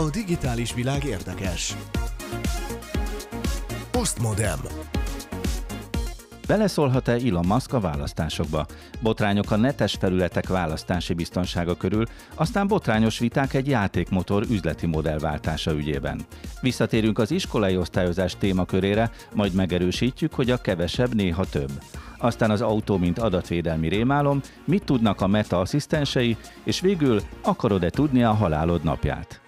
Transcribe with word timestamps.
A 0.00 0.10
digitális 0.10 0.74
világ 0.74 1.04
érdekes. 1.04 1.76
Postmodem. 3.90 4.58
Beleszólhat-e 6.46 7.12
Elon 7.12 7.46
Musk 7.46 7.72
a 7.72 7.80
választásokba? 7.80 8.66
Botrányok 9.02 9.50
a 9.50 9.56
netes 9.56 9.96
felületek 10.00 10.48
választási 10.48 11.14
biztonsága 11.14 11.74
körül, 11.74 12.04
aztán 12.34 12.66
botrányos 12.66 13.18
viták 13.18 13.54
egy 13.54 13.68
játékmotor 13.68 14.44
üzleti 14.50 14.86
modellváltása 14.86 15.72
ügyében. 15.72 16.20
Visszatérünk 16.60 17.18
az 17.18 17.30
iskolai 17.30 17.76
osztályozás 17.76 18.36
témakörére, 18.38 19.10
majd 19.34 19.52
megerősítjük, 19.52 20.34
hogy 20.34 20.50
a 20.50 20.60
kevesebb 20.60 21.14
néha 21.14 21.44
több. 21.44 21.70
Aztán 22.18 22.50
az 22.50 22.60
autó, 22.60 22.96
mint 22.96 23.18
adatvédelmi 23.18 23.88
rémálom, 23.88 24.40
mit 24.64 24.84
tudnak 24.84 25.20
a 25.20 25.26
meta 25.26 25.60
asszisztensei, 25.60 26.36
és 26.64 26.80
végül 26.80 27.20
akarod-e 27.42 27.90
tudni 27.90 28.22
a 28.22 28.32
halálod 28.32 28.82
napját? 28.82 29.40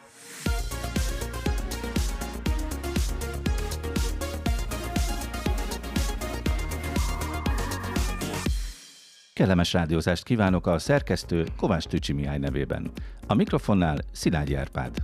Kellemes 9.42 9.72
rádiózást 9.72 10.24
kívánok 10.24 10.66
a 10.66 10.78
szerkesztő 10.78 11.46
Kovács 11.56 11.84
Tücsi 11.86 12.12
Mihály 12.12 12.38
nevében. 12.38 12.90
A 13.26 13.34
mikrofonnál 13.34 13.98
Szilágyi 14.12 14.54
Árpád. 14.54 14.96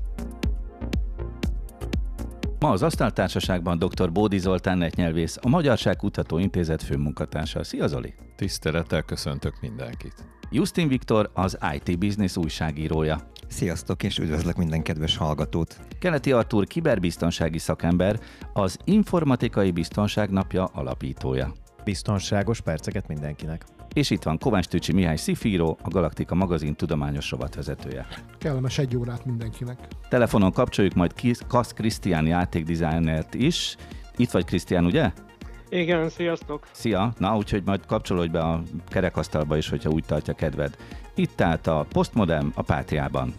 Ma 2.58 2.70
az 2.70 2.82
Asztaltársaságban 2.82 3.78
dr. 3.78 4.12
Bódi 4.12 4.38
Zoltán 4.38 4.78
netnyelvész, 4.78 5.38
a 5.42 5.48
Magyarság 5.48 5.96
Kutató 5.96 6.38
Intézet 6.38 6.82
főmunkatársa. 6.82 7.64
Szia 7.64 7.86
Zoli! 7.86 8.14
Tisztelettel 8.36 9.02
köszöntök 9.02 9.60
mindenkit! 9.60 10.14
Justin 10.50 10.88
Viktor, 10.88 11.30
az 11.34 11.58
IT 11.74 11.98
Business 11.98 12.36
újságírója. 12.36 13.30
Sziasztok, 13.48 14.02
és 14.02 14.18
üdvözlök 14.18 14.56
minden 14.56 14.82
kedves 14.82 15.16
hallgatót! 15.16 15.80
Keleti 16.00 16.32
Artúr 16.32 16.66
kiberbiztonsági 16.66 17.58
szakember, 17.58 18.20
az 18.52 18.78
Informatikai 18.84 19.70
Biztonság 19.70 20.30
Napja 20.30 20.64
alapítója. 20.64 21.52
Biztonságos 21.84 22.60
perceket 22.60 23.08
mindenkinek! 23.08 23.64
És 23.92 24.10
itt 24.10 24.22
van 24.22 24.38
Kovács 24.38 24.66
Tücsi 24.66 24.92
Mihály 24.92 25.16
Szifíró, 25.16 25.78
a 25.82 25.88
Galaktika 25.88 26.34
magazin 26.34 26.74
tudományos 26.74 27.30
rovatvezetője. 27.30 28.06
Kellemes 28.38 28.78
egy 28.78 28.96
órát 28.96 29.24
mindenkinek. 29.24 29.78
Telefonon 30.08 30.52
kapcsoljuk 30.52 30.94
majd 30.94 31.12
Kasz 31.46 31.72
Krisztián 31.72 32.26
játékdesignert 32.26 33.34
is. 33.34 33.76
Itt 34.16 34.30
vagy 34.30 34.44
Krisztián, 34.44 34.84
ugye? 34.84 35.12
Igen, 35.68 36.08
sziasztok! 36.08 36.66
Szia! 36.72 37.12
Na, 37.18 37.36
úgyhogy 37.36 37.62
majd 37.64 37.86
kapcsolódj 37.86 38.30
be 38.30 38.40
a 38.40 38.62
kerekasztalba 38.88 39.56
is, 39.56 39.68
hogyha 39.68 39.90
úgy 39.90 40.04
tartja 40.04 40.34
kedved. 40.34 40.76
Itt 41.14 41.32
tehát 41.36 41.66
a 41.66 41.86
Postmodem 41.92 42.52
a 42.54 42.62
Pátriában. 42.62 43.34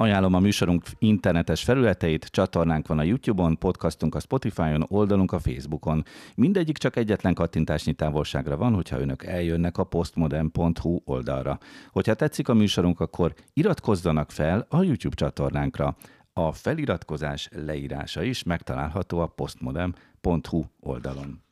Ajánlom 0.00 0.34
a 0.34 0.38
műsorunk 0.38 0.84
internetes 0.98 1.64
felületeit, 1.64 2.24
csatornánk 2.24 2.86
van 2.86 2.98
a 2.98 3.02
YouTube-on, 3.02 3.58
podcastunk 3.58 4.14
a 4.14 4.20
Spotify-on, 4.20 4.84
oldalunk 4.88 5.32
a 5.32 5.38
Facebookon. 5.38 6.04
Mindegyik 6.34 6.78
csak 6.78 6.96
egyetlen 6.96 7.34
kattintásnyi 7.34 7.92
távolságra 7.92 8.56
van, 8.56 8.74
hogyha 8.74 9.00
önök 9.00 9.24
eljönnek 9.24 9.78
a 9.78 9.84
postmodern.hu 9.84 10.98
oldalra. 11.04 11.58
Hogyha 11.90 12.14
tetszik 12.14 12.48
a 12.48 12.54
műsorunk, 12.54 13.00
akkor 13.00 13.34
iratkozzanak 13.52 14.30
fel 14.30 14.66
a 14.68 14.82
YouTube 14.82 15.14
csatornánkra. 15.14 15.96
A 16.32 16.52
feliratkozás 16.52 17.48
leírása 17.52 18.22
is 18.22 18.42
megtalálható 18.42 19.18
a 19.18 19.26
postmodern.hu 19.26 20.62
oldalon. 20.80 21.42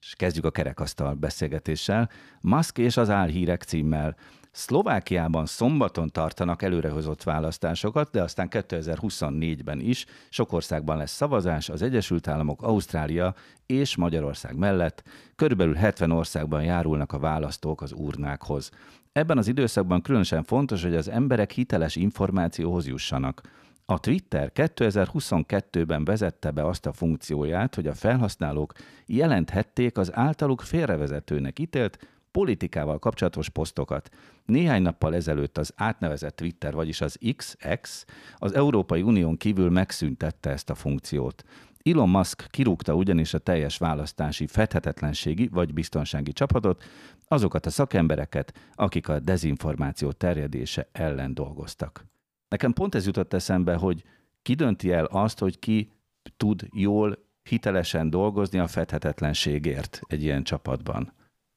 És 0.00 0.14
kezdjük 0.16 0.44
a 0.44 0.50
kerekasztal 0.50 1.14
beszélgetéssel. 1.14 2.10
Musk 2.40 2.78
és 2.78 2.96
az 2.96 3.10
álhírek 3.10 3.62
címmel. 3.62 4.16
Szlovákiában 4.54 5.46
szombaton 5.46 6.10
tartanak 6.10 6.62
előrehozott 6.62 7.22
választásokat, 7.22 8.10
de 8.10 8.22
aztán 8.22 8.48
2024-ben 8.50 9.80
is 9.80 10.06
sok 10.28 10.52
országban 10.52 10.96
lesz 10.96 11.14
szavazás, 11.14 11.68
az 11.68 11.82
Egyesült 11.82 12.28
Államok, 12.28 12.62
Ausztrália 12.62 13.34
és 13.66 13.96
Magyarország 13.96 14.56
mellett. 14.56 15.02
Körülbelül 15.36 15.74
70 15.74 16.10
országban 16.10 16.62
járulnak 16.62 17.12
a 17.12 17.18
választók 17.18 17.82
az 17.82 17.92
urnákhoz. 17.92 18.70
Ebben 19.12 19.38
az 19.38 19.48
időszakban 19.48 20.02
különösen 20.02 20.42
fontos, 20.42 20.82
hogy 20.82 20.96
az 20.96 21.08
emberek 21.08 21.50
hiteles 21.50 21.96
információhoz 21.96 22.86
jussanak. 22.86 23.40
A 23.86 24.00
Twitter 24.00 24.50
2022-ben 24.54 26.04
vezette 26.04 26.50
be 26.50 26.66
azt 26.66 26.86
a 26.86 26.92
funkcióját, 26.92 27.74
hogy 27.74 27.86
a 27.86 27.94
felhasználók 27.94 28.72
jelenthették 29.06 29.98
az 29.98 30.14
általuk 30.14 30.60
félrevezetőnek 30.60 31.58
ítélt, 31.58 31.98
politikával 32.38 32.98
kapcsolatos 32.98 33.48
posztokat. 33.48 34.10
Néhány 34.44 34.82
nappal 34.82 35.14
ezelőtt 35.14 35.58
az 35.58 35.72
átnevezett 35.76 36.36
Twitter, 36.36 36.74
vagyis 36.74 37.00
az 37.00 37.18
XX, 37.36 38.04
az 38.36 38.54
Európai 38.54 39.02
Unión 39.02 39.36
kívül 39.36 39.70
megszüntette 39.70 40.50
ezt 40.50 40.70
a 40.70 40.74
funkciót. 40.74 41.44
Elon 41.82 42.08
Musk 42.08 42.46
kirúgta 42.50 42.94
ugyanis 42.94 43.34
a 43.34 43.38
teljes 43.38 43.78
választási 43.78 44.46
fedhetetlenségi 44.46 45.48
vagy 45.48 45.72
biztonsági 45.72 46.32
csapatot, 46.32 46.84
azokat 47.26 47.66
a 47.66 47.70
szakembereket, 47.70 48.54
akik 48.74 49.08
a 49.08 49.18
dezinformáció 49.18 50.12
terjedése 50.12 50.88
ellen 50.92 51.34
dolgoztak. 51.34 52.06
Nekem 52.48 52.72
pont 52.72 52.94
ez 52.94 53.06
jutott 53.06 53.32
eszembe, 53.32 53.74
hogy 53.74 54.02
ki 54.42 54.54
dönti 54.54 54.92
el 54.92 55.04
azt, 55.04 55.38
hogy 55.38 55.58
ki 55.58 55.90
tud 56.36 56.68
jól, 56.72 57.18
hitelesen 57.42 58.10
dolgozni 58.10 58.58
a 58.58 58.66
fedhetetlenségért 58.66 60.00
egy 60.06 60.22
ilyen 60.22 60.42
csapatban. 60.42 61.12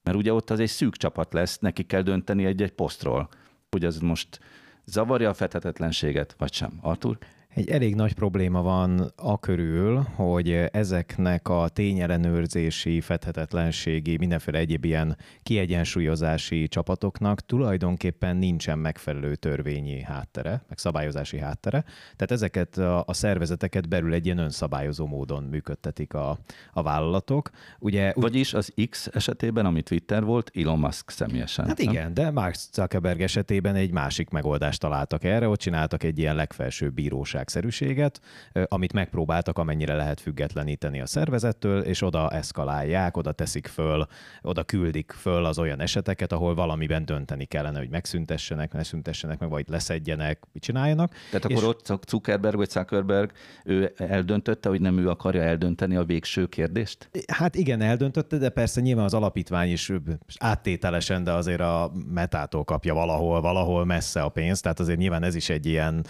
Mert 0.07 0.19
ugye 0.19 0.33
ott 0.33 0.49
az 0.49 0.59
egy 0.59 0.69
szűk 0.69 0.95
csapat 0.95 1.33
lesz, 1.33 1.59
neki 1.59 1.83
kell 1.83 2.01
dönteni 2.01 2.45
egy-egy 2.45 2.71
posztról, 2.71 3.29
hogy 3.69 3.85
az 3.85 3.99
most 3.99 4.39
zavarja 4.85 5.29
a 5.29 5.33
fethetetlenséget, 5.33 6.35
vagy 6.37 6.53
sem. 6.53 6.77
Artur? 6.81 7.17
Egy 7.57 7.69
elég 7.69 7.95
nagy 7.95 8.13
probléma 8.13 8.61
van 8.61 9.11
a 9.15 9.39
körül, 9.39 9.95
hogy 10.15 10.51
ezeknek 10.71 11.49
a 11.49 11.67
tényellenőrzési, 11.67 13.01
fedhetetlenségi, 13.01 14.17
mindenféle 14.17 14.57
egyéb 14.57 14.85
ilyen 14.85 15.17
kiegyensúlyozási 15.43 16.67
csapatoknak 16.67 17.45
tulajdonképpen 17.45 18.35
nincsen 18.35 18.79
megfelelő 18.79 19.35
törvényi 19.35 20.01
háttere, 20.01 20.49
meg 20.49 20.77
szabályozási 20.77 21.39
háttere. 21.39 21.83
Tehát 22.15 22.31
ezeket 22.31 22.77
a, 22.77 23.03
a 23.07 23.13
szervezeteket 23.13 23.89
belül 23.89 24.13
egy 24.13 24.25
ilyen 24.25 24.37
önszabályozó 24.37 25.05
módon 25.05 25.43
működtetik 25.43 26.13
a, 26.13 26.37
a 26.73 26.81
vállalatok. 26.81 27.49
Ugye, 27.79 28.11
Vagyis 28.15 28.53
az 28.53 28.73
X 28.89 29.07
esetében, 29.13 29.65
ami 29.65 29.81
Twitter 29.81 30.23
volt, 30.23 30.51
Elon 30.55 30.79
Musk 30.79 31.09
személyesen. 31.09 31.67
Hát 31.67 31.79
igen, 31.79 32.13
de 32.13 32.31
Mark 32.31 32.55
Zuckerberg 32.55 33.21
esetében 33.21 33.75
egy 33.75 33.91
másik 33.91 34.29
megoldást 34.29 34.79
találtak 34.79 35.23
erre, 35.23 35.47
ott 35.47 35.59
csináltak 35.59 36.03
egy 36.03 36.19
ilyen 36.19 36.35
legfelsőbb 36.35 36.93
bíróság 36.93 37.45
szerűséget, 37.49 38.21
amit 38.65 38.93
megpróbáltak 38.93 39.57
amennyire 39.57 39.95
lehet 39.95 40.19
függetleníteni 40.19 41.01
a 41.01 41.05
szervezettől, 41.05 41.81
és 41.81 42.01
oda 42.01 42.29
eszkalálják, 42.29 43.17
oda 43.17 43.31
teszik 43.31 43.67
föl, 43.67 44.07
oda 44.41 44.63
küldik 44.63 45.11
föl 45.11 45.45
az 45.45 45.59
olyan 45.59 45.79
eseteket, 45.79 46.31
ahol 46.31 46.55
valamiben 46.55 47.05
dönteni 47.05 47.45
kellene, 47.45 47.77
hogy 47.77 47.89
megszüntessenek, 47.89 48.73
ne 48.73 48.83
szüntessenek 48.83 49.39
meg, 49.39 49.49
vagy 49.49 49.65
leszedjenek, 49.67 50.43
mit 50.53 50.63
csináljanak. 50.63 51.13
Tehát 51.31 51.49
és... 51.49 51.55
akkor 51.55 51.69
ott 51.69 52.05
Zuckerberg 52.07 52.55
vagy 52.55 52.69
Zuckerberg 52.69 53.31
ő 53.63 53.93
eldöntötte, 53.97 54.69
hogy 54.69 54.81
nem 54.81 54.97
ő 54.97 55.09
akarja 55.09 55.41
eldönteni 55.41 55.95
a 55.95 56.03
végső 56.03 56.45
kérdést? 56.45 57.09
Hát 57.27 57.55
igen, 57.55 57.81
eldöntötte, 57.81 58.37
de 58.37 58.49
persze 58.49 58.81
nyilván 58.81 59.05
az 59.05 59.13
alapítvány 59.13 59.71
is 59.71 59.91
áttételesen, 60.37 61.23
de 61.23 61.31
azért 61.31 61.61
a 61.61 61.91
metától 62.13 62.63
kapja 62.63 62.93
valahol, 62.93 63.41
valahol 63.41 63.85
messze 63.85 64.21
a 64.21 64.29
pénzt, 64.29 64.61
tehát 64.61 64.79
azért 64.79 64.97
nyilván 64.97 65.23
ez 65.23 65.35
is 65.35 65.49
egy 65.49 65.65
ilyen, 65.65 66.05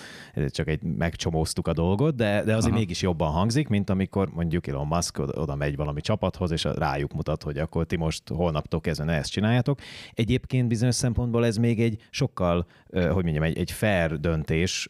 csak 0.49 0.67
egy 0.67 0.83
megcsomó 0.83 1.26
lecsomóztuk 1.27 1.67
a 1.67 1.73
dolgot, 1.73 2.15
de, 2.15 2.43
de 2.43 2.55
azért 2.55 2.71
Aha. 2.71 2.79
mégis 2.79 3.01
jobban 3.01 3.31
hangzik, 3.31 3.67
mint 3.67 3.89
amikor 3.89 4.29
mondjuk 4.33 4.67
Elon 4.67 4.87
Musk 4.87 5.19
oda, 5.19 5.41
oda 5.41 5.55
megy 5.55 5.75
valami 5.75 6.01
csapathoz, 6.01 6.51
és 6.51 6.63
rájuk 6.63 7.13
mutat, 7.13 7.43
hogy 7.43 7.57
akkor 7.57 7.85
ti 7.85 7.95
most 7.95 8.29
holnaptól 8.29 8.81
kezdve 8.81 9.05
ne 9.05 9.13
ezt 9.13 9.31
csináljátok. 9.31 9.79
Egyébként 10.13 10.67
bizonyos 10.67 10.95
szempontból 10.95 11.45
ez 11.45 11.57
még 11.57 11.81
egy 11.81 12.07
sokkal, 12.09 12.65
hogy 12.91 13.23
mondjam, 13.23 13.43
egy, 13.43 13.57
egy 13.57 13.71
fair 13.71 14.19
döntés 14.19 14.89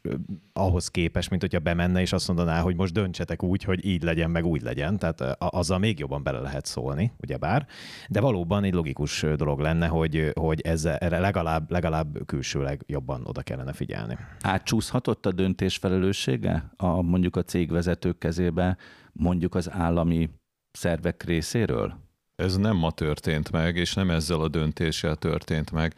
ahhoz 0.53 0.87
képest, 0.87 1.29
mint 1.29 1.41
hogyha 1.41 1.59
bemenne 1.59 2.01
és 2.01 2.13
azt 2.13 2.27
mondaná, 2.27 2.61
hogy 2.61 2.75
most 2.75 2.93
döntsetek 2.93 3.43
úgy, 3.43 3.63
hogy 3.63 3.85
így 3.85 4.03
legyen, 4.03 4.29
meg 4.29 4.45
úgy 4.45 4.61
legyen. 4.61 4.97
Tehát 4.97 5.21
azzal 5.39 5.77
még 5.77 5.99
jobban 5.99 6.23
bele 6.23 6.39
lehet 6.39 6.65
szólni, 6.65 7.11
ugyebár. 7.21 7.65
De 8.09 8.21
valóban 8.21 8.63
egy 8.63 8.73
logikus 8.73 9.25
dolog 9.35 9.59
lenne, 9.59 9.87
hogy, 9.87 10.31
hogy 10.33 10.61
ezzel, 10.61 10.95
erre 10.95 11.19
legalább, 11.19 11.71
legalább 11.71 12.25
külsőleg 12.25 12.83
jobban 12.87 13.21
oda 13.25 13.41
kellene 13.41 13.73
figyelni. 13.73 14.17
Átcsúszhatott 14.41 15.25
a 15.25 15.31
döntés 15.31 15.77
felelős 15.77 16.26
felelőssége 16.27 16.71
a, 16.77 17.01
mondjuk 17.01 17.35
a 17.35 17.43
cégvezetők 17.43 18.17
kezébe, 18.17 18.77
mondjuk 19.11 19.55
az 19.55 19.71
állami 19.71 20.29
szervek 20.71 21.23
részéről? 21.23 21.93
Ez 22.35 22.57
nem 22.57 22.75
ma 22.75 22.91
történt 22.91 23.51
meg, 23.51 23.75
és 23.75 23.93
nem 23.93 24.09
ezzel 24.09 24.41
a 24.41 24.47
döntéssel 24.47 25.15
történt 25.15 25.71
meg. 25.71 25.93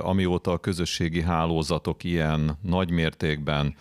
Amióta 0.00 0.50
a 0.50 0.58
közösségi 0.58 1.22
hálózatok 1.22 2.04
ilyen 2.04 2.58
nagy 2.62 2.90
mértékben 2.90 3.74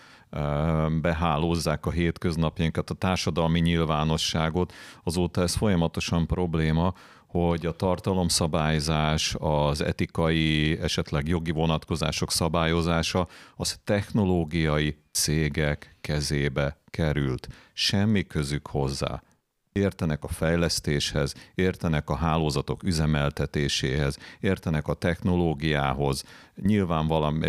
behálózzák 1.02 1.86
a 1.86 1.92
hétköznapjainkat, 1.92 2.90
a 2.90 2.94
társadalmi 2.94 3.60
nyilvánosságot, 3.60 4.74
azóta 5.04 5.42
ez 5.42 5.56
folyamatosan 5.56 6.28
probléma, 6.28 6.94
hogy 7.32 7.66
a 7.66 7.72
tartalomszabályzás, 7.72 9.36
az 9.40 9.82
etikai, 9.82 10.78
esetleg 10.82 11.28
jogi 11.28 11.52
vonatkozások 11.52 12.32
szabályozása, 12.32 13.28
az 13.56 13.80
technológiai 13.84 14.98
cégek 15.12 15.98
kezébe 16.02 16.78
került. 16.90 17.48
Semmi 17.74 18.24
közük 18.24 18.68
hozzá 18.68 19.22
értenek 19.72 20.24
a 20.24 20.28
fejlesztéshez, 20.28 21.34
értenek 21.56 22.10
a 22.10 22.16
hálózatok 22.16 22.84
üzemeltetéséhez, 22.84 24.18
értenek 24.40 24.88
a 24.88 24.94
technológiához, 24.94 26.24
nyilván 26.62 27.08
valami, 27.08 27.48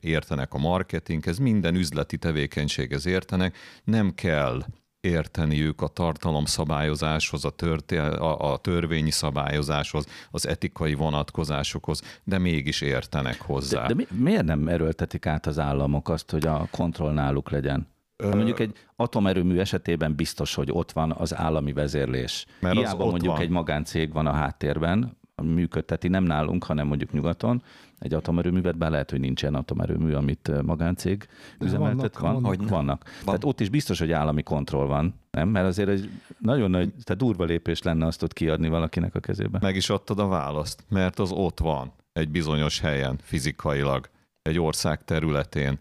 értenek 0.00 0.54
a 0.54 0.58
marketinghez, 0.58 1.38
minden 1.38 1.74
üzleti 1.74 2.16
tevékenységhez 2.18 3.06
értenek, 3.06 3.56
nem 3.84 4.14
kell 4.14 4.64
érteniük 5.06 5.82
a 5.82 5.88
tartalomszabályozáshoz, 5.88 7.44
a, 7.44 7.50
törté, 7.50 7.96
a, 7.96 8.52
a 8.52 8.56
törvényi 8.56 9.10
szabályozáshoz, 9.10 10.06
az 10.30 10.46
etikai 10.46 10.94
vonatkozásokhoz, 10.94 12.02
de 12.24 12.38
mégis 12.38 12.80
értenek 12.80 13.40
hozzá. 13.40 13.80
De, 13.86 13.86
de 13.86 13.94
mi, 13.94 14.06
miért 14.22 14.44
nem 14.44 14.68
erőltetik 14.68 15.26
át 15.26 15.46
az 15.46 15.58
államok 15.58 16.08
azt, 16.08 16.30
hogy 16.30 16.46
a 16.46 16.68
kontroll 16.70 17.12
náluk 17.12 17.50
legyen? 17.50 17.88
Ha 18.22 18.34
mondjuk 18.34 18.60
egy 18.60 18.72
atomerőmű 18.96 19.58
esetében 19.58 20.14
biztos, 20.14 20.54
hogy 20.54 20.68
ott 20.72 20.92
van 20.92 21.12
az 21.12 21.34
állami 21.34 21.72
vezérlés. 21.72 22.46
Mert 22.60 22.76
Hiába 22.76 23.04
mondjuk 23.04 23.32
van. 23.32 23.42
egy 23.42 23.48
magáncég 23.48 24.12
van 24.12 24.26
a 24.26 24.32
háttérben, 24.32 25.16
működteti, 25.42 26.08
nem 26.08 26.24
nálunk, 26.24 26.64
hanem 26.64 26.86
mondjuk 26.86 27.12
nyugaton, 27.12 27.62
egy 27.98 28.14
atomerőművet, 28.14 28.78
bár 28.78 28.90
lehet, 28.90 29.10
hogy 29.10 29.20
nincsen 29.20 29.54
atomerőmű, 29.54 30.12
amit 30.12 30.62
magáncég 30.62 31.28
üzemeltet. 31.60 32.18
Vannak, 32.18 32.42
van, 32.42 32.42
vannak. 32.42 32.68
vannak. 32.68 33.04
Van. 33.04 33.24
Tehát 33.24 33.44
ott 33.44 33.60
is 33.60 33.68
biztos, 33.68 33.98
hogy 33.98 34.12
állami 34.12 34.42
kontroll 34.42 34.86
van, 34.86 35.14
nem? 35.30 35.48
Mert 35.48 35.66
azért 35.66 35.88
egy 35.88 36.10
nagyon 36.38 36.70
nagy, 36.70 36.92
tehát 37.04 37.22
durva 37.22 37.44
lépés 37.44 37.82
lenne 37.82 38.06
azt 38.06 38.22
ott 38.22 38.32
kiadni 38.32 38.68
valakinek 38.68 39.14
a 39.14 39.20
kezébe. 39.20 39.58
Meg 39.62 39.76
is 39.76 39.90
adtad 39.90 40.18
a 40.18 40.26
választ, 40.26 40.84
mert 40.88 41.18
az 41.18 41.30
ott 41.30 41.60
van 41.60 41.92
egy 42.12 42.28
bizonyos 42.28 42.80
helyen, 42.80 43.18
fizikailag, 43.22 44.08
egy 44.42 44.58
ország 44.58 45.04
területén, 45.04 45.78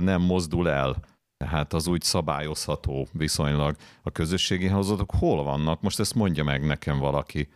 nem 0.00 0.22
mozdul 0.22 0.68
el 0.68 0.96
tehát 1.36 1.72
az 1.72 1.86
úgy 1.86 2.02
szabályozható 2.02 3.08
viszonylag. 3.12 3.76
A 4.02 4.10
közösségi 4.10 4.68
hálózatok 4.68 5.10
hol 5.18 5.44
vannak? 5.44 5.80
Most 5.80 6.00
ezt 6.00 6.14
mondja 6.14 6.44
meg 6.44 6.66
nekem 6.66 6.98
valaki. 6.98 7.48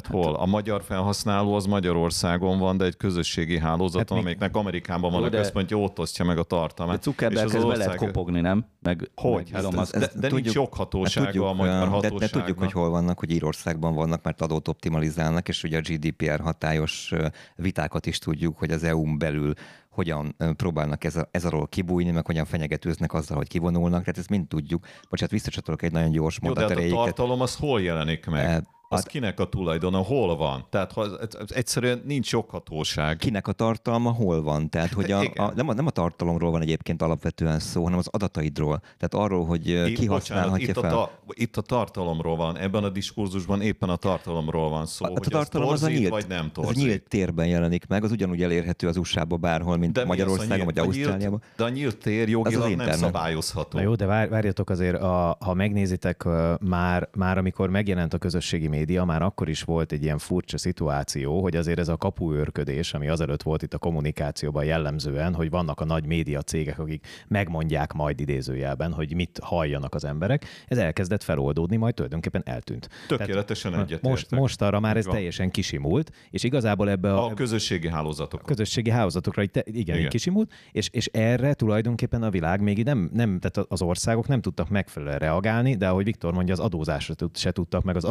Tehát 0.00 0.24
hát, 0.24 0.24
hol? 0.24 0.42
A 0.42 0.46
magyar 0.46 0.82
felhasználó 0.82 1.54
az 1.54 1.66
Magyarországon 1.66 2.58
van, 2.58 2.76
de 2.76 2.84
egy 2.84 2.96
közösségi 2.96 3.58
hálózaton, 3.58 4.16
hát 4.16 4.18
amelyiknek 4.18 4.56
Amerikában 4.56 5.12
van 5.12 5.24
a 5.24 5.28
központja, 5.28 5.76
ott 5.76 5.98
osztja 5.98 6.24
meg 6.24 6.38
a 6.38 6.42
tartalmát. 6.42 7.02
Zuckerberg 7.02 7.46
ezt 7.46 7.54
ország... 7.54 7.70
be 7.70 7.76
lehet 7.76 7.96
kopogni, 7.96 8.40
nem? 8.40 8.66
Meg, 8.82 9.10
hogy? 9.14 9.48
Meg 9.52 9.64
ez, 9.64 9.74
ez, 9.74 9.92
ez, 9.92 10.00
de, 10.00 10.06
de 10.06 10.28
tudjuk, 10.28 10.32
nincs 10.32 10.54
joghatósága 10.54 11.26
hát 11.26 11.34
tudjuk, 11.34 11.50
a 11.50 11.54
magyar 11.54 11.88
hatóságnak. 11.88 12.20
De, 12.20 12.26
de 12.26 12.32
tudjuk, 12.32 12.58
hogy 12.58 12.72
hol 12.72 12.90
vannak, 12.90 13.18
hogy 13.18 13.30
Írországban 13.30 13.94
vannak, 13.94 14.22
mert 14.22 14.40
adót 14.40 14.68
optimalizálnak, 14.68 15.48
és 15.48 15.62
ugye 15.62 15.78
a 15.78 15.80
GDPR 15.80 16.40
hatályos 16.40 17.12
vitákat 17.56 18.06
is 18.06 18.18
tudjuk, 18.18 18.58
hogy 18.58 18.70
az 18.70 18.84
EU-n 18.84 19.18
belül 19.18 19.52
hogyan 19.94 20.36
próbálnak 20.56 21.04
ez, 21.04 21.16
a, 21.16 21.28
ez 21.30 21.44
alól 21.44 21.66
kibújni, 21.66 22.10
meg 22.10 22.26
hogyan 22.26 22.44
fenyegetőznek 22.44 23.12
azzal, 23.12 23.36
hogy 23.36 23.48
kivonulnak. 23.48 24.00
Tehát 24.00 24.18
ezt 24.18 24.28
mind 24.28 24.48
tudjuk. 24.48 24.86
Bocsát, 25.10 25.30
visszacsatolok 25.30 25.82
egy 25.82 25.92
nagyon 25.92 26.10
gyors 26.10 26.40
mondat 26.40 26.68
Jó, 26.68 26.74
de 26.74 26.82
hát 26.82 26.92
a 26.92 26.94
tartalom 26.94 27.40
az 27.40 27.56
hol 27.56 27.80
jelenik 27.80 28.26
meg? 28.26 28.64
Az 28.94 29.00
hát, 29.00 29.08
kinek 29.08 29.40
a 29.40 29.48
tulajdona, 29.48 29.98
hol 29.98 30.36
van? 30.36 30.66
Tehát 30.70 30.92
ha 30.92 31.06
egyszerűen 31.48 32.02
nincs 32.04 32.30
joghatóság. 32.30 33.16
Kinek 33.16 33.46
a 33.48 33.52
tartalma 33.52 34.10
hol 34.10 34.42
van? 34.42 34.70
Tehát, 34.70 34.92
hogy 34.92 35.10
a, 35.10 35.20
a, 35.34 35.52
nem, 35.54 35.68
a, 35.68 35.72
nem 35.72 35.86
a 35.86 35.90
tartalomról 35.90 36.50
van 36.50 36.60
egyébként 36.60 37.02
alapvetően 37.02 37.58
szó, 37.58 37.82
hanem 37.82 37.98
az 37.98 38.08
adataidról. 38.10 38.78
Tehát 38.78 39.26
arról, 39.26 39.46
hogy 39.46 39.66
itt, 39.66 39.98
ki 39.98 40.06
használhatja 40.06 40.68
itt 40.68 40.78
fel. 40.78 40.84
A 40.84 40.92
ta, 40.94 41.10
itt 41.28 41.56
a 41.56 41.60
tartalomról 41.60 42.36
van, 42.36 42.58
ebben 42.58 42.84
a 42.84 42.88
diskurzusban 42.88 43.60
éppen 43.60 43.88
a 43.88 43.96
tartalomról 43.96 44.68
van 44.68 44.86
szó, 44.86 45.04
a, 45.04 45.08
hogy 45.08 45.26
a 45.26 45.30
tartalom 45.30 45.68
az, 45.68 45.80
torzít, 45.80 45.96
az 45.96 45.96
a 45.96 46.00
nyílt, 46.00 46.10
vagy 46.10 46.36
nem 46.36 46.50
torzít. 46.52 46.76
Az 46.76 46.82
nyílt 46.82 47.02
térben 47.08 47.46
jelenik 47.46 47.86
meg, 47.86 48.04
az 48.04 48.10
ugyanúgy 48.10 48.42
elérhető 48.42 48.88
az 48.88 48.96
USA-ba 48.96 49.36
bárhol, 49.36 49.76
mint 49.76 49.92
de 49.92 50.04
Magyarországon 50.04 50.64
vagy 50.64 50.78
Ausztráliában. 50.78 51.42
De 51.56 51.64
a 51.64 51.68
nyílt 51.68 51.98
tér 51.98 52.28
jogilag 52.28 52.74
nem 52.74 52.92
szabályozható. 52.92 53.78
Na 53.78 53.84
jó, 53.84 53.94
de 53.94 54.06
vár, 54.06 54.28
várjatok 54.28 54.70
azért, 54.70 55.02
a, 55.02 55.36
ha 55.40 55.54
megnézitek, 55.54 56.24
már, 56.60 57.08
már 57.16 57.38
amikor 57.38 57.70
megjelent 57.70 58.14
a 58.14 58.18
közösségi 58.18 58.68
média, 58.68 58.83
már 59.04 59.22
akkor 59.22 59.48
is 59.48 59.62
volt 59.62 59.92
egy 59.92 60.02
ilyen 60.02 60.18
furcsa 60.18 60.58
szituáció, 60.58 61.42
hogy 61.42 61.56
azért 61.56 61.78
ez 61.78 61.88
a 61.88 61.96
kapuőrködés, 61.96 62.94
ami 62.94 63.08
azelőtt 63.08 63.42
volt 63.42 63.62
itt 63.62 63.74
a 63.74 63.78
kommunikációban 63.78 64.64
jellemzően, 64.64 65.34
hogy 65.34 65.50
vannak 65.50 65.80
a 65.80 65.84
nagy 65.84 66.06
média 66.06 66.42
cégek, 66.42 66.78
akik 66.78 67.06
megmondják 67.28 67.92
majd 67.92 68.20
idézőjelben, 68.20 68.92
hogy 68.92 69.14
mit 69.14 69.38
halljanak 69.42 69.94
az 69.94 70.04
emberek, 70.04 70.44
ez 70.68 70.78
elkezdett 70.78 71.22
feloldódni, 71.22 71.76
majd 71.76 71.94
tulajdonképpen 71.94 72.42
eltűnt. 72.44 72.88
Tökéletesen 73.08 73.80
egyet. 73.80 74.02
Most, 74.02 74.30
most 74.30 74.62
arra 74.62 74.80
már 74.80 74.96
ez 74.96 75.04
teljesen 75.04 75.50
kisimult, 75.50 76.10
és 76.30 76.42
igazából 76.42 76.90
ebbe 76.90 77.14
a... 77.14 77.26
A 77.26 77.34
közösségi 77.34 77.88
hálózatok. 77.88 78.40
A 78.40 78.44
közösségi 78.44 78.90
hálózatokra 78.90 79.42
igen, 79.42 79.96
igen. 79.96 80.08
kisimult, 80.08 80.52
és, 80.72 80.88
és 80.92 81.06
erre 81.06 81.54
tulajdonképpen 81.54 82.22
a 82.22 82.30
világ 82.30 82.60
még 82.60 82.84
nem, 82.84 83.10
nem, 83.12 83.38
tehát 83.38 83.70
az 83.70 83.82
országok 83.82 84.28
nem 84.28 84.40
tudtak 84.40 84.68
megfelelően 84.68 85.18
reagálni, 85.18 85.74
de 85.74 85.88
ahogy 85.88 86.04
Viktor 86.04 86.32
mondja, 86.32 86.54
az 86.54 86.60
adózásra 86.60 87.14
se 87.34 87.50
tudtak, 87.50 87.82
meg 87.82 87.96
az 87.96 88.04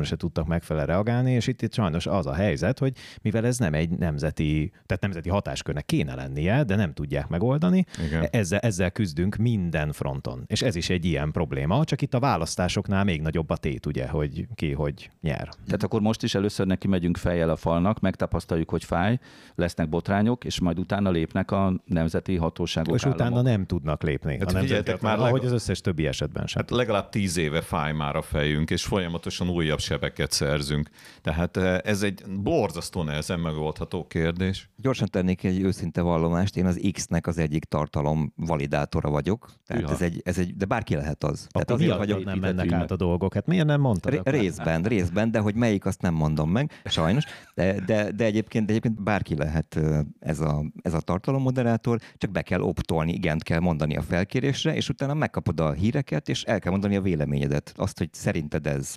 adatvédelemre 0.00 0.04
se 0.04 0.16
tudtak 0.16 0.46
megfelelően 0.46 0.88
reagálni, 0.88 1.32
és 1.32 1.46
itt, 1.46 1.62
itt 1.62 1.74
sajnos 1.74 2.06
az 2.06 2.26
a 2.26 2.34
helyzet, 2.34 2.78
hogy 2.78 2.92
mivel 3.22 3.46
ez 3.46 3.58
nem 3.58 3.74
egy 3.74 3.90
nemzeti, 3.90 4.72
tehát 4.86 5.02
nemzeti 5.02 5.28
hatáskörnek 5.28 5.86
kéne 5.86 6.14
lennie, 6.14 6.64
de 6.64 6.76
nem 6.76 6.92
tudják 6.92 7.28
megoldani, 7.28 7.84
Igen. 8.06 8.28
Ezzel, 8.30 8.58
ezzel 8.58 8.90
küzdünk 8.90 9.36
minden 9.36 9.92
fronton. 9.92 10.44
És 10.46 10.62
ez 10.62 10.76
is 10.76 10.90
egy 10.90 11.04
ilyen 11.04 11.30
probléma, 11.30 11.84
csak 11.84 12.02
itt 12.02 12.14
a 12.14 12.18
választásoknál 12.18 13.04
még 13.04 13.20
nagyobb 13.20 13.50
a 13.50 13.56
tét, 13.56 13.86
ugye, 13.86 14.08
hogy 14.08 14.46
ki 14.54 14.72
hogy 14.72 15.10
nyer. 15.20 15.48
Tehát 15.64 15.82
akkor 15.82 16.00
most 16.00 16.22
is 16.22 16.34
először 16.34 16.66
neki 16.66 16.88
megyünk 16.88 17.16
fejjel 17.16 17.50
a 17.50 17.56
falnak, 17.56 18.00
megtapasztaljuk, 18.00 18.70
hogy 18.70 18.84
fáj, 18.84 19.18
lesznek 19.54 19.88
botrányok, 19.88 20.44
és 20.44 20.60
majd 20.60 20.78
utána 20.78 21.10
lépnek 21.10 21.50
a 21.50 21.72
nemzeti 21.84 22.36
hatóságok. 22.36 22.94
És 22.94 23.04
államok. 23.04 23.20
utána 23.20 23.42
nem 23.42 23.66
tudnak 23.66 24.02
lépni. 24.02 24.38
Hát 24.38 24.48
a 24.48 24.52
nemzeti, 24.52 24.92
már 25.00 25.18
ahogy 25.18 25.44
az 25.44 25.52
összes 25.52 25.80
többi 25.80 26.06
esetben 26.06 26.46
sem. 26.46 26.62
Hát 26.62 26.70
legalább 26.70 27.08
tíz 27.08 27.36
éve 27.36 27.60
fáj 27.60 27.92
már 27.92 28.16
a 28.16 28.22
fejünk, 28.22 28.70
és 28.70 28.84
folyamatosan 28.84 29.48
újabb 29.48 29.78
sebeket 29.90 30.32
szerzünk. 30.32 30.88
Tehát 31.22 31.56
eh, 31.56 31.78
ez 31.82 32.02
egy 32.02 32.24
borzasztó 32.40 33.02
nehezen 33.02 33.40
megoldható 33.40 34.06
kérdés. 34.06 34.70
Gyorsan 34.76 35.08
tennék 35.10 35.44
egy 35.44 35.60
őszinte 35.60 36.00
vallomást, 36.00 36.56
én 36.56 36.66
az 36.66 36.80
X-nek 36.92 37.26
az 37.26 37.38
egyik 37.38 37.64
tartalom 37.64 38.32
validátora 38.36 39.10
vagyok. 39.10 39.50
Tehát 39.66 39.90
ez 39.90 40.02
egy, 40.02 40.20
ez 40.24 40.38
egy, 40.38 40.56
de 40.56 40.64
bárki 40.64 40.94
lehet 40.94 41.24
az. 41.24 41.46
Akkor 41.48 41.64
Tehát 41.64 41.82
azért 41.82 41.96
vagyok, 41.96 42.24
nem 42.24 42.38
mennek 42.38 42.72
át 42.72 42.90
a 42.90 42.96
dolgok. 42.96 43.34
Hát 43.34 43.46
miért 43.46 43.66
nem 43.66 43.80
mondtad? 43.80 44.14
R- 44.14 44.28
részben, 44.28 44.82
részben, 44.82 45.30
de 45.30 45.38
hogy 45.38 45.54
melyik, 45.54 45.84
azt 45.86 46.00
nem 46.00 46.14
mondom 46.14 46.50
meg, 46.50 46.72
sajnos. 46.84 47.24
De, 47.54 47.80
de, 47.80 48.10
de 48.10 48.24
egyébként, 48.24 48.66
de 48.66 48.70
egyébként 48.70 49.02
bárki 49.02 49.36
lehet 49.36 49.76
eh, 49.76 50.00
ez 50.20 50.40
a, 50.40 50.64
ez 50.82 50.94
a 50.94 51.00
tartalommoderátor, 51.00 51.98
csak 52.16 52.30
be 52.30 52.42
kell 52.42 52.60
optolni, 52.60 53.12
igent 53.12 53.42
kell 53.42 53.60
mondani 53.60 53.96
a 53.96 54.02
felkérésre, 54.02 54.74
és 54.74 54.88
utána 54.88 55.14
megkapod 55.14 55.60
a 55.60 55.72
híreket, 55.72 56.28
és 56.28 56.42
el 56.42 56.58
kell 56.58 56.70
mondani 56.70 56.96
a 56.96 57.00
véleményedet. 57.00 57.72
Azt, 57.76 57.98
hogy 57.98 58.08
szerinted 58.12 58.66
ez 58.66 58.94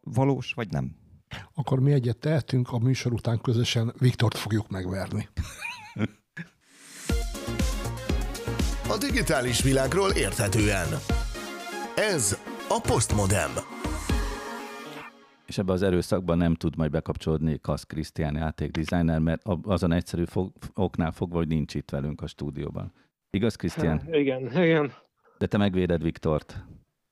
valós, 0.00 0.52
vagy 0.52 0.70
nem. 0.70 0.96
Akkor 1.54 1.80
mi 1.80 1.92
egyet 1.92 2.18
tehetünk, 2.18 2.72
a 2.72 2.78
műsor 2.78 3.12
után 3.12 3.40
közösen 3.40 3.94
Viktort 3.98 4.36
fogjuk 4.36 4.68
megverni. 4.68 5.28
A 8.88 8.98
digitális 8.98 9.62
világról 9.62 10.10
érthetően. 10.10 10.88
Ez 11.96 12.38
a 12.68 12.80
Postmodem. 12.80 13.50
És 15.46 15.58
ebbe 15.58 15.72
az 15.72 15.82
erőszakban 15.82 16.38
nem 16.38 16.54
tud 16.54 16.76
majd 16.76 16.90
bekapcsolódni 16.90 17.58
Kasz 17.60 17.84
Krisztián 17.84 18.36
játékdesigner, 18.36 19.18
mert 19.18 19.42
azon 19.62 19.92
egyszerű 19.92 20.24
fog, 20.24 20.52
oknál 20.74 21.10
fogva, 21.12 21.36
hogy 21.36 21.48
nincs 21.48 21.74
itt 21.74 21.90
velünk 21.90 22.20
a 22.20 22.26
stúdióban. 22.26 22.92
Igaz, 23.30 23.56
Krisztián? 23.56 24.02
Igen, 24.10 24.62
igen. 24.62 24.92
De 25.38 25.46
te 25.46 25.56
megvéded 25.56 26.02
Viktort. 26.02 26.64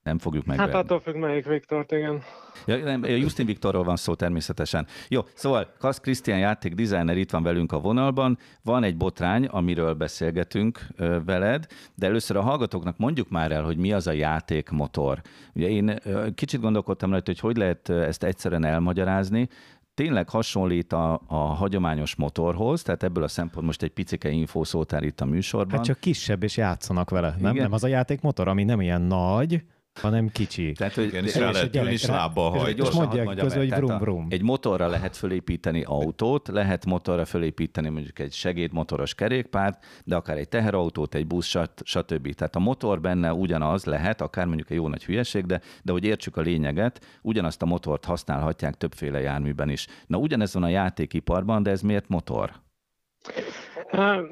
Nem 0.02 0.18
fogjuk 0.18 0.44
megverni. 0.44 0.72
Hát 0.72 0.82
attól 0.82 1.00
függ 1.00 1.16
melyik 1.16 1.46
Viktort, 1.46 1.92
igen. 1.92 2.22
Ja, 2.66 2.76
nem, 2.76 3.04
Justin 3.04 3.46
Viktorról 3.46 3.84
van 3.84 3.96
szó 3.96 4.14
természetesen. 4.14 4.86
Jó, 5.08 5.20
szóval 5.34 5.72
Kasz 5.78 6.00
Krisztián 6.00 6.38
játék 6.38 6.74
designer 6.74 7.16
itt 7.16 7.30
van 7.30 7.42
velünk 7.42 7.72
a 7.72 7.80
vonalban. 7.80 8.38
Van 8.62 8.84
egy 8.84 8.96
botrány, 8.96 9.44
amiről 9.44 9.94
beszélgetünk 9.94 10.86
ö, 10.96 11.18
veled, 11.24 11.66
de 11.94 12.06
először 12.06 12.36
a 12.36 12.40
hallgatóknak 12.40 12.98
mondjuk 12.98 13.28
már 13.28 13.52
el, 13.52 13.62
hogy 13.62 13.76
mi 13.76 13.92
az 13.92 14.06
a 14.06 14.12
játékmotor. 14.12 15.20
Ugye 15.54 15.68
én 15.68 15.98
ö, 16.04 16.26
kicsit 16.34 16.60
gondolkodtam 16.60 17.10
rajta, 17.10 17.30
hogy 17.30 17.40
hogy 17.40 17.56
lehet 17.56 17.88
ezt 17.88 18.24
egyszerűen 18.24 18.64
elmagyarázni, 18.64 19.48
tényleg 19.94 20.28
hasonlít 20.28 20.92
a, 20.92 21.20
a 21.26 21.36
hagyományos 21.36 22.14
motorhoz, 22.16 22.82
tehát 22.82 23.02
ebből 23.02 23.22
a 23.22 23.28
szempont 23.28 23.66
most 23.66 23.82
egy 23.82 23.90
picike 23.90 24.28
infószótár 24.28 25.02
itt 25.02 25.20
a 25.20 25.24
műsorban. 25.24 25.76
Hát 25.76 25.84
csak 25.84 26.00
kisebb 26.00 26.42
és 26.42 26.56
játszanak 26.56 27.10
vele, 27.10 27.34
nem? 27.38 27.54
Nem 27.54 27.72
az 27.72 27.84
a 27.84 27.88
játékmotor, 27.88 28.48
ami 28.48 28.64
nem 28.64 28.80
ilyen 28.80 29.02
nagy, 29.02 29.64
hanem 30.00 30.28
kicsi. 30.28 30.72
Tehát, 30.72 30.94
hogy 30.94 31.04
Igen, 31.04 31.24
és 31.24 31.30
és 31.34 31.40
rá 31.40 31.50
lehet 31.50 31.70
gyerek 31.70 31.82
ülni, 31.82 31.92
és 31.92 32.06
rá- 32.06 32.16
lábbal 32.16 32.54
és 32.54 32.60
hajt. 32.60 32.78
most 32.78 32.90
gyorsan 32.90 33.06
mondják 33.06 33.52
el. 33.52 33.58
hogy 33.58 33.70
vrum, 33.74 33.98
vrum. 33.98 34.26
Egy 34.30 34.42
motorra 34.42 34.86
lehet 34.86 35.16
fölépíteni 35.16 35.82
autót, 35.82 36.48
lehet 36.48 36.86
motorra 36.86 37.24
fölépíteni 37.24 37.88
mondjuk 37.88 38.18
egy 38.18 38.32
segédmotoros 38.32 39.14
kerékpárt, 39.14 39.84
de 40.04 40.16
akár 40.16 40.36
egy 40.36 40.48
teherautót, 40.48 41.14
egy 41.14 41.26
busz, 41.26 41.56
stb. 41.84 42.34
Tehát 42.34 42.56
a 42.56 42.58
motor 42.58 43.00
benne 43.00 43.32
ugyanaz 43.32 43.84
lehet, 43.84 44.20
akár 44.20 44.46
mondjuk 44.46 44.70
egy 44.70 44.76
jó 44.76 44.88
nagy 44.88 45.04
hülyeség, 45.04 45.46
de, 45.46 45.60
de 45.82 45.92
hogy 45.92 46.04
értsük 46.04 46.36
a 46.36 46.40
lényeget, 46.40 47.18
ugyanazt 47.22 47.62
a 47.62 47.66
motort 47.66 48.04
használhatják 48.04 48.74
többféle 48.74 49.20
járműben 49.20 49.68
is. 49.68 49.86
Na 50.06 50.16
ugyanez 50.18 50.54
van 50.54 50.62
a 50.62 50.68
játékiparban, 50.68 51.62
de 51.62 51.70
ez 51.70 51.80
miért 51.80 52.08
motor? 52.08 52.52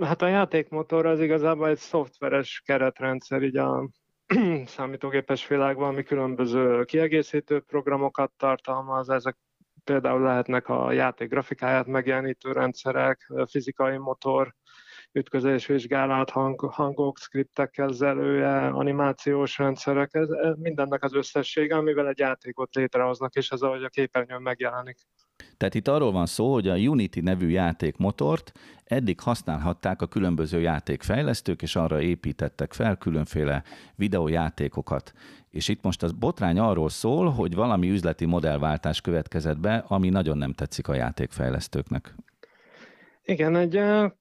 Hát 0.00 0.22
a 0.22 0.26
játékmotor 0.26 1.06
az 1.06 1.20
igazából 1.20 1.68
egy 1.68 1.78
szoftveres 1.78 2.62
keretrendszer 2.66 3.42
így 3.42 3.56
a 3.56 3.88
számítógépes 4.66 5.46
világban, 5.46 5.88
ami 5.88 6.02
különböző 6.02 6.84
kiegészítő 6.84 7.60
programokat 7.60 8.32
tartalmaz, 8.36 9.10
ezek 9.10 9.36
például 9.84 10.20
lehetnek 10.20 10.68
a 10.68 10.92
játék 10.92 11.28
grafikáját 11.28 11.86
megjelenítő 11.86 12.52
rendszerek, 12.52 13.32
fizikai 13.46 13.96
motor, 13.96 14.54
ütközésvizsgálat, 15.12 16.30
hang, 16.30 16.60
hangok, 16.60 17.18
skriptek 17.18 17.70
kezelője, 17.70 18.66
animációs 18.66 19.58
rendszerek, 19.58 20.14
ez 20.14 20.28
mindennek 20.56 21.02
az 21.02 21.14
összessége, 21.14 21.76
amivel 21.76 22.08
egy 22.08 22.18
játékot 22.18 22.74
létrehoznak, 22.74 23.34
és 23.34 23.50
ez 23.50 23.60
ahogy 23.60 23.84
a 23.84 23.88
képernyőn 23.88 24.42
megjelenik. 24.42 24.98
Tehát 25.60 25.74
itt 25.74 25.88
arról 25.88 26.12
van 26.12 26.26
szó, 26.26 26.52
hogy 26.52 26.68
a 26.68 26.74
Unity 26.74 27.20
nevű 27.20 27.48
játékmotort 27.48 28.52
eddig 28.84 29.20
használhatták 29.20 30.02
a 30.02 30.06
különböző 30.06 30.60
játékfejlesztők, 30.60 31.62
és 31.62 31.76
arra 31.76 32.00
építettek 32.00 32.72
fel 32.72 32.96
különféle 32.96 33.62
videójátékokat. 33.94 35.12
És 35.50 35.68
itt 35.68 35.82
most 35.82 36.02
az 36.02 36.12
botrány 36.12 36.58
arról 36.58 36.88
szól, 36.88 37.30
hogy 37.30 37.54
valami 37.54 37.90
üzleti 37.90 38.24
modellváltás 38.24 39.00
következett 39.00 39.58
be, 39.58 39.84
ami 39.88 40.08
nagyon 40.08 40.38
nem 40.38 40.52
tetszik 40.52 40.88
a 40.88 40.94
játékfejlesztőknek. 40.94 42.14
Igen, 43.30 43.56
egy 43.56 43.80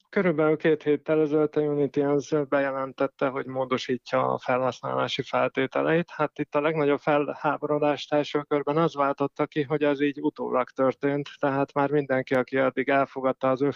körülbelül 0.09 0.57
két 0.57 0.83
héttel 0.83 1.21
ezelőtt 1.21 1.55
a 1.55 1.61
Unity 1.61 1.99
az 1.99 2.35
bejelentette, 2.49 3.27
hogy 3.27 3.45
módosítja 3.45 4.33
a 4.33 4.37
felhasználási 4.37 5.21
feltételeit. 5.21 6.09
Hát 6.09 6.39
itt 6.39 6.55
a 6.55 6.61
legnagyobb 6.61 6.99
felháborodást 6.99 8.13
első 8.13 8.41
körben 8.41 8.77
az 8.77 8.95
váltotta 8.95 9.45
ki, 9.45 9.61
hogy 9.61 9.83
ez 9.83 10.01
így 10.01 10.21
utólag 10.21 10.69
történt, 10.69 11.29
tehát 11.39 11.73
már 11.73 11.91
mindenki, 11.91 12.35
aki 12.35 12.57
addig 12.57 12.89
elfogadta 12.89 13.49
az 13.49 13.61
ő 13.61 13.71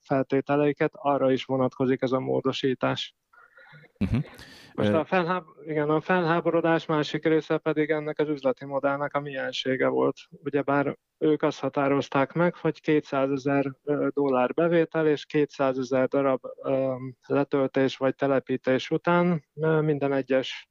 feltételeiket 0.00 0.92
arra 0.94 1.32
is 1.32 1.44
vonatkozik 1.44 2.02
ez 2.02 2.12
a 2.12 2.20
módosítás. 2.20 3.14
Uh-huh. 3.98 4.24
Most 4.76 4.92
a, 4.92 5.04
felháb... 5.04 5.44
Igen, 5.64 5.90
a 5.90 6.00
felháborodás 6.00 6.86
másik 6.86 7.24
része 7.24 7.58
pedig 7.58 7.90
ennek 7.90 8.18
az 8.18 8.28
üzleti 8.28 8.64
modellnek 8.64 9.14
a 9.14 9.20
miensége 9.20 9.88
volt. 9.88 10.16
Ugyebár 10.30 10.98
ők 11.18 11.42
azt 11.42 11.60
határozták 11.60 12.32
meg, 12.32 12.54
hogy 12.54 12.80
200 12.80 13.30
ezer 13.30 13.72
dollár 14.08 14.54
bevétel 14.54 15.06
és 15.06 15.26
200 15.26 15.78
ezer 15.78 16.08
darab 16.08 16.40
letöltés 17.26 17.96
vagy 17.96 18.14
telepítés 18.14 18.90
után 18.90 19.44
minden 19.80 20.12
egyes 20.12 20.68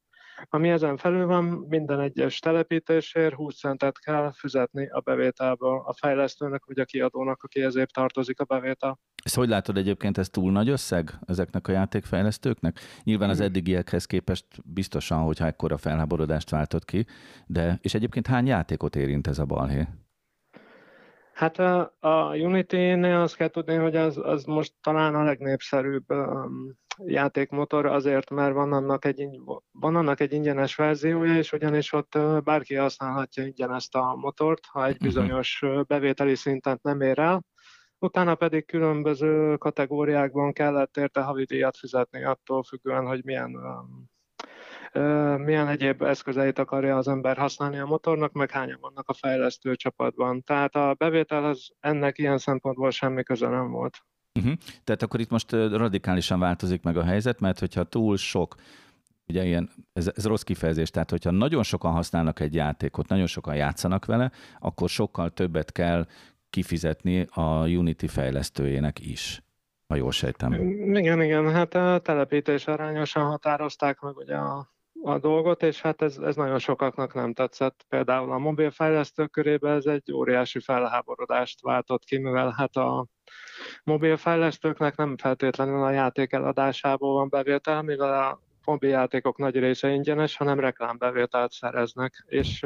ami 0.49 0.69
ezen 0.69 0.97
felül 0.97 1.25
van, 1.25 1.43
minden 1.45 1.99
egyes 1.99 2.39
telepítésért 2.39 3.33
20 3.33 3.59
centet 3.59 3.99
kell 3.99 4.31
fizetni 4.33 4.89
a 4.89 4.99
bevételből 4.99 5.81
a 5.85 5.93
fejlesztőnek 5.93 6.65
vagy 6.65 6.79
a 6.79 6.85
kiadónak, 6.85 7.43
aki 7.43 7.61
ezért 7.61 7.93
tartozik 7.93 8.39
a 8.39 8.43
bevétel. 8.43 8.99
Ezt 9.23 9.35
hogy 9.35 9.49
látod 9.49 9.77
egyébként, 9.77 10.17
ez 10.17 10.29
túl 10.29 10.51
nagy 10.51 10.69
összeg 10.69 11.11
ezeknek 11.27 11.67
a 11.67 11.71
játékfejlesztőknek? 11.71 12.79
Nyilván 13.03 13.29
az 13.29 13.39
eddigiekhez 13.39 14.05
képest 14.05 14.45
biztosan, 14.65 15.23
hogyha 15.23 15.45
ekkora 15.45 15.77
felháborodást 15.77 16.49
váltott 16.49 16.85
ki, 16.85 17.05
de 17.45 17.79
és 17.81 17.93
egyébként 17.93 18.27
hány 18.27 18.45
játékot 18.45 18.95
érint 18.95 19.27
ez 19.27 19.39
a 19.39 19.45
balhé? 19.45 19.87
Hát 21.33 21.59
a, 21.59 21.95
a 21.99 22.35
Unity-nél 22.35 23.15
azt 23.15 23.35
kell 23.35 23.47
tudni, 23.47 23.75
hogy 23.75 23.95
az, 23.95 24.17
az 24.17 24.43
most 24.43 24.73
talán 24.81 25.15
a 25.15 25.23
legnépszerűbb 25.23 26.11
um, 26.11 26.77
játékmotor 27.05 27.85
azért, 27.85 28.29
mert 28.29 28.53
van 28.53 28.73
annak, 28.73 29.05
egy, 29.05 29.27
van 29.71 29.95
annak 29.95 30.19
egy 30.19 30.33
ingyenes 30.33 30.75
verziója, 30.75 31.37
és 31.37 31.51
ugyanis 31.51 31.93
ott 31.93 32.17
bárki 32.43 32.75
használhatja 32.75 33.45
ingyen 33.45 33.73
ezt 33.73 33.95
a 33.95 34.15
motort, 34.15 34.65
ha 34.65 34.85
egy 34.85 34.95
Mhm. 34.95 35.03
bizonyos 35.03 35.63
bevételi 35.87 36.35
szintet 36.35 36.81
nem 36.81 37.01
ér 37.01 37.19
el. 37.19 37.43
Utána 37.99 38.35
pedig 38.35 38.65
különböző 38.65 39.55
kategóriákban 39.57 40.53
kellett 40.53 40.97
érte 40.97 41.21
havidíjat 41.21 41.77
fizetni 41.77 42.23
attól 42.23 42.63
függően, 42.63 43.05
hogy 43.05 43.23
milyen 43.23 43.51
milyen 45.37 45.67
egyéb 45.67 46.01
eszközeit 46.01 46.59
akarja 46.59 46.97
az 46.97 47.07
ember 47.07 47.37
használni 47.37 47.77
a 47.79 47.85
motornak, 47.85 48.31
meg 48.31 48.51
hányan 48.51 48.77
vannak 48.81 49.09
a 49.09 49.13
fejlesztő 49.13 49.75
csapatban. 49.75 50.43
Tehát 50.43 50.75
a 50.75 50.93
bevételhez 50.97 51.67
ennek 51.79 52.17
ilyen 52.17 52.37
szempontból 52.37 52.91
semmi 52.91 53.23
köze 53.23 53.47
nem 53.47 53.71
volt. 53.71 53.97
Uh-huh. 54.39 54.53
Tehát 54.83 55.01
akkor 55.01 55.19
itt 55.19 55.29
most 55.29 55.51
radikálisan 55.51 56.39
változik 56.39 56.83
meg 56.83 56.97
a 56.97 57.03
helyzet, 57.03 57.39
mert 57.39 57.59
hogyha 57.59 57.83
túl 57.83 58.17
sok, 58.17 58.55
ugye 59.27 59.45
ilyen, 59.45 59.69
ez, 59.93 60.11
ez 60.15 60.25
rossz 60.25 60.41
kifejezés, 60.41 60.89
tehát 60.89 61.09
hogyha 61.09 61.31
nagyon 61.31 61.63
sokan 61.63 61.91
használnak 61.91 62.39
egy 62.39 62.53
játékot, 62.53 63.07
nagyon 63.07 63.27
sokan 63.27 63.55
játszanak 63.55 64.05
vele, 64.05 64.31
akkor 64.59 64.89
sokkal 64.89 65.29
többet 65.29 65.71
kell 65.71 66.07
kifizetni 66.49 67.27
a 67.29 67.67
Unity 67.67 68.05
fejlesztőjének 68.07 68.99
is, 68.99 69.43
ha 69.87 69.95
jól 69.95 70.11
sejtem. 70.11 70.53
Igen, 70.95 71.21
igen, 71.21 71.51
hát 71.51 71.73
a 71.75 71.99
telepítés 71.99 72.67
arányosan 72.67 73.25
határozták 73.25 73.99
meg 73.99 74.17
ugye 74.17 74.35
a, 74.35 74.73
a 75.03 75.19
dolgot, 75.19 75.63
és 75.63 75.81
hát 75.81 76.01
ez, 76.01 76.17
ez 76.17 76.35
nagyon 76.35 76.59
sokaknak 76.59 77.13
nem 77.13 77.33
tetszett. 77.33 77.85
Például 77.89 78.31
a 78.31 78.37
mobilfejlesztők 78.37 79.31
körében 79.31 79.75
ez 79.75 79.85
egy 79.85 80.11
óriási 80.13 80.59
felháborodást 80.59 81.61
váltott 81.61 82.03
ki, 82.03 82.17
mivel 82.17 82.53
hát 82.57 82.75
a 82.75 83.07
mobilfejlesztőknek 83.83 84.95
nem 84.95 85.17
feltétlenül 85.17 85.83
a 85.83 85.91
játék 85.91 86.31
eladásából 86.31 87.13
van 87.13 87.29
bevétel, 87.29 87.81
mivel 87.81 88.23
a 88.23 88.41
mobiljátékok 88.65 89.37
nagy 89.37 89.55
része 89.55 89.89
ingyenes, 89.89 90.37
hanem 90.37 90.59
reklámbevételt 90.59 91.51
szereznek, 91.51 92.23
és 92.27 92.63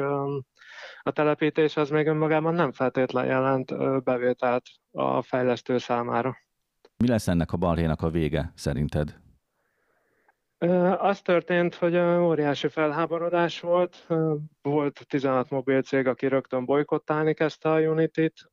a 1.02 1.10
telepítés 1.12 1.76
az 1.76 1.90
még 1.90 2.06
önmagában 2.06 2.54
nem 2.54 2.72
feltétlen 2.72 3.26
jelent 3.26 3.74
bevételt 4.04 4.62
a 4.92 5.22
fejlesztő 5.22 5.78
számára. 5.78 6.36
Mi 6.96 7.08
lesz 7.08 7.28
ennek 7.28 7.52
a 7.52 7.56
balhénak 7.56 8.02
a 8.02 8.10
vége 8.10 8.52
szerinted? 8.54 9.20
Az 10.98 11.20
történt, 11.22 11.74
hogy 11.74 11.96
óriási 11.96 12.68
felháborodás 12.68 13.60
volt. 13.60 14.06
Volt 14.62 15.06
16 15.08 15.50
mobil 15.50 15.82
cég, 15.82 16.06
aki 16.06 16.26
rögtön 16.26 16.64
bolykottálni 16.64 17.34
kezdte 17.34 17.70
a 17.70 17.80
Unity-t. 17.80 18.50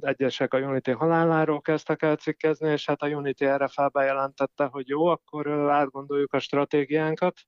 Egyesek 0.00 0.54
a 0.54 0.58
Unity 0.58 0.90
haláláról 0.90 1.60
kezdtek 1.60 2.02
el 2.02 2.16
cikkezni, 2.16 2.70
és 2.70 2.86
hát 2.86 3.02
a 3.02 3.06
Unity 3.06 3.42
erre 3.42 3.68
felbejelentette, 3.68 4.64
hogy 4.64 4.88
jó, 4.88 5.06
akkor 5.06 5.48
átgondoljuk 5.70 6.32
a 6.32 6.38
stratégiánkat. 6.38 7.40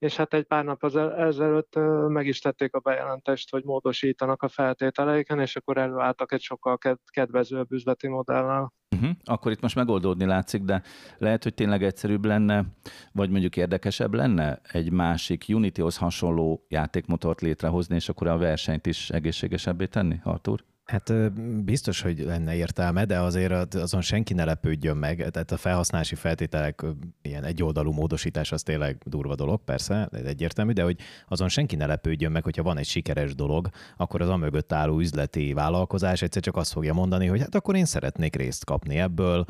És 0.00 0.16
hát 0.16 0.34
egy 0.34 0.44
pár 0.44 0.64
nap 0.64 0.82
az 0.82 0.96
ezelőtt 0.96 1.72
meg 2.08 2.26
is 2.26 2.38
tették 2.38 2.74
a 2.74 2.78
bejelentést, 2.78 3.50
hogy 3.50 3.64
módosítanak 3.64 4.42
a 4.42 4.48
feltételeiken, 4.48 5.40
és 5.40 5.56
akkor 5.56 5.76
előálltak 5.78 6.32
egy 6.32 6.40
sokkal 6.40 6.78
ked- 6.78 7.10
kedvezőbb 7.10 7.72
üzleti 7.72 8.08
modellel. 8.08 8.72
Uh-huh. 8.96 9.10
Akkor 9.24 9.52
itt 9.52 9.60
most 9.60 9.74
megoldódni 9.74 10.24
látszik, 10.24 10.62
de 10.62 10.82
lehet, 11.18 11.42
hogy 11.42 11.54
tényleg 11.54 11.82
egyszerűbb 11.82 12.24
lenne, 12.24 12.64
vagy 13.12 13.30
mondjuk 13.30 13.56
érdekesebb 13.56 14.14
lenne 14.14 14.60
egy 14.62 14.92
másik 14.92 15.44
Unityhoz 15.48 15.96
hasonló 15.96 16.64
játékmotort 16.68 17.40
létrehozni, 17.40 17.94
és 17.94 18.08
akkor 18.08 18.26
a 18.26 18.38
versenyt 18.38 18.86
is 18.86 19.10
egészségesebbé 19.10 19.86
tenni, 19.86 20.20
Artur? 20.24 20.64
Hát 20.90 21.32
biztos, 21.64 22.00
hogy 22.00 22.18
lenne 22.18 22.54
értelme, 22.54 23.04
de 23.04 23.18
azért 23.20 23.52
az- 23.52 23.82
azon 23.82 24.00
senki 24.00 24.34
ne 24.34 24.44
lepődjön 24.44 24.96
meg. 24.96 25.16
Tehát 25.30 25.50
a 25.52 25.56
felhasználási 25.56 26.14
feltételek, 26.14 26.84
ilyen 27.22 27.44
egyoldalú 27.44 27.92
módosítás 27.92 28.52
az 28.52 28.62
tényleg 28.62 29.02
durva 29.04 29.34
dolog, 29.34 29.64
persze, 29.64 30.08
egyértelmű, 30.24 30.72
de 30.72 30.82
hogy 30.82 30.96
azon 31.28 31.48
senki 31.48 31.76
ne 31.76 31.86
lepődjön 31.86 32.32
meg, 32.32 32.44
hogyha 32.44 32.62
van 32.62 32.78
egy 32.78 32.86
sikeres 32.86 33.34
dolog, 33.34 33.68
akkor 33.96 34.20
az 34.20 34.28
amögött 34.28 34.72
álló 34.72 34.98
üzleti 34.98 35.52
vállalkozás 35.52 36.22
egyszer 36.22 36.42
csak 36.42 36.56
azt 36.56 36.72
fogja 36.72 36.92
mondani, 36.92 37.26
hogy 37.26 37.40
hát 37.40 37.54
akkor 37.54 37.76
én 37.76 37.84
szeretnék 37.84 38.36
részt 38.36 38.64
kapni 38.64 38.98
ebből. 38.98 39.44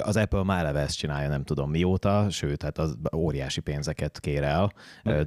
Az 0.00 0.16
Apple 0.16 0.42
már 0.42 0.58
eleve 0.58 0.80
ezt 0.80 0.96
csinálja, 0.96 1.28
nem 1.28 1.44
tudom 1.44 1.70
mióta, 1.70 2.26
sőt, 2.30 2.62
hát 2.62 2.78
az 2.78 2.96
óriási 3.16 3.60
pénzeket 3.60 4.20
kér 4.20 4.42
el 4.42 4.72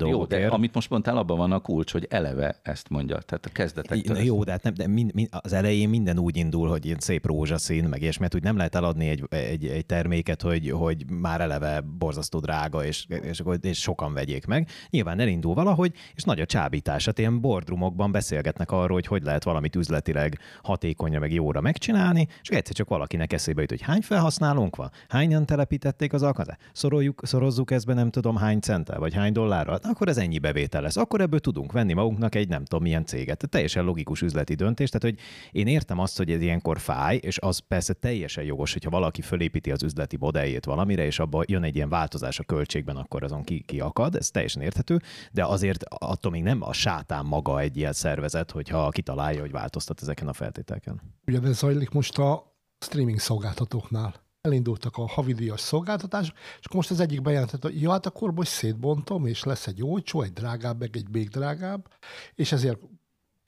Jó, 0.09 0.25
de 0.25 0.47
amit 0.47 0.73
most 0.73 0.89
mondtál, 0.89 1.17
abban 1.17 1.37
van 1.37 1.51
a 1.51 1.59
kulcs, 1.59 1.91
hogy 1.91 2.07
eleve 2.09 2.59
ezt 2.63 2.89
mondja. 2.89 3.17
Tehát 3.17 3.45
a 3.45 3.49
kezdetektől. 3.49 4.17
Jó, 4.17 4.43
de, 4.43 4.51
hát 4.51 4.63
nem, 4.63 4.73
de 4.73 4.87
mind, 4.87 5.13
mind, 5.13 5.27
az 5.31 5.53
elején 5.55 5.89
minden 5.89 6.19
úgy 6.19 6.37
indul, 6.37 6.69
hogy 6.69 6.85
ilyen 6.85 6.99
szép 6.99 7.25
rózsaszín, 7.25 7.83
meg 7.83 8.01
és 8.01 8.17
mert 8.17 8.35
úgy 8.35 8.43
nem 8.43 8.57
lehet 8.57 8.75
eladni 8.75 9.09
egy, 9.09 9.23
egy, 9.29 9.65
egy 9.65 9.85
terméket, 9.85 10.41
hogy, 10.41 10.69
hogy 10.69 11.05
már 11.09 11.41
eleve 11.41 11.81
borzasztó 11.81 12.39
drága, 12.39 12.85
és, 12.85 13.05
és, 13.07 13.41
és 13.61 13.81
sokan 13.81 14.13
vegyék 14.13 14.45
meg. 14.45 14.69
Nyilván 14.89 15.19
elindul 15.19 15.53
valahogy, 15.53 15.93
és 16.15 16.23
nagy 16.23 16.39
a 16.39 16.45
csábítás. 16.45 17.05
Hát 17.05 17.19
ilyen 17.19 17.41
boardroomokban 17.41 18.11
beszélgetnek 18.11 18.71
arról, 18.71 18.93
hogy 18.93 19.07
hogy 19.07 19.23
lehet 19.23 19.43
valamit 19.43 19.75
üzletileg 19.75 20.39
hatékonyra, 20.63 21.19
meg 21.19 21.33
jóra 21.33 21.61
megcsinálni, 21.61 22.27
és 22.41 22.49
egyszer 22.49 22.75
csak 22.75 22.89
valakinek 22.89 23.33
eszébe 23.33 23.61
jut, 23.61 23.69
hogy 23.69 23.81
hány 23.81 24.01
felhasználónk 24.01 24.75
van, 24.75 24.91
hányan 25.07 25.45
telepítették 25.45 26.13
az 26.13 26.23
alkalmazást, 26.23 26.69
szoroljuk, 26.73 27.21
szorozzuk 27.23 27.71
ezt 27.71 27.85
be 27.85 27.93
nem 27.93 28.09
tudom 28.09 28.35
hány 28.35 28.59
centel, 28.59 28.99
vagy 28.99 29.13
hány 29.13 29.31
dollárral, 29.31 29.79
akkor 29.83 30.07
ez 30.07 30.17
ennyi 30.17 30.39
bevétel 30.39 30.81
lesz. 30.81 30.97
Akkor 30.97 31.21
ebből 31.21 31.39
tudunk 31.39 31.71
venni 31.71 31.93
magunknak 31.93 32.35
egy 32.35 32.47
nem 32.47 32.65
tudom 32.65 32.83
milyen 32.83 33.05
céget. 33.05 33.47
Teljesen 33.49 33.83
logikus 33.83 34.21
üzleti 34.21 34.53
döntés. 34.53 34.89
Tehát, 34.89 35.15
hogy 35.15 35.23
én 35.51 35.67
értem 35.67 35.99
azt, 35.99 36.17
hogy 36.17 36.31
ez 36.31 36.41
ilyenkor 36.41 36.79
fáj, 36.79 37.15
és 37.15 37.39
az 37.39 37.57
persze 37.57 37.93
teljesen 37.93 38.43
jogos, 38.43 38.73
hogyha 38.73 38.89
valaki 38.89 39.21
fölépíti 39.21 39.71
az 39.71 39.83
üzleti 39.83 40.17
modelljét 40.17 40.65
valamire, 40.65 41.05
és 41.05 41.19
abban 41.19 41.45
jön 41.47 41.63
egy 41.63 41.75
ilyen 41.75 41.89
változás 41.89 42.39
a 42.39 42.43
költségben, 42.43 42.95
akkor 42.95 43.23
azon 43.23 43.43
ki, 43.43 43.61
ki 43.61 43.79
akad, 43.79 44.15
ez 44.15 44.29
teljesen 44.29 44.61
érthető, 44.61 45.01
de 45.31 45.45
azért 45.45 45.83
attól 45.87 46.31
még 46.31 46.43
nem 46.43 46.61
a 46.61 46.73
sátán 46.73 47.25
maga 47.25 47.59
egy 47.59 47.77
ilyen 47.77 47.93
szervezet, 47.93 48.51
hogyha 48.51 48.89
kitalálja, 48.89 49.41
hogy 49.41 49.51
változtat 49.51 50.01
ezeken 50.01 50.27
a 50.27 50.33
feltételeken. 50.33 51.01
Ugyanez 51.27 51.57
zajlik 51.57 51.89
most 51.89 52.17
a 52.17 52.55
streaming 52.79 53.19
szolgáltatóknál 53.19 54.23
elindultak 54.41 54.97
a 54.97 55.07
havidíjas 55.07 55.59
szolgáltatások, 55.59 56.35
és 56.59 56.71
most 56.73 56.91
az 56.91 56.99
egyik 56.99 57.21
bejelentett, 57.21 57.61
hogy 57.61 57.81
ja, 57.81 57.91
hát 57.91 58.05
akkor 58.05 58.33
most 58.33 58.51
szétbontom, 58.51 59.25
és 59.25 59.43
lesz 59.43 59.67
egy 59.67 59.83
olcsó, 59.83 60.21
egy 60.21 60.33
drágább, 60.33 60.79
meg 60.79 60.95
egy 60.95 61.09
még 61.11 61.29
drágább, 61.29 61.87
és 62.35 62.51
ezért 62.51 62.79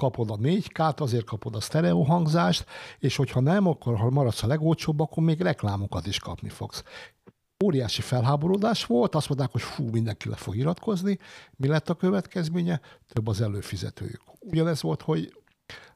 kapod 0.02 0.30
a 0.30 0.36
4K-t, 0.36 1.00
azért 1.00 1.26
kapod 1.26 1.56
a 1.56 1.60
sztereó 1.60 2.04
hangzást, 2.04 2.66
és 3.00 3.16
hogyha 3.16 3.40
nem, 3.40 3.68
akkor 3.68 3.98
ha 3.98 4.10
maradsz 4.10 4.44
a 4.44 4.48
legolcsóbb, 4.48 5.00
akkor 5.00 5.24
még 5.24 5.42
reklámokat 5.42 6.08
is 6.08 6.20
kapni 6.20 6.50
fogsz. 6.50 6.84
Óriási 7.64 8.02
felháborodás 8.02 8.86
volt, 8.86 9.16
azt 9.16 9.30
mondták, 9.30 9.52
hogy 9.52 9.62
fú, 9.62 9.90
mindenki 9.90 10.30
le 10.30 10.36
fog 10.36 10.56
iratkozni. 10.56 11.18
Mi 11.56 11.68
lett 11.68 11.90
a 11.90 11.96
következménye? 11.96 12.82
Több 13.14 13.28
az 13.28 13.42
előfizetőjük. 13.42 14.22
Ugyanez 14.40 14.82
volt, 14.82 15.02
hogy 15.02 15.34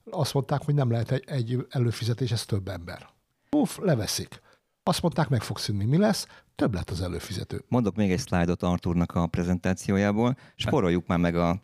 azt 0.09 0.33
mondták, 0.33 0.63
hogy 0.65 0.73
nem 0.73 0.91
lehet 0.91 1.11
egy, 1.11 1.23
egy 1.25 1.65
előfizetés, 1.69 2.31
ez 2.31 2.45
több 2.45 2.67
ember. 2.67 3.09
Uff, 3.51 3.77
leveszik. 3.77 4.41
Azt 4.83 5.01
mondták, 5.01 5.29
meg 5.29 5.41
fog 5.41 5.57
szűnni. 5.57 5.85
Mi 5.85 5.97
lesz? 5.97 6.27
Több 6.55 6.73
lett 6.73 6.89
az 6.89 7.01
előfizető. 7.01 7.63
Mondok 7.67 7.95
még 7.95 8.11
egy 8.11 8.19
szlájdot 8.19 8.63
Arturnak 8.63 9.11
a 9.11 9.27
prezentációjából, 9.27 10.35
spóroljuk 10.55 11.07
már 11.07 11.17
meg 11.19 11.35
a, 11.35 11.61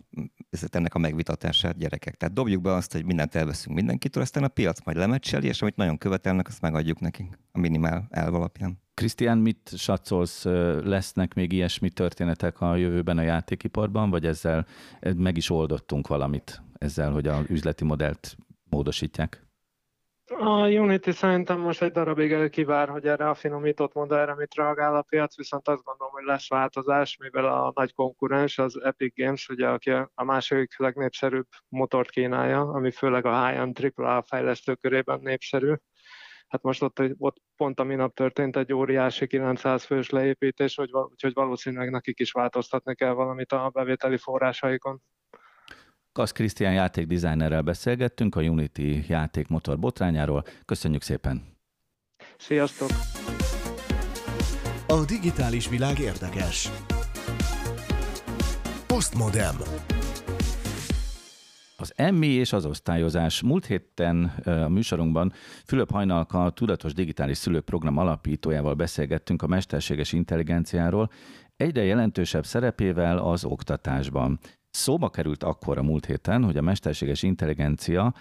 ennek 0.70 0.96
a 0.96 1.00
megvitatását 1.00 1.78
gyerekek. 1.78 2.16
Tehát 2.16 2.36
dobjuk 2.36 2.62
be 2.62 2.74
azt, 2.74 2.92
hogy 2.92 3.06
mindent 3.06 3.36
elveszünk 3.36 3.76
mindenkitől, 3.76 4.24
aztán 4.24 4.44
a 4.44 4.48
piac 4.48 4.86
majd 4.86 4.98
lemecseli, 4.98 5.48
és 5.48 5.62
amit 5.62 5.76
nagyon 5.76 5.98
követelnek, 5.98 6.48
azt 6.48 6.62
megadjuk 6.62 7.00
nekik 7.00 7.40
a 7.52 7.60
minimál 7.60 8.08
elv 8.10 8.34
alapján. 8.34 8.82
Krisztián, 8.94 9.38
mit 9.38 9.72
satszolsz, 9.76 10.44
lesznek 10.84 11.34
még 11.34 11.52
ilyesmi 11.52 11.90
történetek 11.90 12.62
a 12.62 12.76
jövőben 12.76 13.18
a 13.18 13.22
játékiparban, 13.22 14.10
vagy 14.10 14.26
ezzel 14.26 14.66
meg 15.16 15.38
is 15.38 15.50
oldottunk 15.50 16.08
valamit 16.08 16.62
ezzel, 16.78 17.12
hogy 17.12 17.28
a 17.28 17.42
üzleti 17.48 17.84
modellt 17.84 18.38
módosítják? 18.70 19.47
A 20.30 20.68
Unity 20.68 21.10
szerintem 21.10 21.60
most 21.60 21.82
egy 21.82 21.92
darabig 21.92 22.50
kivár, 22.50 22.90
hogy 22.90 23.08
erre 23.08 23.30
a 23.30 23.34
finomított 23.34 23.94
modellre 23.94 24.36
mit 24.36 24.56
reagál 24.56 24.96
a 24.96 25.02
piac, 25.02 25.36
viszont 25.38 25.68
azt 25.68 25.84
gondolom, 25.84 26.14
hogy 26.14 26.24
lesz 26.24 26.50
változás, 26.50 27.18
mivel 27.18 27.46
a 27.46 27.72
nagy 27.76 27.94
konkurens, 27.94 28.58
az 28.58 28.82
Epic 28.84 29.16
Games, 29.16 29.50
ugye, 29.50 29.68
aki 29.68 29.92
a 29.92 30.24
második 30.24 30.78
legnépszerűbb 30.78 31.48
motort 31.70 32.10
kínálja, 32.10 32.62
ami 32.62 32.92
főleg 32.92 33.26
a 33.26 33.46
high-end 33.46 33.94
AAA 33.96 34.22
fejlesztő 34.22 34.76
körében 34.76 35.20
népszerű. 35.20 35.74
Hát 36.48 36.62
most 36.62 36.82
ott, 36.82 37.02
ott 37.18 37.38
pont 37.56 37.80
a 37.80 37.84
minap 37.84 38.14
történt 38.14 38.56
egy 38.56 38.74
óriási 38.74 39.28
900 39.28 39.84
fős 39.84 40.10
leépítés, 40.10 40.78
úgyhogy 40.78 41.34
valószínűleg 41.34 41.90
nekik 41.90 42.20
is 42.20 42.32
változtatni 42.32 42.96
kell 42.96 43.14
valamit 43.14 43.52
a 43.52 43.70
bevételi 43.74 44.18
forrásaikon. 44.18 45.02
Kasz 46.18 46.32
Krisztián 46.32 46.74
játékdesignerrel 46.74 47.62
beszélgettünk 47.62 48.36
a 48.36 48.42
Unity 48.42 49.06
játékmotor 49.08 49.80
botrányáról. 49.80 50.44
Köszönjük 50.66 51.02
szépen! 51.02 51.42
Sziasztok! 52.38 52.90
A 54.88 55.06
digitális 55.08 55.70
világ 55.70 56.00
érdekes. 56.00 56.70
Postmodem. 58.88 59.56
Az 61.78 61.94
emmi 61.96 62.28
és 62.28 62.54
az 62.54 62.66
osztályozás. 62.66 63.42
Múlt 63.42 63.66
héten 63.66 64.24
a 64.46 64.68
műsorunkban 64.68 65.34
Fülöp 65.66 65.92
Hajnalka, 65.92 66.44
a 66.44 66.50
Tudatos 66.50 66.94
Digitális 66.94 67.38
Szülők 67.38 67.66
program 67.66 67.98
alapítójával 67.98 68.74
beszélgettünk 68.74 69.42
a 69.42 69.48
mesterséges 69.48 70.14
intelligenciáról, 70.14 71.12
egyre 71.58 71.84
jelentősebb 71.84 72.46
szerepével 72.46 73.18
az 73.18 73.46
oktatásban. 73.46 74.40
Szóba 74.70 75.10
került 75.10 75.44
akkor 75.44 75.78
a 75.78 75.84
múlt 75.84 76.06
héten, 76.06 76.44
hogy 76.44 76.58
a 76.58 76.62
mesterséges 76.62 77.24
intelligencia 77.24 78.14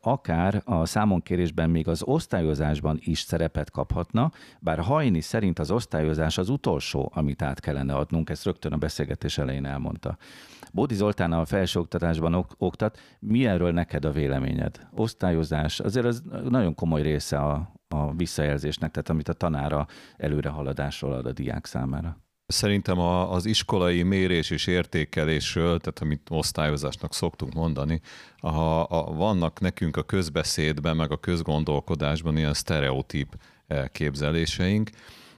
akár 0.00 0.62
a 0.64 0.86
számonkérésben 0.86 1.70
még 1.70 1.88
az 1.88 2.02
osztályozásban 2.02 2.98
is 3.00 3.20
szerepet 3.20 3.70
kaphatna, 3.70 4.30
bár 4.60 4.78
Hajni 4.78 5.20
szerint 5.20 5.58
az 5.58 5.70
osztályozás 5.70 6.38
az 6.38 6.48
utolsó, 6.48 7.12
amit 7.14 7.42
át 7.42 7.60
kellene 7.60 7.94
adnunk, 7.94 8.30
ezt 8.30 8.44
rögtön 8.44 8.72
a 8.72 8.76
beszélgetés 8.76 9.38
elején 9.38 9.64
elmondta. 9.64 10.16
Bódi 10.72 10.94
Zoltán 10.94 11.32
a 11.32 11.44
felsőoktatásban 11.44 12.34
ok- 12.34 12.54
oktat, 12.58 12.98
mi 13.20 13.46
erről 13.46 13.72
neked 13.72 14.04
a 14.04 14.10
véleményed? 14.10 14.88
Osztályozás, 14.90 15.80
azért 15.80 16.06
az 16.06 16.22
nagyon 16.48 16.74
komoly 16.74 17.02
része 17.02 17.38
a, 17.38 17.72
a 17.88 18.14
visszajelzésnek, 18.14 18.90
tehát 18.90 19.08
amit 19.08 19.28
a 19.28 19.32
tanára 19.32 19.86
előrehaladásról 20.16 21.12
ad 21.12 21.26
a 21.26 21.32
diák 21.32 21.66
számára. 21.66 22.23
Szerintem 22.46 22.98
a, 22.98 23.32
az 23.32 23.46
iskolai 23.46 24.02
mérés 24.02 24.50
és 24.50 24.66
értékelésről, 24.66 25.78
tehát 25.78 25.98
amit 25.98 26.28
osztályozásnak 26.30 27.14
szoktunk 27.14 27.52
mondani, 27.52 28.00
a, 28.38 28.48
a, 28.80 29.12
vannak 29.14 29.60
nekünk 29.60 29.96
a 29.96 30.02
közbeszédben, 30.02 30.96
meg 30.96 31.10
a 31.10 31.16
közgondolkodásban 31.16 32.36
ilyen 32.36 32.54
sztereotíp 32.54 33.36
elképzeléseink, 33.66 34.90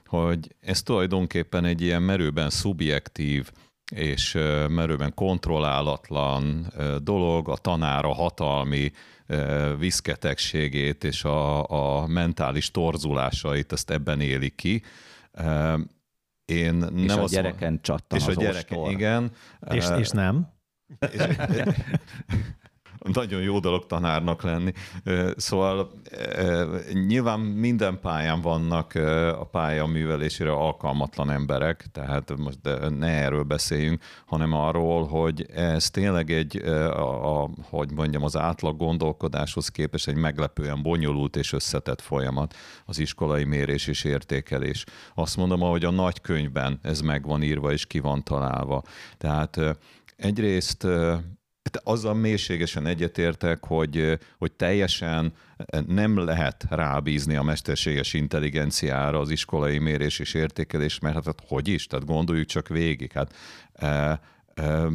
hogy 0.05 0.55
ez 0.61 0.83
tulajdonképpen 0.83 1.65
egy 1.65 1.81
ilyen 1.81 2.01
merőben 2.01 2.49
szubjektív 2.49 3.51
és 3.95 4.33
merőben 4.69 5.13
kontrollálatlan 5.13 6.73
dolog, 7.03 7.49
a 7.49 7.57
tanára 7.57 8.13
hatalmi 8.13 8.91
viszketegségét 9.77 11.03
és 11.03 11.23
a, 11.23 11.69
a 12.01 12.07
mentális 12.07 12.71
torzulásait, 12.71 13.71
ezt 13.71 13.91
ebben 13.91 14.21
éli 14.21 14.49
ki 14.49 14.81
én 16.47 16.73
nem 16.75 16.97
és 16.97 17.13
a 17.13 17.25
gyereken 17.27 17.81
csattan 17.81 18.17
És 18.19 18.27
az 18.27 18.37
a 18.37 18.41
gyereken, 18.41 18.77
ostor. 18.77 18.93
igen. 18.93 19.31
És, 19.69 19.85
és 19.99 20.09
nem? 20.09 20.47
És, 20.99 21.21
nagyon 23.13 23.41
jó 23.41 23.59
dolog 23.59 23.85
tanárnak 23.85 24.41
lenni. 24.41 24.71
Szóval 25.35 25.91
nyilván 27.07 27.39
minden 27.39 27.99
pályán 27.99 28.41
vannak 28.41 28.95
a 29.39 29.45
pálya 29.51 29.85
művelésére 29.85 30.51
alkalmatlan 30.51 31.31
emberek, 31.31 31.85
tehát 31.91 32.37
most 32.37 32.59
ne 32.97 33.07
erről 33.07 33.43
beszéljünk, 33.43 34.01
hanem 34.25 34.53
arról, 34.53 35.07
hogy 35.07 35.45
ez 35.53 35.89
tényleg 35.89 36.31
egy, 36.31 36.57
a, 36.67 37.41
a, 37.41 37.49
hogy 37.69 37.91
mondjam, 37.91 38.23
az 38.23 38.37
átlag 38.37 38.77
gondolkodáshoz 38.77 39.69
képest 39.69 40.07
egy 40.07 40.15
meglepően 40.15 40.81
bonyolult 40.81 41.35
és 41.35 41.53
összetett 41.53 42.01
folyamat 42.01 42.55
az 42.85 42.99
iskolai 42.99 43.43
mérés 43.43 43.87
és 43.87 44.03
értékelés. 44.03 44.83
Azt 45.15 45.37
mondom, 45.37 45.59
hogy 45.59 45.85
a 45.85 45.91
nagy 45.91 46.21
könyvben 46.21 46.79
ez 46.81 47.01
meg 47.01 47.25
van 47.25 47.43
írva 47.43 47.71
és 47.71 47.85
ki 47.85 47.99
van 47.99 48.23
találva. 48.23 48.83
Tehát 49.17 49.59
egyrészt 50.15 50.87
azzal 51.83 52.13
mélységesen 52.13 52.87
egyetértek, 52.87 53.65
hogy, 53.65 54.19
hogy 54.37 54.51
teljesen 54.51 55.33
nem 55.87 56.17
lehet 56.17 56.65
rábízni 56.69 57.35
a 57.35 57.43
mesterséges 57.43 58.13
intelligenciára 58.13 59.19
az 59.19 59.29
iskolai 59.29 59.77
mérés 59.77 60.19
és 60.19 60.33
értékelés, 60.33 60.99
mert 60.99 61.25
hát 61.25 61.43
hogy 61.47 61.67
is? 61.67 61.87
Tehát 61.87 62.05
gondoljuk 62.05 62.47
csak 62.47 62.67
végig. 62.67 63.11
Hát, 63.11 63.33
e, 63.73 64.19
e, 64.53 64.87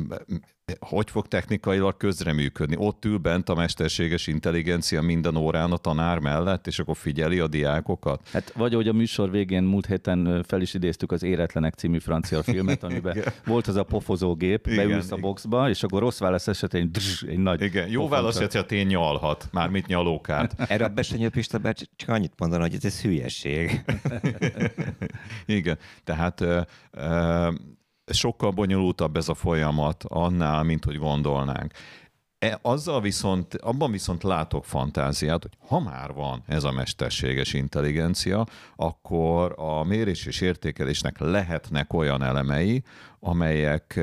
hogy 0.81 1.11
fog 1.11 1.29
technikailag 1.29 1.97
közreműködni? 1.97 2.77
Ott 2.79 3.05
ül 3.05 3.19
bent 3.19 3.49
a 3.49 3.55
mesterséges 3.55 4.27
intelligencia 4.27 5.03
minden 5.03 5.37
órán 5.37 5.73
a 5.73 5.77
tanár 5.77 6.19
mellett, 6.19 6.67
és 6.67 6.79
akkor 6.79 6.97
figyeli 6.97 7.39
a 7.39 7.47
diákokat? 7.47 8.29
Hát 8.33 8.53
vagy 8.57 8.73
ahogy 8.73 8.89
a 8.89 8.93
műsor 8.93 9.31
végén 9.31 9.63
múlt 9.63 9.87
héten 9.87 10.45
fel 10.49 10.61
is 10.61 10.75
idéztük 10.75 11.13
az 11.13 11.23
Éretlenek 11.23 11.75
című 11.75 11.99
francia 11.99 12.43
filmet, 12.53 12.83
amiben 12.83 13.17
volt 13.45 13.67
az 13.67 13.77
a 13.77 13.83
pofozógép, 13.83 14.67
igen, 14.67 14.89
beülsz 14.89 15.11
a 15.11 15.17
boxba, 15.17 15.69
és 15.69 15.83
akkor 15.83 16.01
rossz 16.01 16.19
válasz 16.19 16.49
esetén 16.49 16.93
drz, 16.93 17.25
egy 17.29 17.39
nagy 17.39 17.61
Igen, 17.63 17.89
jó 17.89 18.09
válasz 18.09 18.41
esetén 18.41 18.87
nyalhat, 18.87 19.49
mármint 19.53 19.87
nyalókát. 19.87 20.55
Erre 20.73 20.85
a 20.85 20.89
Besenyő 20.89 21.29
Pista 21.29 21.61
csak 21.73 22.09
annyit 22.09 22.33
mondani, 22.39 22.63
hogy 22.63 22.79
ez 22.83 23.01
hülyeség. 23.01 23.85
igen, 25.47 25.79
tehát 26.05 26.45
sokkal 28.13 28.51
bonyolultabb 28.51 29.17
ez 29.17 29.29
a 29.29 29.35
folyamat 29.35 30.05
annál, 30.09 30.63
mint 30.63 30.85
hogy 30.85 30.99
gondolnánk. 30.99 31.73
E, 32.43 32.59
azzal 32.63 33.01
viszont, 33.01 33.55
abban 33.55 33.91
viszont 33.91 34.23
látok 34.23 34.65
fantáziát, 34.65 35.43
hogy 35.43 35.53
ha 35.69 35.81
már 35.81 36.13
van 36.13 36.43
ez 36.47 36.65
a 36.65 36.73
mesterséges 36.73 37.53
intelligencia, 37.53 38.47
akkor 38.77 39.55
a 39.57 39.85
mérés 39.85 40.27
és 40.27 40.41
értékelésnek 40.41 41.19
lehetnek 41.19 41.93
olyan 41.93 42.23
elemei, 42.23 42.83
amelyek, 43.21 44.01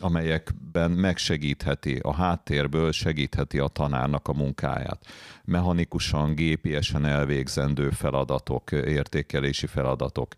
amelyekben 0.00 0.90
megsegítheti, 0.90 1.98
a 2.02 2.12
háttérből 2.12 2.92
segítheti 2.92 3.58
a 3.58 3.68
tanárnak 3.68 4.28
a 4.28 4.32
munkáját. 4.32 5.06
Mechanikusan, 5.44 6.34
gépiesen 6.34 7.04
elvégzendő 7.04 7.90
feladatok, 7.90 8.72
értékelési 8.72 9.66
feladatok 9.66 10.34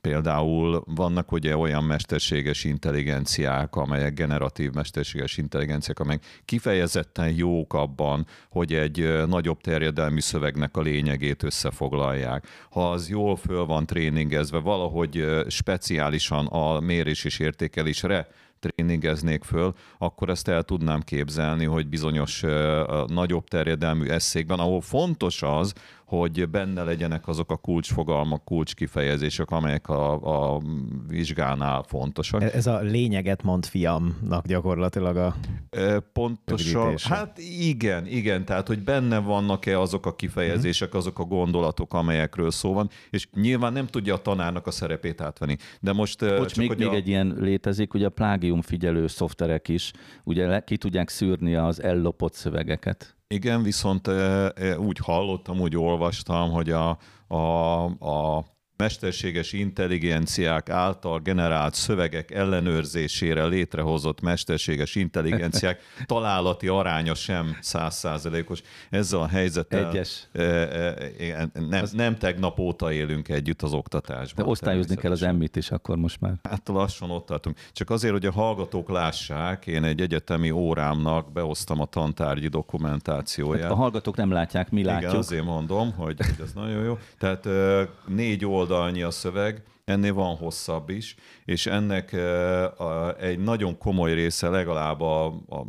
Például 0.00 0.82
vannak 0.86 1.32
ugye 1.32 1.56
olyan 1.56 1.84
mesterséges 1.84 2.64
intelligenciák, 2.64 3.76
amelyek 3.76 4.14
generatív 4.14 4.72
mesterséges 4.72 5.36
intelligenciák, 5.36 5.98
amelyek 5.98 6.42
kifejezetten 6.44 7.34
jók 7.34 7.74
abban, 7.74 8.26
hogy 8.50 8.74
egy 8.74 9.26
nagyobb 9.26 9.60
terjedelmű 9.60 10.20
szövegnek 10.20 10.76
a 10.76 10.80
lényegét 10.80 11.42
összefoglalják. 11.42 12.46
Ha 12.70 12.90
az 12.90 13.08
jól 13.08 13.36
föl 13.36 13.64
van 13.64 13.86
tréningezve, 13.86 14.58
valahogy 14.58 15.26
speciálisan 15.48 16.46
a 16.46 16.80
mérés 16.80 17.24
és 17.24 17.38
értékelésre 17.38 18.28
tréningeznék 18.60 19.44
föl, 19.44 19.74
akkor 19.98 20.28
ezt 20.28 20.48
el 20.48 20.62
tudnám 20.62 21.00
képzelni, 21.00 21.64
hogy 21.64 21.88
bizonyos 21.88 22.44
nagyobb 23.06 23.48
terjedelmű 23.48 24.06
eszékben, 24.06 24.58
ahol 24.58 24.80
fontos 24.80 25.42
az, 25.42 25.72
hogy 26.10 26.48
benne 26.48 26.82
legyenek 26.82 27.28
azok 27.28 27.50
a 27.50 27.56
kulcsfogalmak, 27.56 28.44
kulcskifejezések, 28.44 29.50
amelyek 29.50 29.88
a, 29.88 30.54
a 30.54 30.60
vizsgánál 31.08 31.82
fontosak. 31.82 32.42
Ez 32.42 32.66
a 32.66 32.80
lényeget 32.80 33.42
mond 33.42 33.66
fiamnak 33.66 34.46
gyakorlatilag 34.46 35.16
a 35.16 35.36
Pontosan, 36.12 36.94
hát 37.02 37.38
igen, 37.60 38.06
igen, 38.06 38.44
tehát 38.44 38.66
hogy 38.66 38.78
benne 38.78 39.18
vannak-e 39.18 39.80
azok 39.80 40.06
a 40.06 40.14
kifejezések, 40.14 40.94
azok 40.94 41.18
a 41.18 41.24
gondolatok, 41.24 41.94
amelyekről 41.94 42.50
szó 42.50 42.72
van, 42.72 42.90
és 43.10 43.28
nyilván 43.34 43.72
nem 43.72 43.86
tudja 43.86 44.14
a 44.14 44.22
tanárnak 44.22 44.66
a 44.66 44.70
szerepét 44.70 45.20
átvenni. 45.20 45.56
De 45.80 45.92
most... 45.92 46.18
Bocs, 46.18 46.52
csak 46.52 46.56
még, 46.56 46.78
még 46.78 46.88
a... 46.88 46.94
egy 46.94 47.08
ilyen 47.08 47.36
létezik, 47.38 47.94
ugye 47.94 48.06
a 48.06 48.10
plágium 48.10 48.62
figyelő 48.62 49.06
szoftverek 49.06 49.68
is, 49.68 49.92
ugye 50.24 50.60
ki 50.60 50.76
tudják 50.76 51.08
szűrni 51.08 51.54
az 51.54 51.82
ellopott 51.82 52.34
szövegeket. 52.34 53.14
Igen, 53.34 53.62
viszont 53.62 54.10
úgy 54.76 54.98
hallottam, 54.98 55.60
úgy 55.60 55.76
olvastam, 55.76 56.50
hogy 56.50 56.70
a, 56.70 56.98
a, 57.26 57.84
a 57.84 58.44
mesterséges 58.80 59.52
intelligenciák 59.52 60.68
által 60.68 61.18
generált 61.18 61.74
szövegek 61.74 62.30
ellenőrzésére 62.30 63.44
létrehozott 63.44 64.20
mesterséges 64.20 64.94
intelligenciák 64.94 65.80
találati 66.06 66.68
aránya 66.68 67.14
sem 67.14 67.56
százszázalékos. 67.60 68.60
Ezzel 68.90 69.20
a 69.20 69.26
helyzettel 69.26 69.88
Egyes. 69.88 70.28
E, 70.32 70.42
e, 70.42 71.48
nem, 71.68 71.84
nem 71.92 72.18
tegnap 72.18 72.58
óta 72.58 72.92
élünk 72.92 73.28
együtt 73.28 73.62
az 73.62 73.72
oktatásban. 73.72 74.44
De 74.44 74.50
osztályozni 74.50 74.96
kell 74.96 75.10
az 75.10 75.22
emmit 75.22 75.56
is 75.56 75.70
akkor 75.70 75.96
most 75.96 76.20
már. 76.20 76.34
Hát 76.42 76.68
lassan 76.68 77.10
ott 77.10 77.26
tartunk. 77.26 77.56
Csak 77.72 77.90
azért, 77.90 78.12
hogy 78.12 78.26
a 78.26 78.32
hallgatók 78.32 78.88
lássák, 78.88 79.66
én 79.66 79.84
egy 79.84 80.00
egyetemi 80.00 80.50
órámnak 80.50 81.32
beosztam 81.32 81.80
a 81.80 81.84
tantárgyi 81.84 82.48
dokumentációját. 82.48 83.62
Hát 83.62 83.70
a 83.70 83.74
hallgatók 83.74 84.16
nem 84.16 84.30
látják, 84.30 84.70
mi 84.70 84.84
látjuk. 84.84 85.10
Igen, 85.10 85.22
azért 85.22 85.44
mondom, 85.44 85.92
hogy 85.92 86.16
ez 86.20 86.52
nagyon 86.54 86.84
jó. 86.84 86.98
Tehát 87.18 87.48
négy 88.06 88.44
oldal 88.44 88.69
oldalnyi 88.70 89.02
a 89.02 89.10
szöveg, 89.10 89.62
ennél 89.84 90.14
van 90.14 90.36
hosszabb 90.36 90.88
is, 90.88 91.14
és 91.44 91.66
ennek 91.66 92.16
egy 93.20 93.38
nagyon 93.38 93.78
komoly 93.78 94.14
része, 94.14 94.48
legalább 94.48 95.00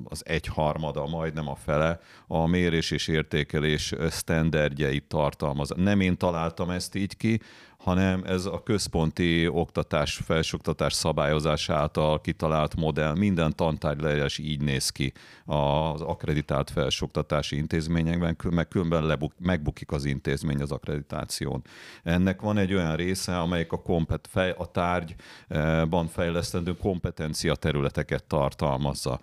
az 0.04 0.26
egyharmada, 0.26 1.08
majdnem 1.08 1.48
a 1.48 1.56
fele, 1.56 2.00
a 2.28 2.48
mérés 2.48 2.92
és 2.92 3.08
értékelés 3.08 3.94
sztenderdjeit 4.10 5.08
tartalmaz. 5.08 5.70
Nem 5.76 6.00
én 6.00 6.18
találtam 6.18 6.70
ezt 6.70 6.96
így 6.96 7.18
ki, 7.18 7.40
hanem 7.84 8.24
ez 8.26 8.46
a 8.46 8.63
központi 8.63 9.48
oktatás, 9.48 10.22
felsőoktatás 10.26 10.94
szabályozás 10.94 11.70
által 11.70 12.22
kitalált 12.22 12.76
modell, 12.76 13.15
minden 13.15 13.56
tantárgyleírás 13.56 14.38
így 14.38 14.62
néz 14.62 14.89
ki 14.89 15.13
az 15.46 16.02
akreditált 16.02 16.70
felsőoktatási 16.70 17.58
intézményekben, 17.58 18.38
meg 18.50 18.67
különben 18.67 19.06
lebuk, 19.06 19.34
megbukik 19.39 19.91
az 19.91 20.06
intézmény 20.06 20.62
az 20.62 20.72
akkreditáción. 20.72 21.63
Ennek 22.04 22.41
van 22.41 22.58
egy 22.58 22.74
olyan 22.74 22.96
része, 22.96 23.39
amelyik 23.39 23.72
a, 23.72 23.82
kompet, 23.82 24.28
fej, 24.32 24.56
a 24.58 24.72
tárgyban 24.72 26.08
fejlesztendő 26.08 26.76
kompetencia 26.78 27.56
területeket 27.56 28.24
tartalmazza. 28.24 29.20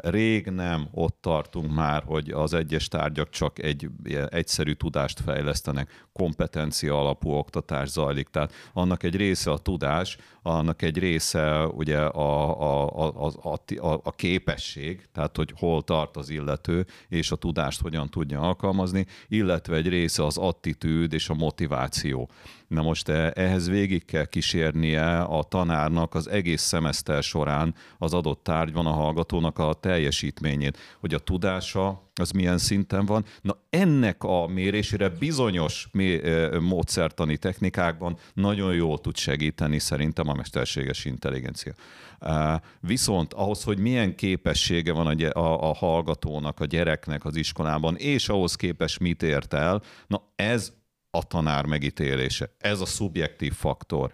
Rég 0.00 0.46
nem 0.46 0.88
ott 0.92 1.18
tartunk 1.20 1.74
már, 1.74 2.02
hogy 2.06 2.30
az 2.30 2.54
egyes 2.54 2.88
tárgyak 2.88 3.30
csak 3.30 3.58
egy 3.58 3.88
egyszerű 4.28 4.72
tudást 4.72 5.20
fejlesztenek, 5.20 6.06
kompetencia 6.12 7.00
alapú 7.00 7.30
oktatás 7.30 7.62
oktatás 7.64 7.88
zajlik. 7.88 8.28
Tehát 8.28 8.52
annak 8.72 9.02
egy 9.02 9.16
része 9.16 9.50
a 9.50 9.58
tudás, 9.58 10.16
annak 10.42 10.82
egy 10.82 10.98
része 10.98 11.66
ugye 11.66 11.98
a, 11.98 12.60
a, 12.60 13.06
a, 13.06 13.32
a, 13.42 13.58
a, 13.76 14.00
a 14.02 14.10
képesség, 14.10 15.06
tehát 15.12 15.36
hogy 15.36 15.52
hol 15.56 15.82
tart 15.82 16.16
az 16.16 16.30
illető, 16.30 16.86
és 17.08 17.30
a 17.30 17.36
tudást 17.36 17.80
hogyan 17.80 18.08
tudja 18.08 18.40
alkalmazni, 18.40 19.06
illetve 19.28 19.76
egy 19.76 19.88
része 19.88 20.24
az 20.24 20.38
attitűd 20.38 21.12
és 21.12 21.28
a 21.28 21.34
motiváció. 21.34 22.30
Na 22.74 22.82
most 22.82 23.08
eh, 23.08 23.30
ehhez 23.34 23.68
végig 23.68 24.04
kell 24.04 24.24
kísérnie 24.24 25.20
a 25.20 25.42
tanárnak 25.42 26.14
az 26.14 26.28
egész 26.28 26.62
szemeszter 26.62 27.22
során 27.22 27.74
az 27.98 28.14
adott 28.14 28.42
tárgyban 28.42 28.86
a 28.86 28.90
hallgatónak 28.90 29.58
a 29.58 29.74
teljesítményét, 29.74 30.78
hogy 31.00 31.14
a 31.14 31.18
tudása 31.18 32.10
az 32.14 32.30
milyen 32.30 32.58
szinten 32.58 33.06
van. 33.06 33.24
Na 33.40 33.56
ennek 33.70 34.24
a 34.24 34.46
mérésére 34.46 35.08
bizonyos 35.08 35.88
eh, 35.92 36.50
módszertani 36.60 37.36
technikákban 37.36 38.16
nagyon 38.32 38.74
jól 38.74 38.98
tud 38.98 39.16
segíteni 39.16 39.78
szerintem 39.78 40.28
a 40.28 40.34
mesterséges 40.34 41.04
intelligencia. 41.04 41.72
Eh, 42.18 42.54
viszont 42.80 43.32
ahhoz, 43.32 43.62
hogy 43.64 43.78
milyen 43.78 44.14
képessége 44.14 44.92
van 44.92 45.06
a, 45.06 45.38
a, 45.38 45.70
a 45.70 45.74
hallgatónak, 45.74 46.60
a 46.60 46.64
gyereknek 46.64 47.24
az 47.24 47.36
iskolában, 47.36 47.96
és 47.96 48.28
ahhoz 48.28 48.54
képes 48.54 48.98
mit 48.98 49.22
ért 49.22 49.54
el, 49.54 49.82
na 50.06 50.22
ez 50.36 50.72
a 51.14 51.22
tanár 51.22 51.66
megítélése. 51.66 52.50
Ez 52.58 52.80
a 52.80 52.86
szubjektív 52.86 53.52
faktor, 53.52 54.12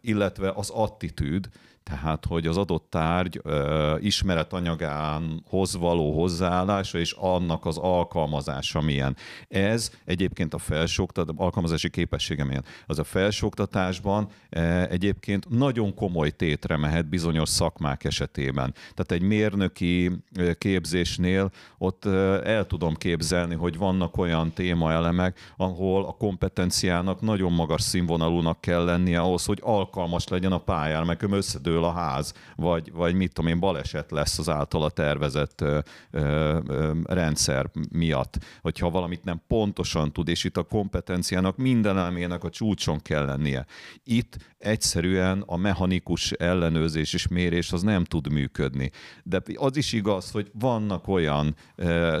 illetve 0.00 0.50
az 0.50 0.70
attitűd, 0.70 1.48
tehát 1.82 2.24
hogy 2.26 2.46
az 2.46 2.56
adott 2.56 2.86
tárgy 2.90 3.40
ö, 3.42 3.96
ismeretanyagánhoz 4.00 5.76
való 5.76 6.20
hozzáállása 6.20 6.98
és 6.98 7.12
annak 7.12 7.66
az 7.66 7.78
alkalmazása 7.78 8.80
milyen. 8.80 9.16
Ez 9.48 9.90
egyébként 10.04 10.54
a 10.54 10.58
felsőoktatás, 10.58 11.34
alkalmazási 11.36 11.90
képessége 11.90 12.44
milyen. 12.44 12.64
Az 12.86 12.98
a 12.98 13.04
felsőoktatásban 13.04 14.28
e, 14.50 14.88
egyébként 14.88 15.48
nagyon 15.48 15.94
komoly 15.94 16.30
tétre 16.30 16.76
mehet 16.76 17.08
bizonyos 17.08 17.48
szakmák 17.48 18.04
esetében. 18.04 18.74
Tehát 18.94 19.12
egy 19.12 19.22
mérnöki 19.22 20.10
képzésnél 20.58 21.50
ott 21.78 22.04
el 22.44 22.66
tudom 22.66 22.94
képzelni, 22.94 23.54
hogy 23.54 23.76
vannak 23.76 24.16
olyan 24.16 24.52
témaelemek, 24.52 25.52
ahol 25.56 26.04
a 26.04 26.12
kompetenciának 26.12 27.20
nagyon 27.20 27.52
magas 27.52 27.82
színvonalúnak 27.82 28.60
kell 28.60 28.84
lennie 28.84 29.20
ahhoz, 29.20 29.44
hogy 29.44 29.58
alkalmas 29.62 30.28
legyen 30.28 30.52
a 30.52 30.58
pályára, 30.58 31.04
mert 31.04 31.22
összedő 31.32 31.71
dől 31.72 31.84
a 31.84 31.92
ház, 31.92 32.34
vagy, 32.56 32.92
vagy 32.92 33.14
mit 33.14 33.32
tudom 33.32 33.50
én, 33.50 33.60
baleset 33.60 34.10
lesz 34.10 34.38
az 34.38 34.48
általa 34.48 34.90
tervezett 34.90 35.60
ö, 35.60 35.78
ö, 36.10 36.58
ö, 36.66 36.92
rendszer 37.04 37.70
miatt, 37.90 38.38
hogyha 38.60 38.90
valamit 38.90 39.24
nem 39.24 39.42
pontosan 39.48 40.12
tud, 40.12 40.28
és 40.28 40.44
itt 40.44 40.56
a 40.56 40.62
kompetenciának 40.62 41.56
minden 41.56 41.98
elemének 41.98 42.44
a 42.44 42.50
csúcson 42.50 42.98
kell 43.00 43.24
lennie. 43.24 43.66
Itt 44.04 44.36
egyszerűen 44.62 45.42
a 45.46 45.56
mechanikus 45.56 46.32
ellenőrzés 46.32 47.12
és 47.12 47.28
mérés 47.28 47.72
az 47.72 47.82
nem 47.82 48.04
tud 48.04 48.32
működni. 48.32 48.90
De 49.22 49.42
az 49.54 49.76
is 49.76 49.92
igaz, 49.92 50.30
hogy 50.30 50.50
vannak 50.58 51.08
olyan 51.08 51.56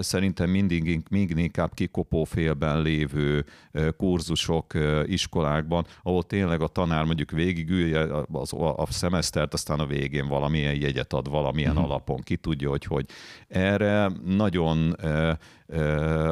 szerintem 0.00 0.50
mindig, 0.50 1.02
mindig 1.10 1.38
inkább 1.38 1.74
kikopófélben 1.74 2.82
lévő 2.82 3.44
kurzusok 3.96 4.72
iskolákban, 5.04 5.86
ahol 6.02 6.22
tényleg 6.22 6.60
a 6.60 6.66
tanár 6.66 7.04
mondjuk 7.04 7.30
végigülje 7.30 8.24
az, 8.32 8.52
a, 8.52 8.76
a 8.76 8.86
szemesztert, 8.86 9.54
aztán 9.54 9.78
a 9.78 9.86
végén 9.86 10.28
valamilyen 10.28 10.80
jegyet 10.80 11.12
ad 11.12 11.30
valamilyen 11.30 11.70
uh-huh. 11.76 11.90
alapon, 11.90 12.20
ki 12.20 12.36
tudja, 12.36 12.68
hogy 12.68 12.84
hogy. 12.84 13.06
Erre 13.48 14.10
nagyon 14.24 14.96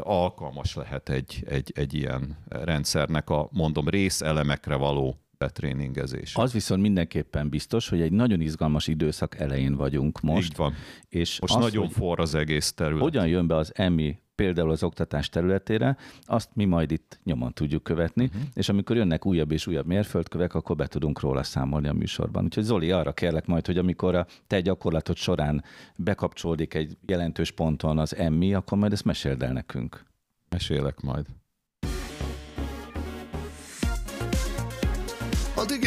alkalmas 0.01 0.75
lehet 0.75 1.09
egy, 1.09 1.45
egy, 1.47 1.73
egy 1.75 1.95
ilyen 1.95 2.37
rendszernek 2.49 3.31
a, 3.31 3.49
mondom, 3.53 3.89
részelemekre 3.89 4.75
való 4.75 5.19
betréningezés. 5.41 6.37
Az 6.37 6.53
viszont 6.53 6.83
mindenképpen 6.83 7.49
biztos, 7.49 7.89
hogy 7.89 8.01
egy 8.01 8.13
nagyon 8.13 8.41
izgalmas 8.41 8.87
időszak 8.87 9.39
elején 9.39 9.75
vagyunk 9.75 10.21
most. 10.21 10.51
Így 10.51 10.57
van. 10.57 10.75
És 11.09 11.41
Most 11.41 11.55
az, 11.55 11.63
nagyon 11.63 11.89
forr 11.89 12.21
az 12.21 12.35
egész 12.35 12.73
terület. 12.73 13.03
hogyan 13.03 13.27
jön 13.27 13.47
be 13.47 13.57
az 13.57 13.73
EMI 13.75 14.19
például 14.35 14.71
az 14.71 14.83
oktatás 14.83 15.29
területére, 15.29 15.97
azt 16.23 16.51
mi 16.55 16.65
majd 16.65 16.91
itt 16.91 17.21
nyomon 17.25 17.53
tudjuk 17.53 17.83
követni, 17.83 18.25
uh-huh. 18.25 18.43
és 18.55 18.69
amikor 18.69 18.97
jönnek 18.97 19.27
újabb 19.27 19.51
és 19.51 19.67
újabb 19.67 19.87
mérföldkövek, 19.87 20.55
akkor 20.55 20.77
be 20.77 20.87
tudunk 20.87 21.21
róla 21.21 21.43
számolni 21.43 21.89
a 21.89 21.93
műsorban. 21.93 22.45
Úgyhogy 22.45 22.65
Zoli, 22.65 22.91
arra 22.91 23.13
kérlek 23.13 23.47
majd, 23.47 23.67
hogy 23.67 23.79
amikor 23.79 24.15
a 24.15 24.27
te 24.47 24.61
gyakorlatod 24.61 25.17
során 25.17 25.65
bekapcsolódik 25.97 26.75
egy 26.75 26.97
jelentős 27.07 27.51
ponton 27.51 27.99
az 27.99 28.17
EMI, 28.17 28.55
akkor 28.55 28.79
majd 28.79 28.93
ezt 28.93 29.05
meséld 29.05 29.43
el 29.43 29.53
nekünk. 29.53 30.05
Mesélek 30.49 31.01
majd. 31.01 31.27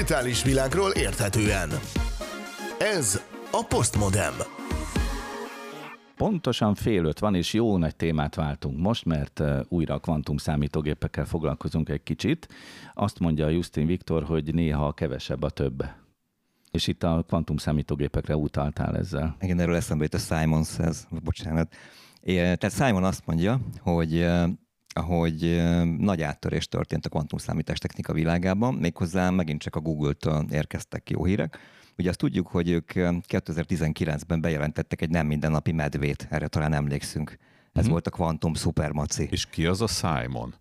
Digitális 0.03 0.43
világról 0.43 0.91
érthetően. 0.91 1.69
Ez 2.79 3.21
a 3.51 3.65
Postmodem. 3.67 4.33
Pontosan 6.15 6.75
fél 6.75 7.05
öt 7.05 7.19
van, 7.19 7.35
és 7.35 7.53
jó 7.53 7.77
nagy 7.77 7.95
témát 7.95 8.35
váltunk 8.35 8.79
most, 8.79 9.05
mert 9.05 9.43
újra 9.67 9.93
a 9.93 9.99
kvantum 9.99 10.37
számítógépekkel 10.37 11.25
foglalkozunk 11.25 11.89
egy 11.89 12.03
kicsit. 12.03 12.47
Azt 12.93 13.19
mondja 13.19 13.49
Justin 13.49 13.85
Viktor, 13.85 14.23
hogy 14.23 14.53
néha 14.53 14.93
kevesebb 14.93 15.43
a 15.43 15.49
több. 15.49 15.85
És 16.71 16.87
itt 16.87 17.03
a 17.03 17.23
kvantum 17.27 17.57
számítógépekre 17.57 18.35
utaltál 18.35 18.97
ezzel. 18.97 19.35
Igen, 19.39 19.59
erről 19.59 19.75
eszembe 19.75 20.03
jut 20.03 20.13
a 20.13 20.35
Simon 20.35 20.63
Says, 20.63 20.97
bocsánat. 21.23 21.75
É, 22.21 22.35
tehát 22.35 22.71
Simon 22.71 23.03
azt 23.03 23.25
mondja, 23.25 23.59
hogy 23.81 24.27
hogy 25.01 25.61
nagy 25.97 26.21
áttörés 26.21 26.67
történt 26.67 27.05
a 27.05 27.09
kvantumszámítás 27.09 27.77
technika 27.79 28.13
világában, 28.13 28.73
méghozzá 28.73 29.29
megint 29.29 29.61
csak 29.61 29.75
a 29.75 29.79
Google-től 29.79 30.45
érkeztek 30.51 31.09
jó 31.09 31.25
hírek. 31.25 31.57
Ugye 31.97 32.09
azt 32.09 32.17
tudjuk, 32.17 32.47
hogy 32.47 32.69
ők 32.69 32.95
eh, 32.95 33.15
2019-ben 33.27 34.41
bejelentettek 34.41 35.01
egy 35.01 35.09
nem 35.09 35.27
mindennapi 35.27 35.71
medvét, 35.71 36.27
erre 36.29 36.47
talán 36.47 36.73
emlékszünk. 36.73 37.37
Ez 37.73 37.83
Mhm. 37.83 37.91
volt 37.91 38.07
a 38.07 38.11
kvantum 38.11 38.53
szupermaci. 38.53 39.27
És 39.31 39.45
ki 39.45 39.65
az 39.65 39.81
a 39.81 39.87
Simon? 39.87 40.53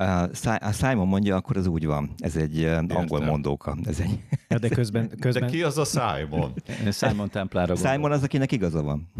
A 0.00 0.28
Si- 0.34 0.60
a 0.60 0.72
Simon 0.72 1.06
mondja, 1.06 1.36
akkor 1.36 1.56
az 1.56 1.66
úgy 1.66 1.86
van. 1.86 2.10
Ez 2.18 2.36
egy 2.36 2.64
eh, 2.64 2.78
angol 2.88 3.20
mondóka. 3.20 3.76
Ez 3.84 4.00
egy... 4.00 4.18
Ja, 4.48 4.58
de 4.58 4.68
közben, 4.68 5.08
De 5.08 5.14
közben, 5.20 5.50
ki 5.50 5.62
az 5.62 5.78
a 5.78 5.84
Simon? 5.84 6.52
Simon 6.92 7.28
Templára 7.30 7.66
gondolok. 7.66 7.92
Simon 7.92 8.12
az, 8.12 8.22
akinek 8.22 8.52
igaza 8.52 8.82
van. 8.82 9.10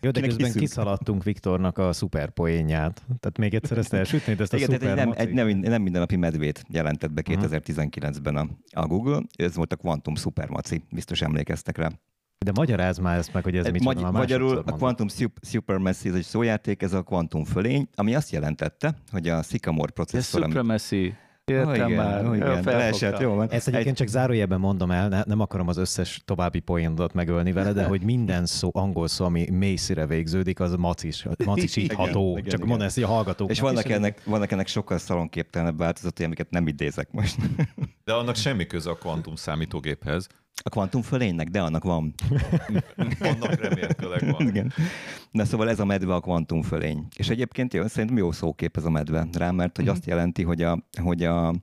jó, 0.00 0.10
de 0.10 0.10
kinek 0.10 0.12
közben 0.12 0.46
hiszünk. 0.46 0.64
kiszaladtunk 0.64 1.24
Viktornak 1.24 1.78
a 1.78 1.92
szuper 1.92 2.30
poénját. 2.30 3.02
Tehát 3.20 3.38
még 3.38 3.54
egyszer 3.54 3.78
ezt 3.78 3.92
elsütnéd, 3.92 4.40
ezt 4.40 4.52
a 4.52 4.56
Igen, 4.56 4.68
tehát 4.68 4.82
szuper 4.82 4.98
egy 4.98 5.32
nem, 5.32 5.46
egy 5.46 5.54
nem, 5.54 5.70
nem 5.70 5.82
mindennapi 5.82 6.16
medvét 6.16 6.64
jelentett 6.68 7.12
be 7.12 7.22
2019-ben 7.24 8.36
a, 8.36 8.46
a 8.70 8.86
Google. 8.86 9.22
Ez 9.36 9.54
volt 9.56 9.72
a 9.72 9.76
Quantum 9.76 10.14
Supermaci, 10.14 10.82
biztos 10.90 11.22
emlékeztek 11.22 11.76
rá. 11.76 11.90
De 12.42 12.52
magyarázd 12.54 13.00
már 13.00 13.18
ezt 13.18 13.32
meg, 13.32 13.42
hogy 13.42 13.56
ez 13.56 13.66
mit 13.66 13.82
Magy- 13.84 14.00
magyarul 14.10 14.62
a. 14.66 14.72
Quantum 14.72 15.08
Sup- 15.08 15.46
Supermacy, 15.46 16.08
ez 16.08 16.14
egy 16.14 16.24
szójáték, 16.24 16.82
ez 16.82 16.92
a 16.92 17.02
kvantum 17.02 17.44
fölény, 17.44 17.88
ami 17.94 18.14
azt 18.14 18.30
jelentette, 18.30 18.94
hogy 19.10 19.28
a 19.28 19.42
Sycamore 19.42 19.88
Ez 19.88 19.94
processzor, 19.94 20.42
ami... 20.42 20.52
supremacy. 20.52 21.14
Értem 21.44 21.74
igen, 21.74 21.90
már. 21.90 22.26
ó, 22.26 22.34
igen, 22.34 22.62
leesett, 22.64 23.18
jó 23.20 23.34
van. 23.34 23.50
Ezt 23.50 23.66
egyébként 23.68 23.90
Egy- 23.90 23.94
csak 23.96 24.06
zárójelben 24.06 24.60
mondom 24.60 24.90
el, 24.90 25.08
ne, 25.08 25.22
nem 25.26 25.40
akarom 25.40 25.68
az 25.68 25.76
összes 25.76 26.20
további 26.24 26.58
poénodat 26.60 27.12
megölni 27.12 27.52
vele, 27.52 27.72
de 27.72 27.84
hogy 27.84 28.02
minden 28.02 28.46
szó, 28.46 28.70
angol 28.72 29.08
szó, 29.08 29.24
ami 29.24 29.50
mélyszire 29.50 30.06
végződik, 30.06 30.60
az 30.60 30.74
macis, 30.74 31.26
macisítható. 31.44 32.20
Igen, 32.22 32.38
igen, 32.38 32.50
csak 32.50 32.58
igen. 32.58 32.68
mondd 32.68 32.82
ezt 32.82 32.98
a 32.98 33.06
hallgatóknak. 33.06 33.56
És 33.56 33.62
vannak 33.62 33.84
is, 33.84 33.90
ennek, 33.94 34.22
vannak 34.24 34.50
ennek 34.52 34.66
sokkal 34.66 34.98
szalonképtelenebb 34.98 35.78
változatai, 35.78 36.24
amiket 36.26 36.50
nem 36.50 36.66
idézek 36.66 37.10
most. 37.10 37.36
De 38.04 38.12
annak 38.12 38.36
semmi 38.36 38.66
köze 38.66 38.90
a 38.90 38.94
kvantum 38.94 39.34
számítógéphez. 39.36 40.26
A 40.64 40.68
kvantum 40.68 41.02
fölénynek, 41.02 41.48
de 41.48 41.60
annak 41.60 41.84
van. 41.84 42.14
Annak 43.20 43.54
remélhetőleg 43.54 44.30
van. 44.30 44.46
Igen. 44.46 44.72
Na 45.30 45.44
szóval 45.44 45.68
ez 45.68 45.80
a 45.80 45.84
medve 45.84 46.14
a 46.14 46.20
kvantum 46.20 46.62
fölény. 46.62 47.06
És 47.16 47.28
egyébként 47.28 47.74
jó, 47.74 47.86
szerintem 47.86 48.16
jó 48.16 48.32
szókép 48.32 48.76
ez 48.76 48.84
a 48.84 48.90
medve 48.90 49.26
rá, 49.32 49.50
mert 49.50 49.76
hogy 49.76 49.88
azt 49.88 50.06
jelenti, 50.06 50.42
hogy 50.42 50.62
a, 50.62 50.78
hogy 51.02 51.22
a 51.22 51.54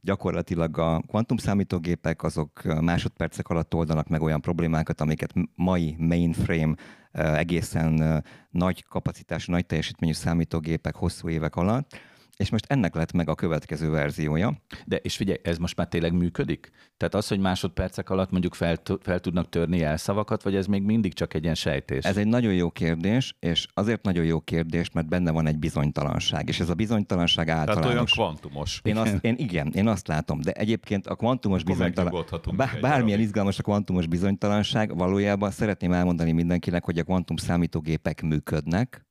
gyakorlatilag 0.00 0.78
a 0.78 1.02
kvantum 1.06 1.36
számítógépek 1.36 2.22
azok 2.22 2.62
másodpercek 2.80 3.48
alatt 3.48 3.74
oldanak 3.74 4.08
meg 4.08 4.22
olyan 4.22 4.40
problémákat, 4.40 5.00
amiket 5.00 5.32
mai 5.54 5.94
mainframe 5.98 6.74
egészen 7.12 8.24
nagy 8.50 8.84
kapacitású, 8.84 9.52
nagy 9.52 9.66
teljesítményű 9.66 10.12
számítógépek 10.12 10.94
hosszú 10.94 11.28
évek 11.28 11.56
alatt, 11.56 11.98
és 12.36 12.50
most 12.50 12.64
ennek 12.68 12.94
lett 12.94 13.12
meg 13.12 13.28
a 13.28 13.34
következő 13.34 13.90
verziója. 13.90 14.52
De 14.84 14.96
és 14.96 15.16
figyelj, 15.16 15.38
ez 15.42 15.58
most 15.58 15.76
már 15.76 15.88
tényleg 15.88 16.12
működik? 16.12 16.70
Tehát 16.96 17.14
az, 17.14 17.28
hogy 17.28 17.38
másodpercek 17.38 18.10
alatt 18.10 18.30
mondjuk 18.30 18.54
fel, 18.54 18.76
fel 19.00 19.20
tudnak 19.20 19.48
törni 19.48 19.82
elszavakat, 19.82 20.42
vagy 20.42 20.54
ez 20.56 20.66
még 20.66 20.82
mindig 20.82 21.14
csak 21.14 21.34
egy 21.34 21.42
ilyen 21.42 21.54
sejtés? 21.54 22.04
Ez 22.04 22.16
egy 22.16 22.26
nagyon 22.26 22.52
jó 22.52 22.70
kérdés, 22.70 23.36
és 23.40 23.66
azért 23.74 24.02
nagyon 24.02 24.24
jó 24.24 24.40
kérdés, 24.40 24.90
mert 24.90 25.08
benne 25.08 25.30
van 25.30 25.46
egy 25.46 25.58
bizonytalanság, 25.58 26.48
és 26.48 26.60
ez 26.60 26.68
a 26.68 26.74
bizonytalanság 26.74 27.46
Tehát 27.46 27.68
olyan 27.68 27.78
általános. 27.78 28.12
kvantumos. 28.12 28.80
Én 28.82 28.96
azt, 28.96 29.16
én 29.20 29.34
igen, 29.38 29.72
én 29.74 29.88
azt 29.88 30.08
látom, 30.08 30.40
de 30.40 30.52
egyébként 30.52 31.06
a 31.06 31.14
kvantumos 31.14 31.64
bizonytalanság, 31.64 32.56
bár, 32.56 32.78
bármilyen 32.80 33.20
izgalmas 33.20 33.58
a 33.58 33.62
kvantumos 33.62 34.06
bizonytalanság, 34.06 34.96
valójában 34.96 35.50
szeretném 35.50 35.92
elmondani 35.92 36.32
mindenkinek, 36.32 36.84
hogy 36.84 36.98
a 36.98 37.04
kvantum 37.04 37.36
számítógépek 37.36 38.22
működnek, 38.22 39.05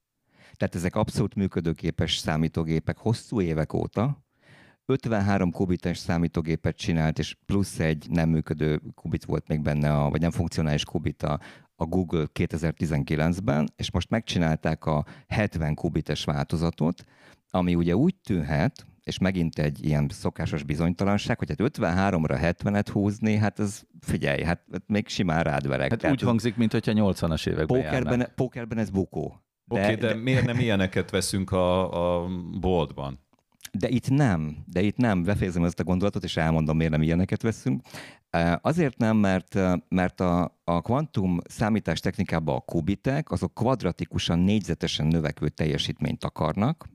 tehát 0.57 0.75
ezek 0.75 0.95
abszolút 0.95 1.35
működőképes 1.35 2.17
számítógépek 2.17 2.97
hosszú 2.97 3.41
évek 3.41 3.73
óta, 3.73 4.25
53 4.85 5.51
kubites 5.51 5.97
számítógépet 5.97 6.75
csinált, 6.75 7.19
és 7.19 7.37
plusz 7.45 7.79
egy 7.79 8.07
nem 8.09 8.29
működő 8.29 8.81
kubit 8.95 9.25
volt 9.25 9.47
még 9.47 9.61
benne, 9.61 9.93
a, 9.93 10.09
vagy 10.09 10.21
nem 10.21 10.31
funkcionális 10.31 10.83
kubit 10.83 11.23
a, 11.23 11.39
a 11.75 11.85
Google 11.85 12.25
2019-ben, 12.33 13.67
és 13.75 13.91
most 13.91 14.09
megcsinálták 14.09 14.85
a 14.85 15.05
70 15.27 15.73
kubites 15.73 16.23
változatot, 16.23 17.03
ami 17.49 17.75
ugye 17.75 17.95
úgy 17.95 18.15
tűnhet, 18.15 18.85
és 19.03 19.17
megint 19.17 19.59
egy 19.59 19.85
ilyen 19.85 20.09
szokásos 20.09 20.63
bizonytalanság, 20.63 21.37
hogy 21.37 21.49
hát 21.49 21.71
53-ra 21.77 22.55
70-et 22.63 22.87
húzni, 22.91 23.35
hát 23.35 23.59
ez 23.59 23.81
figyelj, 23.99 24.43
hát 24.43 24.61
még 24.87 25.07
simán 25.07 25.43
rád 25.43 25.67
verek. 25.67 25.89
Hát 25.89 25.99
Tehát 25.99 26.15
úgy 26.15 26.27
hangzik, 26.27 26.55
mintha 26.55 26.79
80-as 26.83 27.47
években 27.47 27.81
pókerben, 27.81 28.31
pókerben 28.35 28.77
ez 28.77 28.89
bukó. 28.89 29.44
Oké, 29.67 29.81
okay, 29.81 29.95
de, 29.95 30.07
de 30.07 30.15
miért 30.15 30.45
nem 30.45 30.59
ilyeneket 30.65 31.09
veszünk 31.09 31.51
a, 31.51 32.21
a 32.21 32.27
boltban? 32.59 33.19
De 33.71 33.89
itt 33.89 34.09
nem, 34.09 34.57
de 34.65 34.81
itt 34.81 34.97
nem. 34.97 35.23
Befejezem 35.23 35.63
ezt 35.63 35.79
a 35.79 35.83
gondolatot, 35.83 36.23
és 36.23 36.37
elmondom, 36.37 36.77
miért 36.77 36.91
nem 36.91 37.01
ilyeneket 37.01 37.41
veszünk. 37.41 37.81
Azért 38.61 38.97
nem, 38.97 39.17
mert, 39.17 39.59
mert 39.89 40.19
a, 40.19 40.59
a 40.63 40.81
kvantum 40.81 41.37
számítás 41.47 41.99
technikában 41.99 42.55
a 42.55 42.59
kubitek, 42.59 43.31
azok 43.31 43.53
kvadratikusan, 43.53 44.39
négyzetesen 44.39 45.07
növekvő 45.07 45.49
teljesítményt 45.49 46.23
akarnak. 46.23 46.89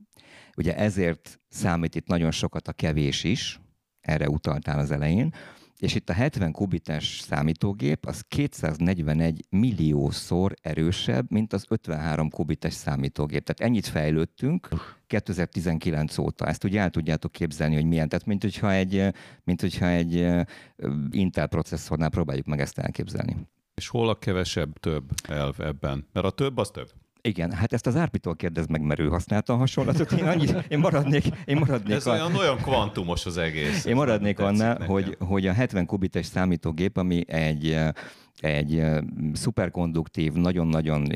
Ugye 0.57 0.75
ezért 0.75 1.39
számít 1.49 1.95
itt 1.95 2.07
nagyon 2.07 2.31
sokat 2.31 2.67
a 2.67 2.73
kevés 2.73 3.23
is, 3.23 3.59
erre 4.01 4.29
utaltál 4.29 4.79
az 4.79 4.91
elején, 4.91 5.33
és 5.81 5.95
itt 5.95 6.09
a 6.09 6.13
70 6.13 6.51
kubites 6.51 7.19
számítógép 7.19 8.05
az 8.05 8.25
241 8.27 9.45
milliószor 9.49 10.53
erősebb, 10.61 11.31
mint 11.31 11.53
az 11.53 11.65
53 11.69 12.29
kubites 12.29 12.73
számítógép. 12.73 13.43
Tehát 13.43 13.71
ennyit 13.71 13.87
fejlődtünk 13.87 14.69
2019 15.07 16.17
óta. 16.17 16.45
Ezt 16.45 16.63
ugye 16.63 16.79
el 16.79 16.89
tudjátok 16.89 17.31
képzelni, 17.31 17.75
hogy 17.75 17.85
milyen. 17.85 18.09
Tehát 18.09 18.25
mint 18.25 18.41
hogyha 18.41 18.71
egy, 18.71 19.07
mint 19.43 19.61
hogyha 19.61 19.87
egy 19.87 20.27
Intel 21.09 21.47
processzornál 21.47 22.09
próbáljuk 22.09 22.45
meg 22.45 22.59
ezt 22.59 22.79
elképzelni. 22.79 23.35
És 23.73 23.87
hol 23.87 24.09
a 24.09 24.19
kevesebb 24.19 24.79
több 24.79 25.09
elv 25.27 25.61
ebben? 25.61 26.07
Mert 26.13 26.25
a 26.25 26.31
több 26.31 26.57
az 26.57 26.69
több. 26.69 26.89
Igen, 27.21 27.51
hát 27.51 27.73
ezt 27.73 27.87
az 27.87 27.95
Árpitól 27.95 28.35
kérdez 28.35 28.67
meg, 28.67 28.81
mert 28.81 28.99
ő 28.99 29.07
használta 29.07 29.53
a 29.53 29.57
hasonlatot. 29.57 30.11
Én, 30.11 30.23
annyi, 30.25 30.47
én 30.67 30.79
maradnék, 30.79 31.23
én 31.45 31.57
maradnék 31.57 31.95
Ez 31.95 32.07
a- 32.07 32.11
olyan, 32.11 32.35
olyan 32.35 32.57
kvantumos 32.57 33.25
az 33.25 33.37
egész. 33.37 33.85
Én 33.85 33.95
maradnék 33.95 34.39
annál, 34.39 34.71
nekem. 34.73 34.87
hogy, 34.87 35.17
hogy 35.19 35.47
a 35.47 35.53
70 35.53 35.85
kubites 35.85 36.25
számítógép, 36.25 36.97
ami 36.97 37.23
egy, 37.31 37.77
egy 38.39 38.83
szuperkonduktív, 39.33 40.33
nagyon-nagyon 40.33 41.07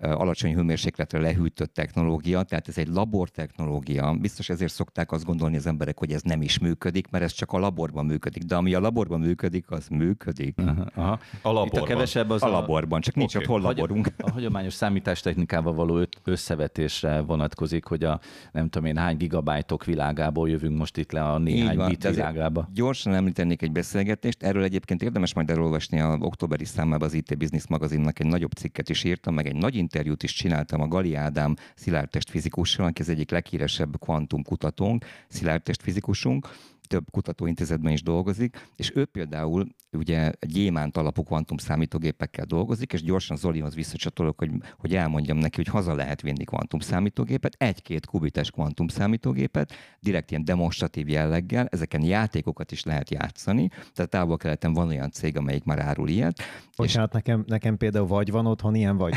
alacsony 0.00 0.54
hőmérsékletre 0.54 1.18
lehűtött 1.18 1.74
technológia, 1.74 2.42
tehát 2.42 2.68
ez 2.68 2.78
egy 2.78 2.88
labortechnológia. 2.88 4.16
Biztos 4.20 4.48
ezért 4.48 4.72
szokták 4.72 5.12
azt 5.12 5.24
gondolni 5.24 5.56
az 5.56 5.66
emberek, 5.66 5.98
hogy 5.98 6.12
ez 6.12 6.22
nem 6.22 6.42
is 6.42 6.58
működik, 6.58 7.10
mert 7.10 7.24
ez 7.24 7.32
csak 7.32 7.52
a 7.52 7.58
laborban 7.58 8.04
működik. 8.04 8.42
De 8.42 8.56
ami 8.56 8.74
a 8.74 8.80
laborban 8.80 9.20
működik, 9.20 9.70
az 9.70 9.88
működik. 9.88 10.58
Aha, 10.58 10.86
aha. 10.94 11.10
A 11.10 11.18
Itt 11.38 11.44
a 11.44 11.52
laborban. 11.52 11.84
kevesebb 11.84 12.30
az 12.30 12.42
A 12.42 12.48
laborban, 12.48 13.00
csak 13.00 13.14
nincs 13.14 13.34
Oké. 13.34 13.44
ott 13.44 13.50
hol 13.50 13.60
laborunk. 13.60 14.08
A 14.18 14.30
hagyományos 14.30 14.72
számítástechnikával 14.72 15.74
való 15.74 16.06
összevetésre 16.24 17.20
vonatkozik, 17.20 17.84
hogy 17.84 18.04
a 18.04 18.20
nem 18.52 18.68
tudom 18.68 18.88
én 18.88 18.96
hány 18.96 19.16
gigabájtok 19.16 19.84
világából 19.84 20.48
jövünk 20.48 20.78
most 20.78 20.96
itt 20.96 21.12
le 21.12 21.22
a 21.22 21.38
néhány 21.38 21.76
van, 21.76 21.88
bit 21.88 22.08
világába. 22.08 22.68
Gyorsan 22.74 23.14
említenék 23.14 23.62
egy 23.62 23.72
beszélgetést, 23.72 24.42
erről 24.42 24.62
egyébként 24.62 25.02
érdemes 25.02 25.34
majd 25.34 25.50
elolvasni 25.50 26.00
a 26.00 26.16
októberi 26.20 26.64
számában 26.64 27.08
az 27.08 27.14
IT 27.14 27.38
Business 27.38 27.66
magazinnak 27.68 28.20
egy 28.20 28.26
nagyobb 28.26 28.52
cikket 28.52 28.88
is 28.88 29.04
írtam, 29.04 29.34
meg 29.34 29.46
egy 29.46 29.56
nagy 29.56 29.74
interjút 29.86 30.22
is 30.22 30.32
csináltam 30.32 30.80
a 30.80 30.88
Gali 30.88 31.14
Ádám 31.14 31.54
szilárdtest 31.74 32.30
fizikussal, 32.30 32.86
aki 32.86 33.02
az 33.02 33.08
egyik 33.08 33.30
leghíresebb 33.30 33.98
kvantum 33.98 34.42
kutatónk, 34.42 35.04
szilárdtest 35.28 35.82
fizikusunk, 35.82 36.48
több 36.86 37.10
kutatóintézetben 37.10 37.92
is 37.92 38.02
dolgozik, 38.02 38.68
és 38.76 38.92
ő 38.94 39.04
például 39.04 39.66
ugye 39.92 40.32
gyémánt 40.46 40.96
alapú 40.96 41.22
kvantum 41.22 41.56
számítógépekkel 41.56 42.44
dolgozik, 42.44 42.92
és 42.92 43.02
gyorsan 43.02 43.36
Zolihoz 43.36 43.74
visszacsatolok, 43.74 44.38
hogy, 44.38 44.50
hogy 44.78 44.94
elmondjam 44.94 45.36
neki, 45.36 45.56
hogy 45.56 45.66
haza 45.66 45.94
lehet 45.94 46.20
vinni 46.20 46.44
kvantum 46.44 46.80
számítógépet, 46.80 47.54
egy-két 47.58 48.06
kubites 48.06 48.50
kvantum 48.50 48.88
számítógépet, 48.88 49.72
direkt 50.00 50.30
ilyen 50.30 50.44
demonstratív 50.44 51.08
jelleggel, 51.08 51.66
ezeken 51.70 52.02
játékokat 52.02 52.72
is 52.72 52.84
lehet 52.84 53.10
játszani, 53.10 53.68
tehát 53.68 54.10
távol 54.10 54.36
keleten 54.36 54.72
van 54.72 54.88
olyan 54.88 55.10
cég, 55.10 55.36
amelyik 55.36 55.64
már 55.64 55.78
árul 55.78 56.08
ilyet. 56.08 56.40
Bocsánat, 56.76 57.12
nekem, 57.12 57.44
nekem 57.46 57.76
például 57.76 58.06
vagy 58.06 58.30
van 58.30 58.46
otthon 58.46 58.74
ilyen, 58.74 58.96
vagy. 58.96 59.14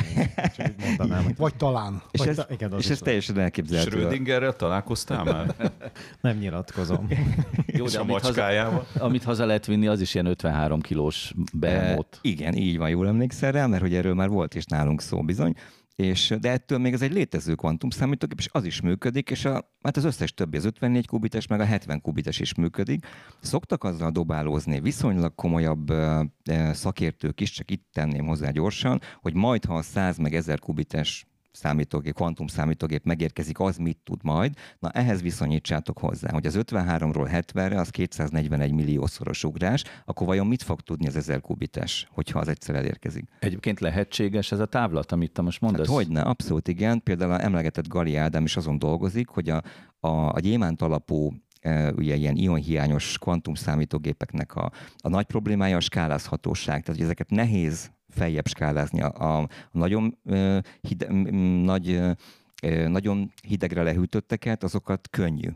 Csak 0.55 0.73
mondanám, 0.85 1.23
hogy 1.23 1.35
Vagy 1.37 1.55
talán. 1.55 2.01
És 2.11 2.19
Vagy 2.19 2.27
ez, 2.27 2.35
ta- 2.35 2.51
igen, 2.51 2.71
az 2.71 2.83
és 2.83 2.89
ez 2.89 2.99
teljesen 2.99 3.39
elképzelhető. 3.39 3.89
Schrödingerrel 3.97 4.55
találkoztál 4.55 5.23
már? 5.23 5.71
nem 6.21 6.37
nyilatkozom. 6.37 7.07
Jó, 7.65 7.85
de 7.85 7.99
amit 7.99 8.21
haza, 8.21 8.85
amit 8.97 9.23
haza 9.23 9.45
lehet 9.45 9.65
vinni, 9.65 9.87
az 9.87 10.01
is 10.01 10.13
ilyen 10.13 10.25
53 10.25 10.81
kilós 10.81 11.33
E, 11.37 11.43
behemoth. 11.53 12.17
igen, 12.21 12.53
így 12.53 12.77
van, 12.77 12.89
jól 12.89 13.07
emlékszel 13.07 13.51
rá, 13.51 13.65
mert 13.65 13.81
hogy 13.81 13.93
erről 13.93 14.13
már 14.13 14.29
volt 14.29 14.55
is 14.55 14.65
nálunk 14.65 15.01
szó 15.01 15.23
bizony. 15.23 15.53
És, 15.95 16.33
de 16.39 16.51
ettől 16.51 16.77
még 16.77 16.93
ez 16.93 17.01
egy 17.01 17.13
létező 17.13 17.55
kvantumszámítógép, 17.55 18.39
és 18.39 18.47
az 18.51 18.65
is 18.65 18.81
működik, 18.81 19.29
és 19.29 19.45
a, 19.45 19.71
hát 19.83 19.97
az 19.97 20.03
összes 20.03 20.33
többi, 20.33 20.57
az 20.57 20.65
54 20.65 21.07
kubites, 21.07 21.47
meg 21.47 21.59
a 21.59 21.65
70 21.65 22.01
kubites 22.01 22.39
is 22.39 22.55
működik. 22.55 23.05
Szoktak 23.39 23.83
azzal 23.83 24.11
dobálózni 24.11 24.79
viszonylag 24.79 25.35
komolyabb 25.35 25.93
szakértők 26.71 27.41
is, 27.41 27.51
csak 27.51 27.71
itt 27.71 27.85
tenném 27.93 28.25
hozzá 28.25 28.49
gyorsan, 28.49 29.01
hogy 29.21 29.33
majd, 29.33 29.65
ha 29.65 29.75
a 29.75 29.81
100 29.81 30.17
meg 30.17 30.35
1000 30.35 30.59
kubites 30.59 31.25
számítógép, 31.59 32.13
kvantum 32.13 32.47
számítógép 32.47 33.03
megérkezik, 33.05 33.59
az 33.59 33.77
mit 33.77 33.97
tud 34.03 34.19
majd. 34.23 34.53
Na 34.79 34.91
ehhez 34.91 35.21
viszonyítsátok 35.21 35.97
hozzá, 35.97 36.31
hogy 36.31 36.45
az 36.45 36.57
53-ról 36.59 37.43
70-re 37.53 37.79
az 37.79 37.89
241 37.89 38.71
milliószoros 38.71 39.43
ugrás, 39.43 39.83
akkor 40.05 40.27
vajon 40.27 40.47
mit 40.47 40.63
fog 40.63 40.81
tudni 40.81 41.07
az 41.07 41.15
1000 41.15 41.41
kubites, 41.41 42.07
hogyha 42.11 42.39
az 42.39 42.47
egyszer 42.47 42.75
elérkezik? 42.75 43.29
Egyébként 43.39 43.79
lehetséges 43.79 44.51
ez 44.51 44.59
a 44.59 44.65
távlat, 44.65 45.11
amit 45.11 45.31
te 45.31 45.41
most 45.41 45.61
mondasz? 45.61 45.87
Hát 45.87 45.95
hogyne, 45.95 46.21
abszolút 46.21 46.67
igen. 46.67 47.03
Például 47.03 47.31
a 47.31 47.43
emlegetett 47.43 47.87
Gali 47.87 48.15
Ádám 48.15 48.43
is 48.43 48.57
azon 48.57 48.79
dolgozik, 48.79 49.27
hogy 49.27 49.49
a, 49.49 49.61
a, 49.99 50.33
a 50.33 50.39
gyémánt 50.39 50.81
alapú 50.81 51.33
e, 51.61 51.91
ugye 51.91 52.15
ilyen 52.15 52.35
ionhiányos 52.35 53.17
kvantum 53.17 53.53
számítógépeknek 53.53 54.55
a, 54.55 54.71
a 54.97 55.09
nagy 55.09 55.25
problémája 55.25 55.77
a 55.77 55.79
skálázhatóság. 55.79 56.81
Tehát, 56.81 56.99
hogy 56.99 57.05
ezeket 57.05 57.29
nehéz 57.29 57.91
feljebb 58.09 58.47
skálázni. 58.47 59.01
A, 59.01 59.39
a 59.39 59.47
nagyon, 59.71 60.17
ö, 60.23 60.59
hide, 60.81 61.11
nagy, 61.63 61.89
ö, 61.89 62.87
nagyon 62.87 63.31
hidegre 63.47 63.83
lehűtötteket, 63.83 64.63
azokat 64.63 65.09
könnyű 65.09 65.49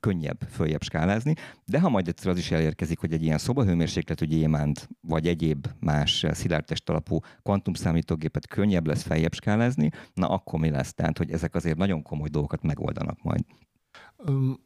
könnyebb 0.00 0.40
följebb 0.50 0.82
skálázni, 0.82 1.34
de 1.64 1.80
ha 1.80 1.88
majd 1.88 2.08
egyszer 2.08 2.30
az 2.30 2.38
is 2.38 2.50
elérkezik, 2.50 2.98
hogy 2.98 3.12
egy 3.12 3.22
ilyen 3.22 3.38
szobahőmérsékletű 3.38 4.26
gyémánt, 4.26 4.88
vagy 5.00 5.26
egyéb 5.26 5.66
más 5.80 6.26
szilárdtest 6.30 6.88
alapú 6.88 7.18
kvantumszámítógépet 7.42 8.46
könnyebb 8.46 8.86
lesz 8.86 9.02
feljebb 9.02 9.34
skálázni, 9.34 9.90
na 10.14 10.28
akkor 10.28 10.60
mi 10.60 10.70
lesz? 10.70 10.94
Tehát, 10.94 11.18
hogy 11.18 11.30
ezek 11.30 11.54
azért 11.54 11.76
nagyon 11.76 12.02
komoly 12.02 12.28
dolgokat 12.28 12.62
megoldanak 12.62 13.22
majd. 13.22 13.44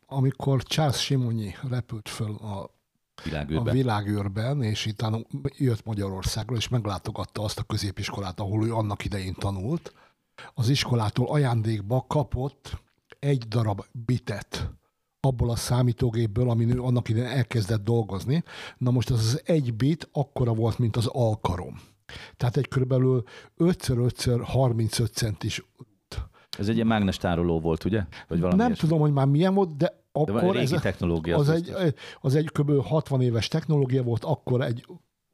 Amikor 0.07 0.62
Charles 0.62 1.05
Simonyi 1.05 1.55
repült 1.71 2.09
föl 2.09 2.35
a 2.35 2.76
a 3.17 3.23
világűrben. 3.25 3.75
világűrben, 3.75 4.63
és 4.63 4.87
utána 4.87 5.19
jött 5.57 5.85
Magyarországra, 5.85 6.57
és 6.57 6.69
meglátogatta 6.69 7.43
azt 7.43 7.59
a 7.59 7.63
középiskolát, 7.63 8.41
ahol 8.41 8.67
ő 8.67 8.75
annak 8.75 9.05
idején 9.05 9.35
tanult. 9.35 9.93
Az 10.55 10.69
iskolától 10.69 11.27
ajándékba 11.27 12.05
kapott 12.09 12.83
egy 13.19 13.49
darab 13.49 13.85
bitet 13.93 14.71
abból 15.21 15.51
a 15.51 15.57
számítógépből, 15.57 16.51
amin 16.51 16.71
ő 16.71 16.83
annak 16.83 17.09
idején 17.09 17.29
elkezdett 17.29 17.85
dolgozni. 17.85 18.45
Na 18.79 18.91
most 18.91 19.11
az 19.11 19.19
az 19.19 19.43
egy 19.45 19.75
bit 19.75 20.09
akkora 20.13 20.55
volt, 20.55 20.79
mint 20.79 20.97
az 20.97 21.07
alkarom. 21.07 21.81
Tehát 22.37 22.57
egy 22.57 22.69
körülbelül 22.69 23.23
5x5x 23.59 24.43
35 24.45 25.13
centis 25.13 25.65
Ez 26.59 26.69
egy 26.69 26.75
ilyen 26.75 26.87
mágnes 26.87 27.17
tároló 27.17 27.61
volt, 27.61 27.85
ugye? 27.85 28.05
Vagy 28.29 28.41
valami 28.41 28.59
nem 28.59 28.67
ilyesmi. 28.67 28.89
tudom, 28.89 29.03
hogy 29.03 29.13
már 29.13 29.27
milyen 29.27 29.55
volt, 29.55 29.77
de 29.77 30.05
De 30.25 30.33
akkor 30.33 30.43
van 30.43 30.53
régi 30.53 30.75
ez, 30.75 30.81
technológia. 30.81 31.37
az, 31.37 31.49
az 31.49 31.55
egy, 31.55 31.95
az 32.21 32.35
egy 32.35 32.51
kb. 32.53 32.83
60 32.83 33.21
éves 33.21 33.49
technológia 33.49 34.03
volt, 34.03 34.25
akkor 34.25 34.61
egy 34.61 34.87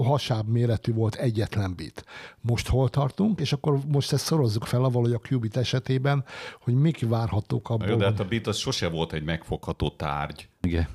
hasább 0.05 0.49
méretű 0.49 0.93
volt 0.93 1.15
egyetlen 1.15 1.75
bit. 1.77 2.05
Most 2.41 2.69
hol 2.69 2.89
tartunk, 2.89 3.41
és 3.41 3.53
akkor 3.53 3.79
most 3.87 4.13
ezt 4.13 4.25
szorozzuk 4.25 4.65
fel 4.65 4.85
avval, 4.85 5.03
hogy 5.03 5.13
a 5.13 5.19
qubit 5.19 5.57
esetében, 5.57 6.25
hogy 6.61 6.75
mik 6.75 7.09
várhatók 7.09 7.71
abból. 7.71 7.89
Jó, 7.89 7.97
de 7.97 8.05
hát 8.05 8.21
a 8.21 8.25
bit 8.25 8.47
az 8.47 8.57
sose 8.57 8.89
volt 8.89 9.13
egy 9.13 9.23
megfogható 9.23 9.91
tárgy. 9.91 10.49
Igen. 10.61 10.89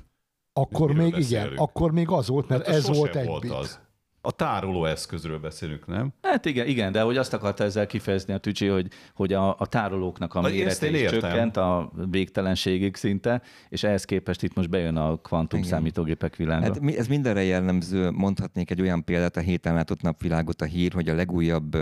akkor 0.54 0.92
még 0.92 1.08
igen, 1.08 1.20
beszélünk? 1.20 1.60
akkor 1.60 1.92
még 1.92 2.10
az 2.10 2.28
volt, 2.28 2.48
mert 2.48 2.66
Hát 2.66 2.76
ez 2.76 2.88
volt 2.88 3.16
egy 3.16 3.28
volt 3.28 3.42
bit. 3.42 3.52
az. 3.52 3.80
A 4.28 4.32
tároló 4.32 4.86
eszközről 4.86 5.40
beszélünk, 5.40 5.86
nem? 5.88 6.14
Hát 6.22 6.46
igen, 6.46 6.68
igen, 6.68 6.92
de 6.92 7.02
hogy 7.02 7.18
azt 7.18 7.34
akarta 7.34 7.64
ezzel 7.64 7.88
kifejezni 7.88 8.34
a 8.34 8.38
Tücsi, 8.38 8.68
hogy, 8.68 8.88
hogy 9.14 9.34
a, 9.34 9.56
a 9.60 9.66
tárolóknak 9.66 10.34
a 10.34 10.42
mérete 10.42 10.90
is 10.90 11.00
értem. 11.00 11.20
csökkent 11.20 11.58
a 11.58 11.92
végtelenségig 12.10 12.96
szinte, 12.96 13.42
és 13.70 13.84
ehhez 13.84 14.06
képest 14.06 14.44
itt 14.44 14.56
most 14.56 14.70
bejön 14.70 14.96
a 14.96 15.18
kvantum 15.18 15.60
Igen. 15.60 15.72
számítógépek 15.72 16.36
világa. 16.36 16.64
Hát 16.64 16.96
ez 16.98 17.08
mindenre 17.08 17.44
jellemző, 17.44 18.12
mondhatnék 18.12 18.72
egy 18.72 18.82
olyan 18.82 19.04
példát, 19.04 19.38
a 19.38 19.40
héten 19.40 19.74
látott 19.74 20.02
napvilágot 20.02 20.62
a 20.62 20.66
hír, 20.66 20.94
hogy 20.94 21.10
a 21.10 21.16
legújabb 21.16 21.78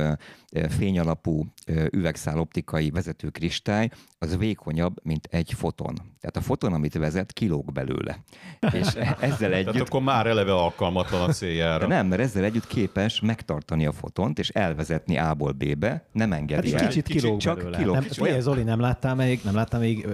fényalapú 0.69 1.45
ö, 1.65 1.86
üvegszál 1.91 2.39
optikai 2.39 2.89
vezető 2.89 3.29
kristály, 3.29 3.89
az 4.19 4.38
vékonyabb, 4.38 4.95
mint 5.03 5.27
egy 5.31 5.53
foton. 5.53 5.95
Tehát 5.95 6.38
a 6.38 6.41
foton, 6.41 6.73
amit 6.73 6.93
vezet, 6.93 7.34
kilóg 7.34 7.71
belőle. 7.71 8.23
És 8.60 8.88
ezzel 9.19 9.49
Tehát 9.49 9.53
együtt 9.53 9.88
akkor 9.88 10.01
már 10.01 10.27
eleve 10.27 10.53
alkalmatlan 10.53 11.21
a 11.21 11.25
de 11.25 11.34
céljára. 11.34 11.88
nem, 11.88 12.08
mert 12.08 12.21
ezzel 12.36 12.48
együtt 12.48 12.67
képes 12.67 13.19
megtartani 13.19 13.86
a 13.86 13.91
fotont, 13.91 14.39
és 14.39 14.50
elvezetni 14.50 15.17
A-ból 15.17 15.52
B-be, 15.52 16.06
nem 16.12 16.32
Hát 16.32 16.39
engedi 16.39 16.67
egy 16.74 16.82
el. 16.82 16.88
kicsit 16.88 17.08
kilóg 17.08 17.39
csak 17.39 17.56
belőle. 17.58 17.78
kilóg. 17.78 17.93
Nem, 17.93 18.06
olyan- 18.21 18.41
Zoli, 18.41 18.63
nem 18.63 18.80
láttál 18.80 19.15
még, 19.15 19.39
nem 19.43 19.56
láttál 19.56 19.80
még 19.80 20.08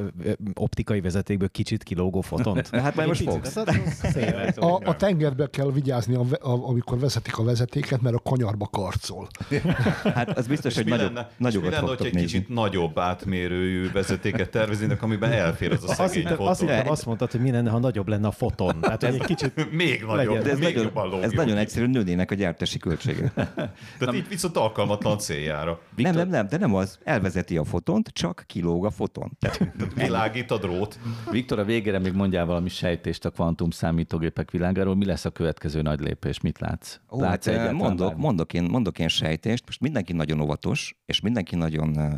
optikai 0.54 1.02
vezetékből 1.02 1.50
kicsit 1.50 1.84
kilógó 1.84 2.22
fotont? 2.22 2.70
Hát 2.82 2.96
majd 2.96 3.08
most 3.08 3.24
fogsz. 3.24 3.56
lesz. 3.56 4.58
A, 4.58 4.80
a 4.84 4.96
tengerbe 4.96 5.48
kell 5.50 5.72
vigyázni, 5.72 6.16
a, 6.16 6.24
ve- 6.24 6.42
a, 6.44 6.68
amikor 6.68 7.00
vezetik 7.00 7.38
a 7.38 7.44
vezetéket, 7.44 8.02
mert 8.02 8.16
a 8.16 8.20
kanyarba 8.20 8.68
karcol. 8.72 9.28
Hát 10.16 10.38
az 10.38 10.48
biztos, 10.48 10.72
És 10.72 10.78
hogy 10.78 10.86
mi 10.86 10.92
nagyobb, 10.92 11.14
lenne, 11.14 11.28
és 11.30 11.36
mi 11.38 11.44
nagyokat 11.44 11.70
lenne, 11.72 11.88
fogtok 11.88 12.08
hogy 12.08 12.16
egy 12.16 12.22
kicsit 12.22 12.50
nagyobb 12.50 13.00
átmérőjű 13.00 13.92
vezetéket 13.92 14.50
terveznének, 14.50 15.02
amiben 15.04 15.32
elfér 15.32 15.72
az 15.72 15.84
a 15.84 15.88
Azt 15.88 15.96
szegény 15.98 16.16
hittem, 16.16 16.36
fotó. 16.36 16.50
azt, 16.50 16.60
hittem, 16.60 16.88
azt 16.90 17.06
mondtad, 17.06 17.32
hogy 17.32 17.42
mi 17.42 17.52
lenne, 17.52 17.70
ha 17.70 17.80
nagyobb 17.80 18.08
lenne 18.08 18.28
a 18.28 18.32
foton. 18.32 18.82
Tehát, 18.82 19.04
egy 19.04 19.22
kicsit 19.26 19.52
Még 19.72 20.04
nagyobb, 20.08 20.16
Legyen. 20.16 20.44
De 20.44 20.50
ez, 20.52 20.60
még 20.60 20.90
nagyon, 20.94 21.24
ez 21.24 21.32
nagyon 21.32 21.58
egyszerű, 21.58 21.86
nőnének 22.04 22.32
a 22.32 22.36
gyártási 22.36 22.78
költsége. 22.78 23.32
Tehát 24.00 24.16
így 24.16 24.28
viszont 24.28 24.58
alkalmatlan 24.58 25.18
céljára. 25.18 25.82
Nem, 25.96 26.16
nem, 26.16 26.30
nem, 26.30 26.48
de 26.48 26.58
nem 26.58 26.76
az. 26.76 27.00
Elvezeti 27.04 27.58
a 27.58 27.64
fotont, 27.64 28.08
csak 28.08 28.44
kilóg 28.48 28.86
a 28.86 28.90
foton. 28.90 29.32
Tehát 29.40 29.74
Világít 29.96 30.52
a 30.52 30.58
drót. 30.58 31.00
Viktor, 31.32 31.60
a 31.60 31.64
végére 31.64 32.00
még 32.00 32.14
mondjál 32.14 32.46
valami 32.46 32.70
sejtést 32.70 33.26
a 33.26 33.30
kvantum 33.30 33.70
számítógépek 33.70 34.52
világáról. 34.52 34.96
Mi 34.96 35.06
lesz 35.06 35.26
a 35.26 35.30
következő 35.30 35.82
nagy 35.82 36.00
lépés? 36.00 36.40
Mit 36.40 36.60
látsz? 36.60 36.98
Ó, 37.10 37.20
látsz 37.20 37.30
hát, 37.30 37.48
egyáltalán 37.48 37.76
mondok, 37.76 38.18
mondok, 38.18 38.54
én, 38.54 38.64
mondok 38.64 39.00
én 39.00 39.08
sejtést, 39.08 39.64
most 39.66 39.82
mindenki 39.82 40.14
nagyon 40.14 40.42
óvatos, 40.42 40.96
és 41.06 41.20
mindenki 41.20 41.56
nagyon 41.56 41.98
ö, 41.98 42.14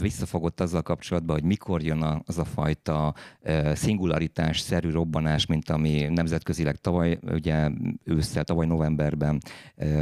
visszafogott 0.00 0.60
azzal 0.60 0.82
kapcsolatban, 0.82 1.36
hogy 1.36 1.44
mikor 1.44 1.82
jön 1.82 2.22
az 2.26 2.38
a 2.38 2.44
fajta 2.44 3.14
szingularitás-szerű 3.72 4.90
robbanás, 4.90 5.46
mint 5.46 5.70
ami 5.70 6.06
nemzetközileg 6.08 6.76
tavaly, 6.76 7.18
ugye 7.32 7.70
ősszel, 8.04 8.44
tavaly 8.44 8.66
novemberben 8.66 9.40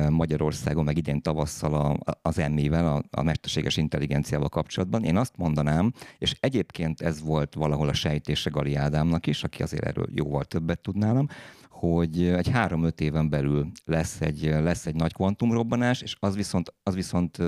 Magyarországon, 0.08 0.84
meg 0.84 0.96
idén 0.96 1.22
tavasszal 1.22 1.74
a, 1.74 2.16
az 2.22 2.38
emmével, 2.38 2.94
a, 2.94 3.02
a 3.10 3.22
mesterséges 3.22 3.76
intelligenciával 3.76 4.48
kapcsolatban. 4.48 5.04
Én 5.04 5.16
azt 5.16 5.36
mondanám, 5.36 5.92
és 6.18 6.36
egyébként 6.40 7.00
ez 7.00 7.22
volt 7.22 7.54
valahol 7.54 7.88
a 7.88 7.92
sejtése 7.92 8.50
Gali 8.50 8.74
Ádámnak 8.74 9.26
is, 9.26 9.44
aki 9.44 9.62
azért 9.62 9.84
erről 9.84 10.06
jóval 10.10 10.44
többet 10.44 10.80
tud 10.80 10.96
nálam, 10.96 11.26
hogy 11.68 12.22
egy 12.26 12.48
három-öt 12.48 13.00
éven 13.00 13.28
belül 13.28 13.70
lesz 13.84 14.20
egy, 14.20 14.42
lesz 14.42 14.86
egy 14.86 14.94
nagy 14.94 15.12
kvantumrobbanás, 15.12 16.02
és 16.02 16.16
az 16.20 16.36
viszont, 16.36 16.74
az 16.82 16.94
viszont 16.94 17.38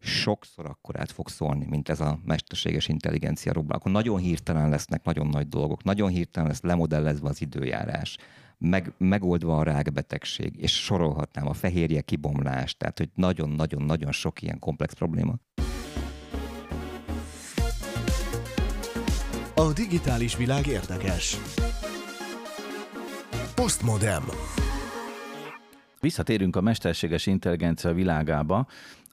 sokszor 0.00 0.66
akkorát 0.66 1.10
fog 1.10 1.28
szólni, 1.28 1.66
mint 1.68 1.88
ez 1.88 2.00
a 2.00 2.18
mesterséges 2.24 2.88
intelligencia 2.88 3.52
robbanás. 3.52 3.80
Akkor 3.80 3.92
nagyon 3.92 4.18
hirtelen 4.18 4.68
lesznek 4.68 5.04
nagyon 5.04 5.26
nagy 5.26 5.48
dolgok, 5.48 5.84
nagyon 5.84 6.08
hirtelen 6.08 6.48
lesz 6.48 6.60
lemodellezve 6.60 7.28
az 7.28 7.40
időjárás, 7.40 8.16
meg, 8.58 8.92
megoldva 8.98 9.56
a 9.56 9.62
rákbetegség, 9.62 10.56
és 10.56 10.84
sorolhatnám 10.84 11.48
a 11.48 11.52
fehérje 11.52 12.00
kibomlás, 12.00 12.76
tehát 12.76 12.98
hogy 12.98 13.08
nagyon-nagyon-nagyon 13.14 14.12
sok 14.12 14.42
ilyen 14.42 14.58
komplex 14.58 14.94
probléma. 14.94 15.34
A 19.54 19.72
digitális 19.72 20.36
világ 20.36 20.66
érdekes. 20.66 21.36
Postmodem. 23.54 24.22
Visszatérünk 26.00 26.56
a 26.56 26.60
mesterséges 26.60 27.26
intelligencia 27.26 27.92
világába, 27.92 28.66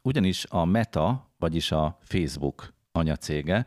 ugyanis 0.05 0.45
a 0.49 0.65
Meta, 0.65 1.31
vagyis 1.39 1.71
a 1.71 1.97
Facebook 2.01 2.73
anyacége 2.91 3.65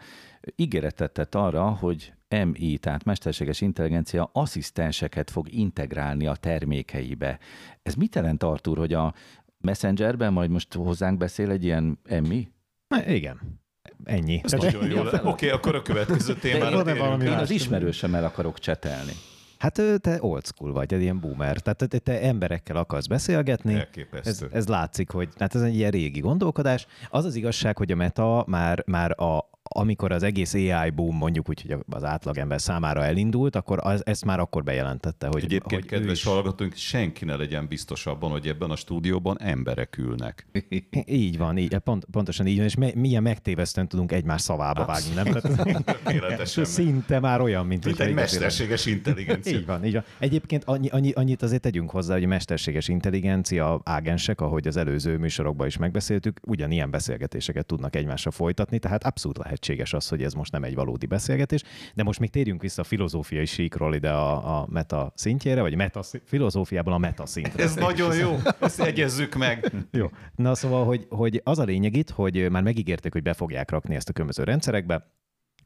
ígéretet 0.57 1.13
tett 1.13 1.35
arra, 1.35 1.69
hogy 1.69 2.13
MI, 2.45 2.79
tehát 2.79 3.05
mesterséges 3.05 3.61
intelligencia 3.61 4.31
asszisztenseket 4.33 5.31
fog 5.31 5.53
integrálni 5.53 6.27
a 6.27 6.35
termékeibe. 6.35 7.39
Ez 7.83 7.95
mit 7.95 8.15
jelent, 8.15 8.43
Artur, 8.43 8.79
hogy 8.79 8.93
a 8.93 9.15
Messengerben 9.61 10.33
majd 10.33 10.51
most 10.51 10.75
hozzánk 10.75 11.19
beszél 11.19 11.51
egy 11.51 11.65
ilyen 11.65 11.99
MI? 12.23 12.49
Na, 12.89 13.07
igen. 13.07 13.61
Ennyi. 14.05 14.41
Ez 14.45 14.53
nagyon 14.53 14.87
jó. 14.91 15.01
Oké, 15.01 15.17
okay, 15.23 15.49
akkor 15.49 15.75
a 15.75 15.83
következő 15.83 16.35
témára 16.35 16.91
Én 16.91 17.19
rá. 17.19 17.41
az 17.41 17.51
ismerősömmel 17.51 18.25
akarok 18.25 18.59
csetelni. 18.59 19.13
Hát 19.59 19.83
te 20.01 20.19
old 20.21 20.47
school 20.47 20.73
vagy, 20.73 20.95
egy 20.95 21.01
ilyen 21.01 21.21
boomer. 21.21 21.57
Tehát 21.61 21.89
te, 21.89 21.99
te 21.99 22.23
emberekkel 22.23 22.77
akarsz 22.77 23.07
beszélgetni. 23.07 23.87
Ez, 24.23 24.45
ez 24.53 24.69
látszik, 24.69 25.11
hogy 25.11 25.29
hát 25.39 25.55
ez 25.55 25.63
egy 25.63 25.75
ilyen 25.75 25.91
régi 25.91 26.21
gondolkodás. 26.21 26.87
Az 27.11 27.25
az 27.25 27.35
igazság, 27.35 27.77
hogy 27.77 27.93
a 27.93 27.97
Meta 27.97 28.45
már, 28.47 28.83
már 28.87 29.21
a, 29.21 29.51
amikor 29.69 30.13
az 30.13 30.23
egész 30.23 30.55
AI 30.55 30.91
boom 30.91 31.17
mondjuk 31.17 31.49
úgy, 31.49 31.63
hogy 31.67 31.79
az 31.89 32.05
átlagember 32.05 32.61
számára 32.61 33.05
elindult, 33.05 33.57
akkor 33.57 33.79
az, 33.83 34.07
ezt 34.07 34.25
már 34.25 34.41
akkor 34.41 34.65
bejelentette, 34.65 35.27
hogy, 35.27 35.45
Egyébként, 35.45 35.83
hogy 35.83 35.91
kedves 35.91 36.19
is- 36.19 36.25
hallgatóink, 36.25 36.75
senki 36.75 37.25
ne 37.25 37.37
legyen 37.37 37.67
biztos 37.69 38.07
abban, 38.07 38.31
hogy 38.31 38.47
ebben 38.47 38.71
a 38.71 38.77
stúdióban 38.77 39.41
emberek 39.41 39.99
ülnek. 39.99 40.47
Így 41.07 41.39
van, 41.39 41.59
így, 41.59 41.77
pont, 41.77 42.05
pontosan 42.11 42.47
így 42.47 42.57
van, 42.57 42.67
és 42.67 42.75
me, 42.75 42.91
milyen 42.95 43.23
megtévesztően 43.23 43.89
tudunk 43.89 44.13
egymás 44.13 44.41
szavába 44.41 44.85
vágni, 44.85 45.15
nem? 45.15 45.25
Tehát, 45.25 46.47
szinte 46.65 47.21
már 47.21 47.41
olyan, 47.41 47.67
mint, 47.67 47.85
Mint 47.85 48.01
egy 48.01 48.15
mesterséges 48.15 48.87
intelligencia. 48.87 49.53
Így 49.59 49.67
van, 49.67 49.85
így 49.85 49.93
van. 49.93 50.05
Egyébként 50.19 50.65
annyi, 50.65 50.89
annyi, 50.89 51.13
annyit 51.13 51.43
azért 51.43 51.63
tegyünk 51.63 51.91
hozzá, 51.91 52.15
hogy 52.15 52.25
a 52.25 52.27
mesterséges 52.27 52.89
intelligencia 52.89 53.81
ágensek, 53.85 54.41
ahogy 54.41 54.67
az 54.69 54.77
előző 54.77 55.17
műsorokban 55.19 55.67
is 55.67 55.77
megbeszéltük, 55.77 56.41
ugyanilyen 56.47 56.91
beszélgetéseket 56.91 57.67
tudnak 57.67 57.97
egymással 57.97 58.33
folytatni, 58.33 58.79
tehát 58.79 59.05
abszolút 59.05 59.39
lehetséges 59.59 59.93
az, 59.93 60.09
hogy 60.09 60.23
ez 60.23 60.33
most 60.33 60.53
nem 60.53 60.65
egy 60.65 60.75
valódi 60.75 61.07
beszélgetés. 61.07 61.63
De 61.95 62.03
most 62.03 62.21
még 62.21 62.31
térjünk 62.31 62.63
vissza 62.63 62.83
a 62.83 62.85
filozófiai 62.85 63.45
síkról 63.45 63.95
ide 63.95 64.11
a, 64.11 64.61
a 64.61 64.67
meta 64.71 65.13
szintjére, 65.15 65.61
vagy 65.61 65.75
meta, 65.75 66.03
filozófiából 66.25 66.93
a 66.93 66.99
meta 66.99 67.27
szintre. 67.27 67.63
Ez 67.63 67.75
nagyon 67.75 68.17
jó, 68.17 68.37
ezt 68.61 68.81
egyezzük 68.81 69.35
meg. 69.35 69.73
Jó. 69.91 70.11
Na 70.35 70.55
szóval, 70.55 70.85
hogy, 70.85 71.07
hogy 71.09 71.41
az 71.45 71.59
a 71.59 71.65
lényeg 71.65 71.97
itt, 71.97 72.11
hogy 72.11 72.51
már 72.51 72.63
megígérték, 72.63 73.13
hogy 73.13 73.23
be 73.23 73.33
fogják 73.33 73.71
rakni 73.71 73.95
ezt 73.95 74.09
a 74.09 74.13
különböző 74.13 74.45
rendszerekbe, 74.45 75.07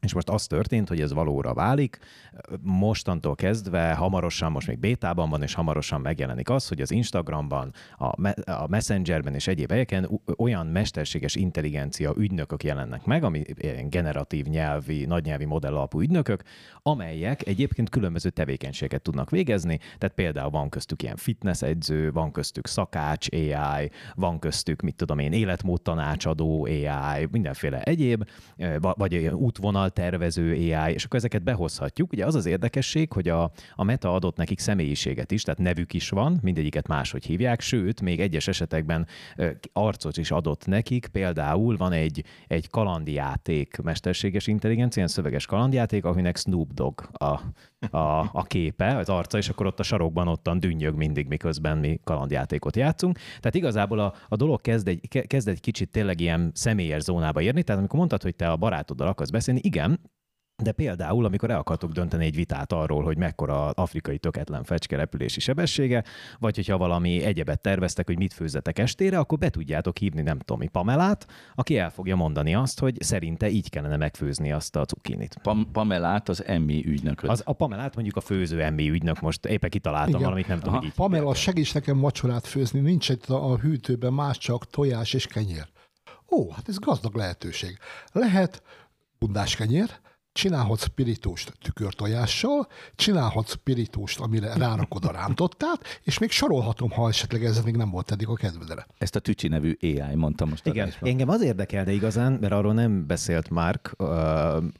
és 0.03 0.13
most 0.13 0.29
az 0.29 0.47
történt, 0.47 0.87
hogy 0.87 1.01
ez 1.01 1.13
valóra 1.13 1.53
válik. 1.53 1.97
Mostantól 2.61 3.35
kezdve 3.35 3.93
hamarosan, 3.93 4.51
most 4.51 4.67
még 4.67 4.79
bétában 4.79 5.29
van, 5.29 5.41
és 5.41 5.53
hamarosan 5.53 6.01
megjelenik 6.01 6.49
az, 6.49 6.67
hogy 6.67 6.81
az 6.81 6.91
Instagramban, 6.91 7.73
a, 7.97 8.21
me- 8.21 8.39
a 8.39 8.67
Messengerben 8.69 9.33
és 9.33 9.47
egyéb 9.47 9.69
helyeken 9.69 10.21
olyan 10.37 10.67
mesterséges 10.67 11.35
intelligencia 11.35 12.13
ügynökök 12.17 12.63
jelennek 12.63 13.05
meg, 13.05 13.23
ami 13.23 13.41
ilyen 13.57 13.89
generatív 13.89 14.45
nyelvi, 14.45 15.05
nagynyelvi 15.05 15.45
modell 15.45 15.73
alapú 15.73 16.01
ügynökök, 16.01 16.43
amelyek 16.81 17.47
egyébként 17.47 17.89
különböző 17.89 18.29
tevékenységet 18.29 19.01
tudnak 19.01 19.29
végezni. 19.29 19.77
Tehát 19.97 20.15
például 20.15 20.49
van 20.49 20.69
köztük 20.69 21.03
ilyen 21.03 21.15
fitness 21.15 21.61
edző, 21.61 22.11
van 22.11 22.31
köztük 22.31 22.67
szakács 22.67 23.27
AI, 23.31 23.91
van 24.15 24.39
köztük, 24.39 24.81
mit 24.81 24.95
tudom 24.95 25.19
én, 25.19 25.33
életmód 25.33 25.81
tanácsadó 25.81 26.65
AI, 26.65 27.27
mindenféle 27.31 27.81
egyéb, 27.81 28.29
va- 28.79 28.97
vagy 28.97 29.11
ilyen 29.11 29.33
útvonal 29.33 29.89
tervező 29.93 30.51
AI, 30.51 30.93
és 30.93 31.03
akkor 31.05 31.17
ezeket 31.19 31.43
behozhatjuk. 31.43 32.11
Ugye 32.11 32.25
az 32.25 32.35
az 32.35 32.45
érdekesség, 32.45 33.11
hogy 33.11 33.29
a, 33.29 33.51
a 33.75 33.83
Meta 33.83 34.13
adott 34.13 34.37
nekik 34.37 34.59
személyiséget 34.59 35.31
is, 35.31 35.43
tehát 35.43 35.59
nevük 35.59 35.93
is 35.93 36.09
van, 36.09 36.39
mindegyiket 36.41 36.87
máshogy 36.87 37.25
hívják, 37.25 37.61
sőt, 37.61 38.01
még 38.01 38.19
egyes 38.19 38.47
esetekben 38.47 39.07
arcot 39.73 40.17
is 40.17 40.31
adott 40.31 40.65
nekik, 40.65 41.07
például 41.07 41.77
van 41.77 41.91
egy, 41.91 42.23
egy 42.47 42.69
kalandjáték, 42.69 43.77
mesterséges 43.83 44.47
intelligencia, 44.47 45.01
ilyen 45.01 45.13
szöveges 45.13 45.45
kalandjáték, 45.45 46.05
aminek 46.05 46.37
Snoop 46.37 46.73
Dogg 46.73 47.01
a, 47.11 47.39
a, 47.97 48.29
a 48.31 48.43
képe, 48.43 48.97
az 48.97 49.09
arca, 49.09 49.37
és 49.37 49.49
akkor 49.49 49.65
ott 49.65 49.79
a 49.79 49.83
sarokban 49.83 50.27
ottan 50.27 50.59
dünnyög 50.59 50.95
mindig, 50.95 51.27
miközben 51.27 51.77
mi 51.77 51.99
kalandjátékot 52.03 52.75
játszunk. 52.75 53.17
Tehát 53.17 53.55
igazából 53.55 53.99
a, 53.99 54.13
a 54.29 54.35
dolog 54.35 54.61
kezd 54.61 54.87
egy, 54.87 55.07
ke- 55.07 55.27
kezd 55.27 55.47
egy 55.47 55.59
kicsit 55.59 55.89
tényleg 55.89 56.19
ilyen 56.19 56.51
személyes 56.53 57.01
zónába 57.01 57.41
érni, 57.41 57.63
tehát 57.63 57.79
amikor 57.79 57.97
mondtad, 57.97 58.21
hogy 58.21 58.35
te 58.35 58.51
a 58.51 58.57
barátoddal 58.57 59.07
akarsz 59.07 59.29
beszélni, 59.29 59.59
igen, 59.73 59.99
de 60.63 60.71
például, 60.71 61.25
amikor 61.25 61.49
el 61.49 61.57
akartok 61.57 61.91
dönteni 61.91 62.25
egy 62.25 62.35
vitát 62.35 62.71
arról, 62.71 63.03
hogy 63.03 63.17
mekkora 63.17 63.69
afrikai 63.69 64.17
töketlen 64.17 64.63
fecske 64.63 64.95
repülési 64.95 65.39
sebessége, 65.39 66.03
vagy 66.39 66.55
hogyha 66.55 66.77
valami 66.77 67.23
egyebet 67.23 67.61
terveztek, 67.61 68.05
hogy 68.05 68.17
mit 68.17 68.33
főzzetek 68.33 68.79
estére, 68.79 69.17
akkor 69.17 69.37
be 69.37 69.49
tudjátok 69.49 69.97
hívni, 69.97 70.21
nem 70.21 70.39
tudom, 70.39 70.59
mi 70.59 70.67
Pamelát, 70.67 71.27
aki 71.55 71.77
el 71.77 71.89
fogja 71.89 72.15
mondani 72.15 72.55
azt, 72.55 72.79
hogy 72.79 73.01
szerinte 73.01 73.49
így 73.49 73.69
kellene 73.69 73.97
megfőzni 73.97 74.51
azt 74.51 74.75
a 74.75 74.85
cukinit. 74.85 75.37
Pam- 75.41 75.71
Pamelát, 75.71 76.29
az 76.29 76.43
MI 76.59 76.85
ügynököt. 76.85 77.29
Az, 77.29 77.41
a 77.45 77.53
Pamelát 77.53 77.95
mondjuk 77.95 78.15
a 78.15 78.21
főző 78.21 78.61
emmi 78.61 78.89
ügynök, 78.89 79.19
most 79.19 79.45
éppen 79.45 79.69
kitaláltam 79.69 80.09
Igen. 80.09 80.21
valamit, 80.21 80.47
nem 80.47 80.57
tudom, 80.57 80.73
Aha. 80.73 80.81
hogy 80.81 80.89
így. 80.89 80.95
Pamela, 80.95 81.33
segíts 81.33 81.73
nekem 81.73 81.99
vacsorát 81.99 82.47
főzni, 82.47 82.79
nincs 82.79 83.09
itt 83.09 83.25
a 83.25 83.51
a 83.51 83.57
hűtőben 83.57 84.13
más 84.13 84.37
csak 84.37 84.69
tojás 84.69 85.13
és 85.13 85.27
kenyér. 85.27 85.67
Ó, 86.31 86.51
hát 86.51 86.69
ez 86.69 86.79
gazdag 86.79 87.15
lehetőség. 87.15 87.77
Lehet 88.11 88.61
bundás 89.23 89.55
kenyér, 89.55 89.89
csinálhatsz 90.33 90.85
pirítóst 90.85 91.53
tükörtojással, 91.61 92.67
csinálhatsz 92.95 93.53
pirítóst, 93.53 94.19
amire 94.19 94.53
rárakod 94.53 95.05
a 95.05 95.11
rántottát, 95.11 95.99
és 96.03 96.17
még 96.17 96.31
sorolhatom, 96.31 96.89
ha 96.89 97.07
esetleg 97.07 97.45
ez 97.45 97.61
még 97.63 97.75
nem 97.75 97.89
volt 97.89 98.11
eddig 98.11 98.27
a 98.27 98.33
kedvedre. 98.33 98.85
Ezt 98.97 99.15
a 99.15 99.19
Tücsi 99.19 99.47
nevű 99.47 99.77
AI 99.81 100.15
mondta 100.15 100.45
most. 100.45 100.65
Igen, 100.65 100.83
adásban. 100.83 101.09
engem 101.09 101.29
az 101.29 101.41
érdekelne 101.41 101.91
igazán, 101.91 102.37
mert 102.41 102.53
arról 102.53 102.73
nem 102.73 103.07
beszélt 103.07 103.49
Mark, 103.49 103.95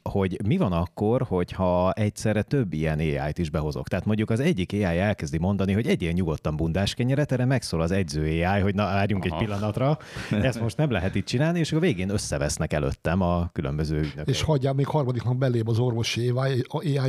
hogy 0.02 0.40
mi 0.46 0.56
van 0.56 0.72
akkor, 0.72 1.22
hogyha 1.22 1.92
egyszerre 1.92 2.42
több 2.42 2.72
ilyen 2.72 2.98
AI-t 2.98 3.38
is 3.38 3.50
behozok. 3.50 3.88
Tehát 3.88 4.04
mondjuk 4.04 4.30
az 4.30 4.40
egyik 4.40 4.72
AI 4.72 4.98
elkezdi 4.98 5.38
mondani, 5.38 5.72
hogy 5.72 5.86
egyél 5.86 6.12
nyugodtan 6.12 6.56
bundás 6.56 6.94
kenyeret, 6.94 7.32
erre 7.32 7.44
megszól 7.44 7.80
az 7.80 7.90
egyző 7.90 8.22
AI, 8.22 8.60
hogy 8.60 8.74
na, 8.74 8.84
várjunk 8.84 9.24
egy 9.24 9.36
pillanatra, 9.36 9.98
ezt 10.30 10.60
most 10.60 10.76
nem 10.76 10.90
lehet 10.90 11.14
itt 11.14 11.26
csinálni, 11.26 11.58
és 11.58 11.68
akkor 11.68 11.82
végén 11.82 12.08
összevesznek 12.08 12.72
előttem 12.72 13.20
a 13.20 13.50
különböző 13.52 13.98
ügynökök. 13.98 14.28
És 14.28 14.42
hagyjál 14.42 14.72
még 14.72 14.86
harmadiknak 14.86 15.38
belép 15.44 15.68
az 15.68 15.78
orvosi 15.78 16.32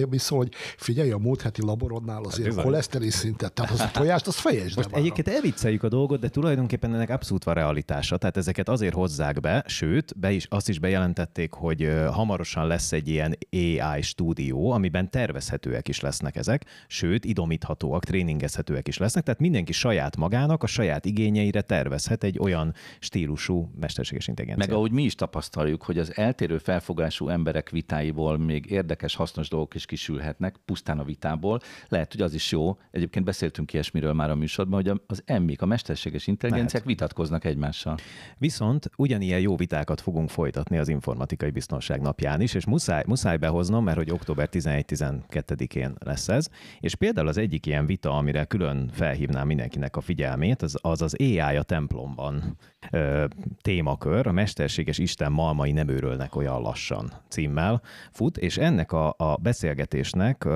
ami 0.04 0.18
szól, 0.18 0.38
hogy 0.38 0.52
figyelj, 0.78 1.12
a 1.12 1.18
múlt 1.18 1.42
heti 1.42 1.62
laborodnál 1.62 2.24
azért 2.24 2.48
bizony. 2.48 2.64
a 2.64 2.66
koleszterin 2.66 3.10
szintet, 3.10 3.54
tehát 3.54 3.72
az 3.72 3.80
a 3.80 3.90
tojást, 3.94 4.28
az 4.28 4.36
fejesd 4.36 4.76
Most 4.76 4.90
egyébként 4.92 5.28
elvicceljük 5.28 5.84
a 5.84 5.90
dolgot, 5.90 6.20
de 6.20 6.30
tulajdonképpen 6.30 6.94
ennek 6.94 7.10
abszolút 7.10 7.44
van 7.44 7.54
realitása. 7.54 8.18
Tehát 8.18 8.38
ezeket 8.38 8.70
azért 8.70 8.94
hozzák 8.94 9.40
be, 9.40 9.64
sőt, 9.68 10.20
be 10.20 10.32
is, 10.32 10.46
azt 10.50 10.70
is 10.70 10.80
bejelentették, 10.80 11.54
hogy 11.54 11.92
hamarosan 12.12 12.68
lesz 12.68 12.92
egy 12.92 13.08
ilyen 13.08 13.38
AI 13.52 14.02
stúdió, 14.02 14.72
amiben 14.72 15.12
tervezhetőek 15.12 15.88
is 15.88 16.00
lesznek 16.00 16.36
ezek, 16.36 16.66
sőt, 16.88 17.26
idomíthatóak, 17.26 18.04
tréningezhetőek 18.04 18.88
is 18.88 18.98
lesznek, 18.98 19.24
tehát 19.24 19.40
mindenki 19.40 19.72
saját 19.72 20.16
magának, 20.16 20.64
a 20.64 20.68
saját 20.68 21.06
igényeire 21.06 21.62
tervezhet 21.62 22.24
egy 22.24 22.40
olyan 22.40 22.74
stílusú 23.00 23.70
mesterséges 23.80 24.28
intelligenciát. 24.28 24.70
Meg 24.70 24.78
ahogy 24.78 24.92
mi 24.92 25.04
is 25.04 25.16
tapasztaljuk, 25.16 25.84
hogy 25.84 25.98
az 25.98 26.16
eltérő 26.16 26.58
felfogású 26.58 27.30
emberek 27.30 27.70
vitáiból 27.70 28.25
még 28.34 28.72
érdekes, 28.72 29.16
hasznos 29.16 29.50
dolgok 29.50 29.76
is 29.76 29.86
kisülhetnek, 29.86 30.56
pusztán 30.66 31.00
a 31.00 31.04
vitából. 31.04 31.60
Lehet, 31.88 32.12
hogy 32.12 32.22
az 32.22 32.34
is 32.34 32.52
jó. 32.52 32.78
Egyébként 32.92 33.26
beszéltünk 33.26 33.74
ilyesmiről 33.74 34.14
már 34.14 34.30
a 34.30 34.36
műsorban, 34.36 34.82
hogy 34.84 35.02
az 35.08 35.24
emmik, 35.26 35.62
a 35.62 35.66
mesterséges 35.66 36.28
intelligenciák 36.28 36.84
vitatkoznak 36.84 37.46
egymással. 37.46 37.98
Viszont 38.38 38.90
ugyanilyen 38.98 39.40
jó 39.40 39.56
vitákat 39.56 40.02
fogunk 40.02 40.30
folytatni 40.30 40.78
az 40.78 40.88
informatikai 40.88 41.50
biztonság 41.50 42.02
napján 42.02 42.42
is, 42.42 42.54
és 42.54 42.66
muszáj, 42.66 43.04
muszáj 43.08 43.38
behoznom, 43.38 43.84
mert 43.84 43.98
hogy 43.98 44.12
október 44.12 44.50
11-12-én 44.52 45.96
lesz 46.00 46.28
ez, 46.28 46.48
és 46.80 46.96
például 46.96 47.28
az 47.28 47.38
egyik 47.38 47.66
ilyen 47.66 47.86
vita, 47.86 48.18
amire 48.18 48.46
külön 48.46 48.90
felhívnám 48.94 49.48
mindenkinek 49.48 49.96
a 49.96 50.02
figyelmét, 50.02 50.62
az 50.62 50.78
az, 50.82 51.02
az 51.02 51.16
AI 51.20 51.40
a 51.40 51.64
templomban 51.64 52.58
ö, 52.92 53.26
témakör, 53.62 54.28
a 54.28 54.32
mesterséges 54.32 54.98
Isten 54.98 55.32
malmai 55.32 55.72
nem 55.72 55.88
őrölnek 55.88 56.36
olyan 56.36 56.62
lassan 56.62 57.12
címmel 57.30 57.82
fut, 58.16 58.38
és 58.38 58.58
ennek 58.58 58.92
a, 58.92 59.16
a 59.18 59.36
beszélgetésnek 59.42 60.48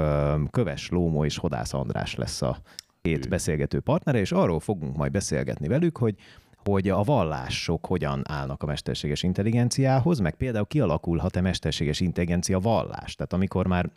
Köves 0.51 0.89
Lómó 0.89 1.25
és 1.25 1.37
Hodász 1.37 1.73
András 1.73 2.15
lesz 2.15 2.41
a 2.41 2.57
két 3.01 3.29
beszélgető 3.29 3.79
partnere, 3.79 4.19
és 4.19 4.31
arról 4.31 4.59
fogunk 4.59 4.95
majd 4.95 5.11
beszélgetni 5.11 5.67
velük, 5.67 5.97
hogy 5.97 6.15
hogy 6.63 6.89
a 6.89 7.03
vallások 7.03 7.85
hogyan 7.85 8.21
állnak 8.27 8.63
a 8.63 8.65
mesterséges 8.65 9.23
intelligenciához, 9.23 10.19
meg 10.19 10.35
például 10.35 10.65
kialakulhat-e 10.65 11.41
mesterséges 11.41 11.99
intelligencia 11.99 12.59
vallás. 12.59 13.15
Tehát 13.15 13.33
amikor 13.33 13.67
már 13.67 13.89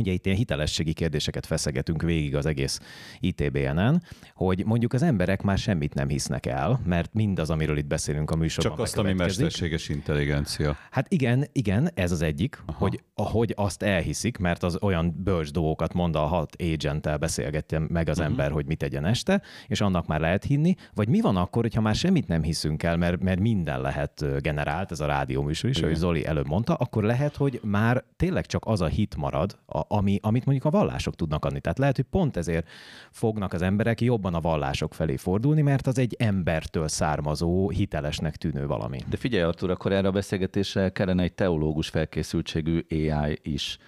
ugye 0.00 0.12
itt 0.12 0.26
ilyen 0.26 0.38
hitelességi 0.38 0.92
kérdéseket 0.92 1.46
feszegetünk 1.46 2.02
végig 2.02 2.36
az 2.36 2.46
egész 2.46 2.80
ITBN-en, 3.20 4.02
hogy 4.34 4.64
mondjuk 4.64 4.92
az 4.92 5.02
emberek 5.02 5.42
már 5.42 5.58
semmit 5.58 5.94
nem 5.94 6.08
hisznek 6.08 6.46
el, 6.46 6.80
mert 6.84 7.14
mindaz, 7.14 7.50
amiről 7.50 7.76
itt 7.76 7.86
beszélünk 7.86 8.30
a 8.30 8.36
műsorban 8.36 8.72
Csak 8.72 8.80
azt, 8.80 8.98
ami 8.98 9.12
mesterséges 9.12 9.88
intelligencia. 9.88 10.76
Hát 10.90 11.12
igen, 11.12 11.46
igen, 11.52 11.90
ez 11.94 12.12
az 12.12 12.22
egyik, 12.22 12.62
Aha. 12.66 12.78
hogy 12.78 13.02
ahogy 13.14 13.52
azt 13.56 13.82
elhiszik, 13.82 14.38
mert 14.38 14.62
az 14.62 14.78
olyan 14.82 15.14
bölcs 15.24 15.50
dolgokat 15.50 15.92
mond 15.92 16.16
a 16.16 16.20
hat 16.20 16.56
agent 16.72 17.18
beszélgetje 17.18 17.78
meg 17.78 18.08
az 18.08 18.18
uh-huh. 18.18 18.32
ember, 18.32 18.50
hogy 18.50 18.66
mit 18.66 18.78
tegyen 18.78 19.04
este, 19.04 19.42
és 19.66 19.80
annak 19.80 20.06
már 20.06 20.20
lehet 20.20 20.44
hinni, 20.44 20.74
vagy 20.94 21.08
mi 21.08 21.20
van 21.20 21.36
akkor, 21.36 21.62
hogyha 21.62 21.80
már 21.80 21.94
semmit 21.94 22.28
nem 22.28 22.42
hiszünk 22.42 22.82
el, 22.82 22.96
mert, 22.96 23.22
mert 23.22 23.40
minden 23.40 23.80
lehet 23.80 24.40
generált, 24.40 24.90
ez 24.90 25.00
a 25.00 25.06
rádió 25.06 25.42
műsor 25.42 25.70
is, 25.70 25.80
hogy 25.80 25.94
Zoli 25.94 26.26
előbb 26.26 26.46
mondta, 26.46 26.74
akkor 26.74 27.02
lehet, 27.02 27.36
hogy 27.36 27.60
már 27.62 28.04
tényleg 28.16 28.46
csak 28.46 28.64
az 28.66 28.80
a 28.80 28.86
hit 28.86 29.16
marad, 29.16 29.58
a, 29.66 29.78
ami, 29.92 30.18
amit 30.22 30.44
mondjuk 30.44 30.74
a 30.74 30.78
vallások 30.78 31.14
tudnak 31.14 31.44
adni. 31.44 31.60
Tehát 31.60 31.78
lehet, 31.78 31.96
hogy 31.96 32.04
pont 32.10 32.36
ezért 32.36 32.68
fognak 33.10 33.52
az 33.52 33.62
emberek 33.62 34.00
jobban 34.00 34.34
a 34.34 34.40
vallások 34.40 34.94
felé 34.94 35.16
fordulni, 35.16 35.62
mert 35.62 35.86
az 35.86 35.98
egy 35.98 36.16
embertől 36.18 36.88
származó, 36.88 37.70
hitelesnek 37.70 38.36
tűnő 38.36 38.66
valami. 38.66 38.98
De 39.08 39.16
figyelj, 39.16 39.42
Artur, 39.42 39.70
akkor 39.70 39.92
erre 39.92 40.08
a 40.08 40.10
beszélgetésre 40.10 40.88
kellene 40.88 41.22
egy 41.22 41.32
teológus 41.32 41.88
felkészültségű 41.88 42.86
AI 42.90 43.38
is 43.42 43.78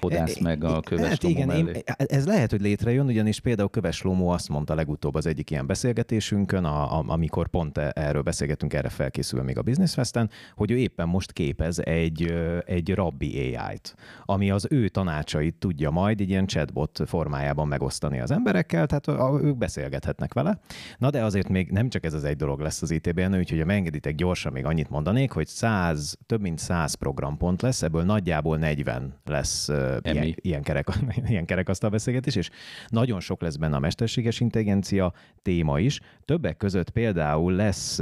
Podász 0.00 0.38
meg 0.38 0.64
a 0.64 0.80
köves 0.80 1.08
hát 1.08 1.22
igen, 1.22 1.50
én, 1.50 1.70
ez 1.96 2.26
lehet, 2.26 2.50
hogy 2.50 2.60
létrejön, 2.60 3.06
ugyanis 3.06 3.40
például 3.40 3.68
Köves 3.68 4.02
Lomó 4.02 4.28
azt 4.28 4.48
mondta 4.48 4.74
legutóbb 4.74 5.14
az 5.14 5.26
egyik 5.26 5.50
ilyen 5.50 5.66
beszélgetésünkön, 5.66 6.64
a, 6.64 6.98
a, 6.98 7.04
amikor 7.06 7.48
pont 7.48 7.78
e, 7.78 7.92
erről 7.94 8.22
beszélgetünk, 8.22 8.74
erre 8.74 8.88
felkészül 8.88 9.42
még 9.42 9.58
a 9.58 9.62
Business 9.62 9.94
Festen, 9.94 10.30
hogy 10.54 10.70
ő 10.70 10.76
éppen 10.76 11.08
most 11.08 11.32
képez 11.32 11.78
egy, 11.78 12.34
egy 12.66 12.94
rabbi 12.94 13.56
AI-t, 13.56 13.94
ami 14.24 14.50
az 14.50 14.66
ő 14.70 14.88
tanácsait 14.88 15.54
tudja 15.54 15.90
majd 15.90 16.20
egy 16.20 16.28
ilyen 16.28 16.46
chatbot 16.46 17.00
formájában 17.06 17.68
megosztani 17.68 18.20
az 18.20 18.30
emberekkel, 18.30 18.86
tehát 18.86 19.06
a, 19.08 19.40
ők 19.42 19.56
beszélgethetnek 19.56 20.34
vele. 20.34 20.60
Na 20.98 21.10
de 21.10 21.24
azért 21.24 21.48
még 21.48 21.70
nem 21.70 21.88
csak 21.88 22.04
ez 22.04 22.14
az 22.14 22.24
egy 22.24 22.36
dolog 22.36 22.60
lesz 22.60 22.82
az 22.82 22.90
ITB-en, 22.90 23.38
úgyhogy 23.38 23.58
ha 23.58 23.64
megengeditek 23.64 24.14
gyorsan 24.14 24.52
még 24.52 24.64
annyit 24.64 24.90
mondanék, 24.90 25.30
hogy 25.30 25.46
100, 25.46 26.18
több 26.26 26.40
mint 26.40 26.58
100 26.58 26.94
programpont 26.94 27.62
lesz, 27.62 27.82
ebből 27.82 28.02
nagyjából 28.02 28.56
40 28.56 29.14
lesz 29.24 29.68
ilyen, 30.02 30.34
ilyen, 30.34 30.62
kerek, 30.62 30.88
ilyen 31.28 31.44
kerekasztal 31.44 31.90
beszélgetés, 31.90 32.36
és 32.36 32.50
nagyon 32.88 33.20
sok 33.20 33.40
lesz 33.40 33.56
benne 33.56 33.76
a 33.76 33.78
mesterséges 33.78 34.40
intelligencia 34.40 35.12
téma 35.42 35.80
is. 35.80 36.00
Többek 36.24 36.56
között 36.56 36.90
például 36.90 37.52
lesz 37.52 38.00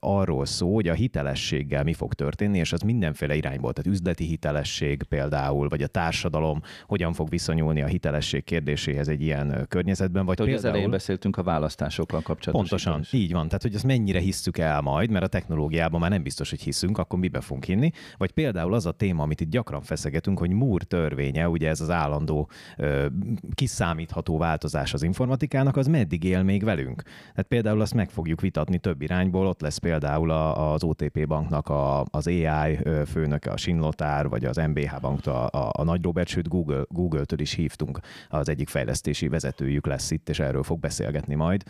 arról 0.00 0.46
szó, 0.46 0.74
hogy 0.74 0.88
a 0.88 0.94
hitelességgel 0.94 1.82
mi 1.82 1.92
fog 1.92 2.14
történni, 2.14 2.58
és 2.58 2.72
az 2.72 2.80
mindenféle 2.80 3.34
irányból, 3.34 3.72
tehát 3.72 3.90
üzleti 3.90 4.24
hitelesség 4.24 5.02
például, 5.02 5.68
vagy 5.68 5.82
a 5.82 5.86
társadalom 5.86 6.62
hogyan 6.86 7.12
fog 7.12 7.28
viszonyulni 7.28 7.82
a 7.82 7.86
hitelesség 7.86 8.44
kérdéséhez 8.44 9.08
egy 9.08 9.22
ilyen 9.22 9.66
környezetben. 9.68 10.26
Vagy 10.26 10.38
hogy 10.38 10.46
például... 10.46 10.66
az 10.68 10.72
elején 10.72 10.90
beszéltünk 10.90 11.36
a 11.36 11.42
választásokkal 11.42 12.20
kapcsolatban. 12.20 12.68
Pontosan, 12.68 13.00
is. 13.00 13.12
így 13.12 13.32
van. 13.32 13.46
Tehát, 13.46 13.62
hogy 13.62 13.74
ezt 13.74 13.84
mennyire 13.84 14.20
hisszük 14.20 14.58
el 14.58 14.80
majd, 14.80 15.10
mert 15.10 15.24
a 15.24 15.28
technológiában 15.28 16.00
már 16.00 16.10
nem 16.10 16.22
biztos, 16.22 16.50
hogy 16.50 16.62
hiszünk, 16.62 16.98
akkor 16.98 17.18
mibe 17.18 17.40
fogunk 17.40 17.64
hinni. 17.64 17.90
Vagy 18.16 18.30
például 18.30 18.74
az 18.74 18.86
a 18.86 18.92
téma, 18.92 19.22
amit 19.22 19.40
itt 19.40 19.50
gyakran 19.50 19.82
feszegetünk, 19.82 20.38
hogy 20.38 20.50
Moore 20.50 20.84
törvénye, 21.28 21.48
ugye 21.48 21.68
ez 21.68 21.80
az 21.80 21.90
állandó 21.90 22.48
kiszámítható 23.54 24.38
változás 24.38 24.94
az 24.94 25.02
informatikának, 25.02 25.76
az 25.76 25.86
meddig 25.86 26.24
él 26.24 26.42
még 26.42 26.64
velünk? 26.64 27.02
Tehát 27.02 27.46
például 27.48 27.80
azt 27.80 27.94
meg 27.94 28.10
fogjuk 28.10 28.40
vitatni 28.40 28.78
több 28.78 29.02
irányból, 29.02 29.46
ott 29.46 29.60
lesz 29.60 29.76
például 29.76 30.30
az 30.30 30.84
OTP 30.84 31.26
banknak 31.26 31.68
a, 31.68 32.04
az 32.10 32.26
AI 32.26 32.78
főnöke, 33.06 33.50
a 33.50 33.56
Sinlotár, 33.56 34.28
vagy 34.28 34.44
az 34.44 34.56
MBH 34.56 35.00
banktól 35.00 35.34
a, 35.34 35.70
a, 35.72 35.84
Nagy 35.84 36.02
Robert, 36.02 36.28
sőt 36.28 36.48
Google, 36.48 36.84
Google-től 36.88 37.40
is 37.40 37.52
hívtunk, 37.52 38.00
az 38.28 38.48
egyik 38.48 38.68
fejlesztési 38.68 39.28
vezetőjük 39.28 39.86
lesz 39.86 40.10
itt, 40.10 40.28
és 40.28 40.38
erről 40.38 40.62
fog 40.62 40.80
beszélgetni 40.80 41.34
majd, 41.34 41.62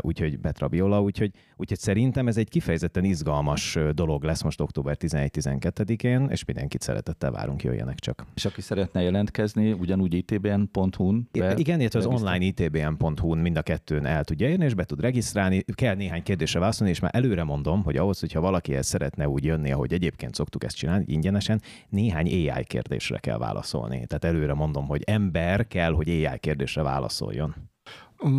úgyhogy 0.00 0.38
Petra 0.38 0.68
Biola, 0.68 1.02
úgyhogy, 1.02 1.30
úgyhogy 1.56 1.78
szerintem 1.78 2.28
ez 2.28 2.36
egy 2.36 2.48
kifejezetten 2.48 3.04
izgalmas 3.04 3.78
dolog 3.92 4.22
lesz 4.22 4.42
most 4.42 4.60
október 4.60 4.96
11-12-én, 5.00 6.28
és 6.30 6.44
mindenkit 6.44 6.82
szeretettel 6.82 7.30
várunk, 7.30 7.62
jöjjenek 7.62 7.98
csak. 7.98 8.24
És 8.34 8.44
aki 8.44 8.60
szeretne 8.84 9.02
jelentkezni, 9.02 9.72
ugyanúgy 9.72 10.14
itbn.hu-n. 10.14 11.28
Igen, 11.56 11.80
illetve 11.80 11.98
az 11.98 12.06
online 12.06 12.44
itbn.hu-n 12.44 13.38
mind 13.38 13.56
a 13.56 13.62
kettőn 13.62 14.06
el 14.06 14.24
tudja 14.24 14.48
érni, 14.48 14.64
és 14.64 14.74
be 14.74 14.84
tud 14.84 15.00
regisztrálni, 15.00 15.64
kell 15.74 15.94
néhány 15.94 16.22
kérdésre 16.22 16.58
válaszolni, 16.60 16.92
és 16.92 17.00
már 17.00 17.10
előre 17.14 17.44
mondom, 17.44 17.82
hogy 17.82 17.96
ahhoz, 17.96 18.20
hogyha 18.20 18.40
valaki 18.40 18.74
ezt 18.74 18.88
szeretne 18.88 19.28
úgy 19.28 19.44
jönni, 19.44 19.72
ahogy 19.72 19.92
egyébként 19.92 20.34
szoktuk 20.34 20.64
ezt 20.64 20.76
csinálni, 20.76 21.04
ingyenesen, 21.08 21.62
néhány 21.88 22.26
AI 22.26 22.64
kérdésre 22.64 23.18
kell 23.18 23.38
válaszolni. 23.38 24.06
Tehát 24.06 24.24
előre 24.24 24.54
mondom, 24.54 24.86
hogy 24.86 25.02
ember 25.06 25.66
kell, 25.66 25.92
hogy 25.92 26.08
AI 26.08 26.38
kérdésre 26.38 26.82
válaszoljon 26.82 27.54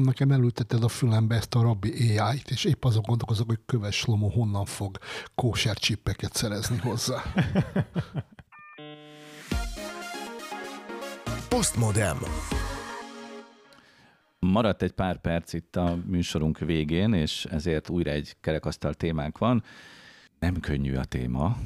nekem 0.04 0.32
elültetted 0.32 0.84
a 0.84 0.88
fülembe 0.88 1.36
ezt 1.36 1.56
a 1.56 1.62
rabbi 1.62 2.18
AI-t, 2.18 2.50
és 2.50 2.64
épp 2.64 2.84
azon 2.84 3.04
gondolkozok, 3.06 3.48
hogy 3.48 3.60
Köves 3.66 4.06
Lomo 4.06 4.28
honnan 4.28 4.66
fog 4.66 4.98
kóser 5.36 5.78
csippeket 5.78 6.34
szerezni 6.34 6.78
hozzá. 6.78 7.22
Postmodem. 11.56 12.18
Maradt 14.40 14.82
egy 14.82 14.92
pár 14.92 15.18
perc 15.22 15.54
itt 15.54 15.76
a 15.76 15.98
műsorunk 16.06 16.60
végén, 16.60 17.14
és 17.14 17.46
ezért 17.46 17.90
újra 17.90 18.12
egy 18.12 18.36
kerekasztal 18.42 18.94
témánk 18.94 19.38
van. 19.38 19.64
Nem 20.40 20.60
könnyű 20.60 20.96
a 20.96 21.06
téma. 21.06 21.58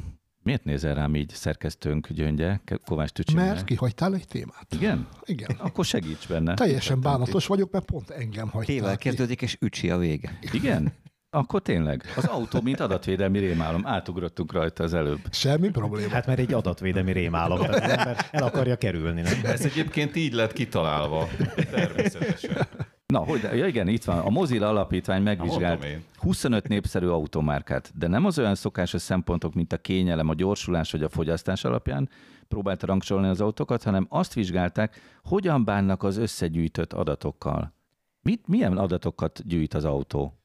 Miért 0.43 0.63
nézel 0.63 0.95
rám 0.95 1.15
így 1.15 1.29
szerkesztőnk 1.29 2.09
gyöngye, 2.09 2.61
Kovács 2.85 3.09
Tücsi? 3.09 3.35
Mert 3.35 3.63
kihagytál 3.63 4.13
egy 4.13 4.27
témát. 4.27 4.67
Igen? 4.69 5.07
Igen. 5.23 5.55
Akkor 5.57 5.85
segíts 5.85 6.27
benne. 6.27 6.53
Teljesen 6.53 7.01
bánatos 7.01 7.47
vagyok, 7.47 7.71
mert 7.71 7.85
pont 7.85 8.09
engem 8.09 8.49
hagytál 8.49 8.75
Tével 8.75 8.97
kezdődik, 8.97 9.41
és 9.41 9.57
ücsi 9.61 9.89
a 9.89 9.97
vége. 9.97 10.39
Igen? 10.51 10.93
Akkor 11.31 11.61
tényleg. 11.61 12.03
Az 12.15 12.25
autó, 12.25 12.61
mint 12.61 12.79
adatvédelmi 12.79 13.39
rémálom. 13.39 13.87
Átugrottunk 13.87 14.53
rajta 14.53 14.83
az 14.83 14.93
előbb. 14.93 15.19
Semmi 15.31 15.69
probléma. 15.69 16.11
Hát 16.11 16.25
mert 16.25 16.39
egy 16.39 16.53
adatvédelmi 16.53 17.11
rémálom. 17.11 17.59
Tehát 17.59 17.75
az 17.75 17.89
ember 17.89 18.17
el 18.31 18.43
akarja 18.43 18.75
kerülni. 18.75 19.21
Nem? 19.21 19.39
Ez 19.43 19.65
egyébként 19.65 20.15
így 20.15 20.33
lett 20.33 20.53
kitalálva. 20.53 21.27
Természetesen. 21.71 22.67
Na, 23.05 23.19
hogy, 23.19 23.41
ja 23.53 23.65
igen, 23.67 23.87
itt 23.87 24.03
van. 24.03 24.17
A 24.17 24.29
Mozilla 24.29 24.67
alapítvány 24.67 25.21
megvizsgált 25.21 25.85
25 26.17 26.67
népszerű 26.67 27.07
automárkát, 27.07 27.91
de 27.95 28.07
nem 28.07 28.25
az 28.25 28.39
olyan 28.39 28.55
szokásos 28.55 29.01
szempontok, 29.01 29.53
mint 29.53 29.73
a 29.73 29.77
kényelem, 29.77 30.29
a 30.29 30.33
gyorsulás 30.33 30.91
vagy 30.91 31.03
a 31.03 31.09
fogyasztás 31.09 31.63
alapján 31.63 32.09
próbálta 32.47 32.85
rangsolni 32.85 33.27
az 33.27 33.41
autókat, 33.41 33.83
hanem 33.83 34.05
azt 34.09 34.33
vizsgálták, 34.33 35.19
hogyan 35.23 35.65
bánnak 35.65 36.03
az 36.03 36.17
összegyűjtött 36.17 36.93
adatokkal. 36.93 37.73
Mit, 38.21 38.47
milyen 38.47 38.77
adatokat 38.77 39.47
gyűjt 39.47 39.73
az 39.73 39.85
autó? 39.85 40.38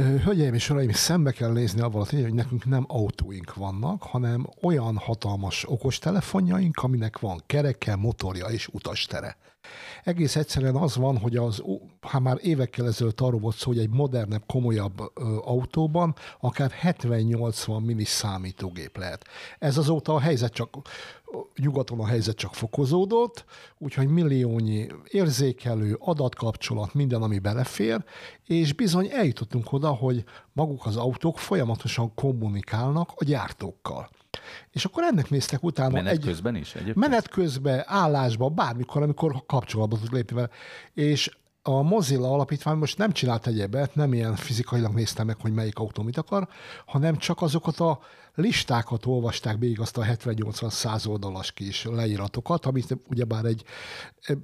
Hölgyeim 0.00 0.54
és 0.54 0.70
uraim, 0.70 0.90
szembe 0.90 1.32
kell 1.32 1.52
nézni 1.52 1.80
avval 1.80 2.02
a 2.02 2.06
tényleg, 2.06 2.28
hogy 2.28 2.38
nekünk 2.38 2.64
nem 2.64 2.84
autóink 2.88 3.54
vannak, 3.54 4.02
hanem 4.02 4.46
olyan 4.62 4.96
hatalmas 4.96 5.64
okostelefonjaink, 5.68 6.76
aminek 6.76 7.18
van 7.18 7.42
kereke, 7.46 7.96
motorja 7.96 8.46
és 8.46 8.68
utastere. 8.68 9.36
Egész 10.04 10.36
egyszerűen 10.36 10.74
az 10.74 10.96
van, 10.96 11.18
hogy 11.18 11.36
az, 11.36 11.62
ha 12.00 12.20
már 12.20 12.36
évekkel 12.40 12.86
ezelőtt 12.86 13.20
arról 13.20 13.40
volt 13.40 13.56
szó, 13.56 13.70
hogy 13.70 13.78
egy 13.78 13.90
modernebb, 13.90 14.42
komolyabb 14.46 15.00
ö, 15.00 15.36
autóban 15.44 16.14
akár 16.40 16.72
70-80 16.82 17.84
mini 17.84 18.04
számítógép 18.04 18.96
lehet. 18.96 19.24
Ez 19.58 19.78
azóta 19.78 20.14
a 20.14 20.20
helyzet 20.20 20.52
csak 20.52 20.76
nyugaton 21.58 22.00
a 22.00 22.06
helyzet 22.06 22.36
csak 22.36 22.54
fokozódott, 22.54 23.44
úgyhogy 23.78 24.08
milliónyi 24.08 24.86
érzékelő, 25.08 25.96
adatkapcsolat, 25.98 26.94
minden, 26.94 27.22
ami 27.22 27.38
belefér, 27.38 28.04
és 28.46 28.72
bizony 28.72 29.08
eljutottunk 29.10 29.72
oda, 29.72 29.88
hogy 29.88 30.24
maguk 30.52 30.86
az 30.86 30.96
autók 30.96 31.38
folyamatosan 31.38 32.14
kommunikálnak 32.14 33.10
a 33.14 33.24
gyártókkal. 33.24 34.10
És 34.70 34.84
akkor 34.84 35.02
ennek 35.02 35.30
néztek 35.30 35.62
utána. 35.62 35.92
Menet 35.92 36.12
egy, 36.12 36.24
közben 36.24 36.56
is 36.56 36.74
egyébként? 36.74 36.96
Menet 36.96 37.28
közben, 37.28 37.82
állásba, 37.86 38.48
bármikor, 38.48 39.02
amikor 39.02 39.42
kapcsolatba 39.46 39.98
tud 39.98 40.12
lépni 40.12 40.36
vele. 40.36 40.48
És 40.94 41.30
a 41.62 41.82
Mozilla 41.82 42.32
alapítvány 42.32 42.76
most 42.76 42.98
nem 42.98 43.12
csinált 43.12 43.46
egyebet, 43.46 43.94
nem 43.94 44.12
ilyen 44.12 44.36
fizikailag 44.36 44.94
nézte 44.94 45.24
meg, 45.24 45.40
hogy 45.40 45.52
melyik 45.52 45.78
autó 45.78 46.02
mit 46.02 46.16
akar, 46.16 46.48
hanem 46.86 47.16
csak 47.16 47.42
azokat 47.42 47.80
a 47.80 47.98
listákat 48.34 49.06
olvasták 49.06 49.58
végig, 49.58 49.80
azt 49.80 49.96
a 49.96 50.04
70-80-100 50.04 51.08
oldalas 51.08 51.52
kis 51.52 51.84
leíratokat, 51.84 52.66
amit 52.66 52.96
ugyebár 53.08 53.44
egy 53.44 53.62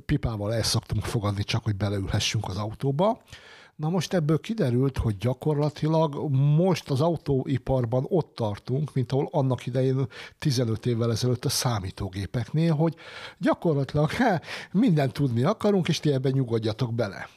pipával 0.07 0.55
el 0.55 0.63
szoktunk 0.63 1.05
fogadni, 1.05 1.45
csak 1.45 1.65
hogy 1.65 1.77
beleülhessünk 1.77 2.49
az 2.49 2.57
autóba. 2.57 3.23
Na 3.77 3.89
most 3.89 4.15
ebből 4.15 4.41
kiderült, 4.41 4.99
hogy 4.99 5.17
gyakorlatilag 5.17 6.31
most 6.31 6.91
az 6.91 7.01
autóiparban 7.01 8.05
ott 8.09 8.35
tartunk, 8.35 8.95
mint 8.95 9.13
ahol 9.13 9.29
annak 9.33 9.67
idején 9.67 10.07
15 10.39 10.87
évvel 10.87 11.11
ezelőtt 11.11 11.45
a 11.45 11.49
számítógépeknél, 11.49 12.75
hogy 12.75 12.95
gyakorlatilag 13.39 14.11
he, 14.11 14.43
mindent 14.73 15.13
tudni 15.13 15.43
akarunk, 15.43 15.89
és 15.89 16.01
ti 16.01 16.13
ebben 16.13 16.33
nyugodjatok 16.33 16.95
bele. 16.95 17.29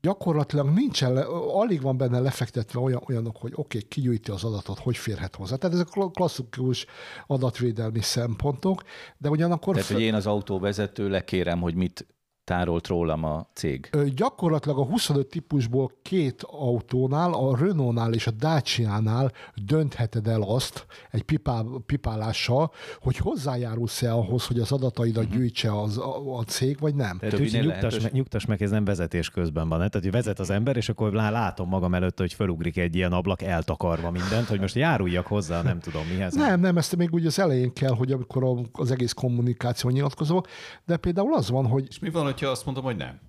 gyakorlatilag 0.00 0.68
nincsen, 0.74 1.16
alig 1.52 1.80
van 1.80 1.96
benne 1.96 2.18
lefektetve 2.18 2.80
olyan, 2.80 3.02
olyanok, 3.08 3.36
hogy 3.36 3.52
oké, 3.54 3.76
okay, 3.76 3.88
kigyűjti 3.88 4.30
az 4.30 4.44
adatot, 4.44 4.78
hogy 4.78 4.96
férhet 4.96 5.34
hozzá. 5.34 5.56
Tehát 5.56 5.74
ezek 5.74 5.88
klasszikus 6.12 6.86
adatvédelmi 7.26 8.00
szempontok, 8.00 8.82
de 9.18 9.28
ugyanakkor... 9.28 9.74
Tehát, 9.74 9.90
hogy 9.90 10.00
én 10.00 10.14
az 10.14 10.26
autóvezető 10.26 11.08
lekérem, 11.08 11.60
hogy 11.60 11.74
mit 11.74 12.13
tárolt 12.44 12.86
rólam 12.86 13.24
a 13.24 13.46
cég? 13.52 13.88
Ö, 13.92 14.04
gyakorlatilag 14.14 14.78
a 14.78 14.84
25 14.84 15.26
típusból 15.26 15.92
két 16.02 16.42
autónál, 16.42 17.32
a 17.32 17.56
Renault-nál 17.56 18.12
és 18.12 18.26
a 18.26 18.30
Dacia-nál 18.30 19.32
döntheted 19.54 20.26
el 20.26 20.42
azt 20.42 20.86
egy 21.10 21.22
pipá, 21.22 21.62
pipálással, 21.86 22.72
hogy 23.00 23.16
hozzájárulsz-e 23.16 24.12
ahhoz, 24.12 24.46
hogy 24.46 24.58
az 24.58 24.72
adataidat 24.72 25.24
uh-huh. 25.24 25.38
gyűjtse 25.38 25.80
az, 25.80 25.98
a, 25.98 26.36
a 26.36 26.42
cég, 26.42 26.78
vagy 26.80 26.94
nem. 26.94 27.18
Tehát 27.18 27.40
úgy, 27.40 27.60
nyugtass, 27.62 28.02
meg, 28.02 28.12
nyugtass 28.12 28.44
meg, 28.44 28.62
ez 28.62 28.70
nem 28.70 28.84
vezetés 28.84 29.30
közben 29.30 29.68
van. 29.68 29.78
Ne? 29.78 29.88
Tehát, 29.88 30.02
hogy 30.02 30.14
vezet 30.14 30.38
az 30.38 30.50
ember, 30.50 30.76
és 30.76 30.88
akkor 30.88 31.12
látom 31.12 31.68
magam 31.68 31.94
előtt, 31.94 32.18
hogy 32.18 32.32
felugrik 32.32 32.76
egy 32.76 32.94
ilyen 32.94 33.12
ablak 33.12 33.42
eltakarva 33.42 34.10
mindent, 34.10 34.46
hogy 34.46 34.60
most 34.60 34.74
járuljak 34.74 35.26
hozzá, 35.26 35.62
nem 35.62 35.80
tudom 35.80 36.02
mihez. 36.06 36.34
Nem, 36.34 36.60
nem, 36.60 36.76
ezt 36.76 36.96
még 36.96 37.12
úgy 37.12 37.26
az 37.26 37.38
elején 37.38 37.72
kell, 37.72 37.94
hogy 37.94 38.12
amikor 38.12 38.60
az 38.72 38.90
egész 38.90 39.12
kommunikáció 39.12 39.90
nyilatkozó, 39.90 40.44
de 40.84 40.96
például 40.96 41.34
az 41.34 41.50
van, 41.50 41.66
hogy... 41.66 41.86
És 41.88 41.98
mi 41.98 42.10
van, 42.10 42.33
hogyha 42.34 42.50
azt 42.50 42.64
mondom, 42.64 42.84
hogy 42.84 42.96
nem? 42.96 43.20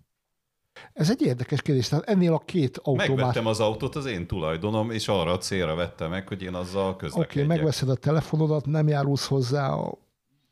Ez 0.94 1.10
egy 1.10 1.22
érdekes 1.22 1.62
kérdés. 1.62 1.88
Tehát 1.88 2.10
ennél 2.10 2.34
a 2.34 2.40
két 2.40 2.78
autómát... 2.78 3.08
Megvettem 3.08 3.46
az 3.48 3.60
autót, 3.60 3.96
az 3.96 4.06
én 4.06 4.28
tulajdonom, 4.28 4.92
és 4.92 5.08
arra 5.08 5.32
a 5.32 5.38
célra 5.38 5.76
vettem 5.76 6.10
meg, 6.10 6.28
hogy 6.28 6.42
én 6.42 6.54
azzal 6.54 6.96
közlekedjek. 6.96 7.30
Oké, 7.30 7.44
okay, 7.44 7.58
megveszed 7.58 7.90
a 7.90 7.96
telefonodat, 7.96 8.66
nem 8.66 8.88
járulsz 8.88 9.28
hozzá 9.28 9.70
a 9.70 9.98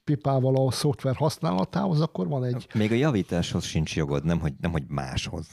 pipával 0.04 0.68
a 0.68 0.72
szoftver 0.72 1.16
használatához, 1.16 2.02
akkor 2.02 2.28
van 2.28 2.44
egy... 2.44 2.68
Még 2.74 2.92
a 2.92 2.96
javításhoz 2.96 3.64
sincs 3.64 3.96
jogod, 3.96 4.24
nem 4.24 4.40
hogy, 4.40 4.54
nem 4.60 4.72
hogy 4.72 4.84
máshoz. 4.88 5.48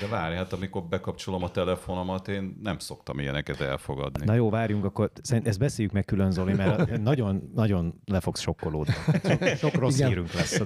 De 0.00 0.06
várj, 0.06 0.34
hát 0.34 0.52
amikor 0.52 0.82
bekapcsolom 0.82 1.42
a 1.42 1.50
telefonomat, 1.50 2.28
én 2.28 2.58
nem 2.62 2.78
szoktam 2.78 3.18
ilyeneket 3.18 3.60
elfogadni. 3.60 4.24
Na 4.24 4.34
jó, 4.34 4.50
várjunk, 4.50 4.84
akkor 4.84 5.10
ezt 5.44 5.58
beszéljük 5.58 5.92
meg 5.92 6.04
külön, 6.04 6.30
Zoli, 6.30 6.52
mert 6.52 6.98
nagyon, 7.02 7.50
nagyon 7.54 8.00
le 8.04 8.20
fogsz 8.20 8.40
sokkolódni. 8.40 8.94
Sok, 9.24 9.44
sok 9.56 9.74
rossz 9.74 9.96
Igen. 9.96 10.08
hírünk 10.08 10.32
lesz. 10.32 10.60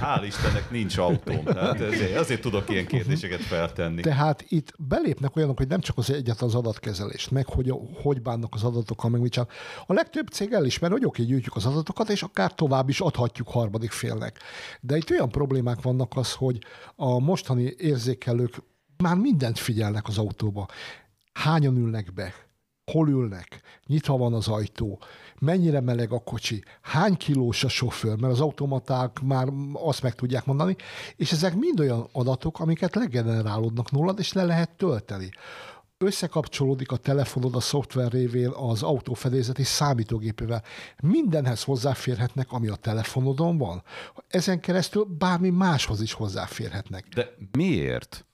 Hál' 0.00 0.22
Istennek 0.26 0.70
nincs 0.70 0.98
autóm, 0.98 1.44
tehát 1.44 1.80
ezért, 1.80 2.16
azért 2.16 2.40
tudok 2.40 2.70
ilyen 2.70 2.86
kérdéseket 2.86 3.40
feltenni. 3.40 4.00
Tehát 4.00 4.44
itt 4.48 4.72
belépnek 4.78 5.36
olyanok, 5.36 5.56
hogy 5.56 5.68
nem 5.68 5.80
csak 5.80 5.98
az 5.98 6.10
egyet 6.10 6.40
az 6.40 6.54
adatkezelést, 6.54 7.30
meg 7.30 7.46
hogy, 7.46 7.72
hogy 8.02 8.22
bánnak 8.22 8.54
az 8.54 8.64
adatokkal, 8.64 9.10
meg 9.10 9.20
mit 9.20 9.32
csinál. 9.32 9.48
A 9.86 9.92
legtöbb 9.92 10.28
cég 10.28 10.52
elismer, 10.52 10.90
hogy 10.90 11.04
oké, 11.04 11.22
gyűjtjük 11.22 11.56
az 11.56 11.66
adatokat, 11.66 12.08
és 12.08 12.22
akár 12.22 12.51
tovább 12.54 12.88
is 12.88 13.00
adhatjuk 13.00 13.48
harmadik 13.48 13.90
félnek. 13.90 14.38
De 14.80 14.96
itt 14.96 15.10
olyan 15.10 15.28
problémák 15.28 15.82
vannak 15.82 16.12
az, 16.16 16.32
hogy 16.32 16.58
a 16.96 17.18
mostani 17.18 17.74
érzékelők 17.78 18.62
már 18.96 19.16
mindent 19.16 19.58
figyelnek 19.58 20.08
az 20.08 20.18
autóba. 20.18 20.66
Hányan 21.32 21.76
ülnek 21.76 22.12
be? 22.14 22.34
Hol 22.92 23.08
ülnek? 23.08 23.60
Nyitva 23.86 24.16
van 24.16 24.34
az 24.34 24.48
ajtó? 24.48 24.98
Mennyire 25.38 25.80
meleg 25.80 26.12
a 26.12 26.18
kocsi? 26.18 26.62
Hány 26.80 27.16
kilós 27.16 27.64
a 27.64 27.68
sofőr? 27.68 28.20
Mert 28.20 28.32
az 28.32 28.40
automaták 28.40 29.20
már 29.20 29.48
azt 29.72 30.02
meg 30.02 30.14
tudják 30.14 30.44
mondani. 30.44 30.76
És 31.16 31.32
ezek 31.32 31.54
mind 31.54 31.80
olyan 31.80 32.08
adatok, 32.12 32.60
amiket 32.60 32.94
legenerálódnak 32.94 33.90
nólad, 33.90 34.18
és 34.18 34.32
le 34.32 34.44
lehet 34.44 34.76
tölteni 34.76 35.30
összekapcsolódik 36.02 36.90
a 36.90 36.96
telefonod 36.96 37.54
a 37.54 37.60
szoftver 37.60 38.12
révén 38.12 38.48
az 38.48 38.82
autófedélzeti 38.82 39.62
számítógépével. 39.62 40.62
Mindenhez 41.02 41.62
hozzáférhetnek, 41.62 42.52
ami 42.52 42.68
a 42.68 42.76
telefonodon 42.76 43.58
van. 43.58 43.82
Ezen 44.28 44.60
keresztül 44.60 45.04
bármi 45.04 45.50
máshoz 45.50 46.00
is 46.00 46.12
hozzáférhetnek. 46.12 47.08
De 47.14 47.34
miért? 47.52 48.26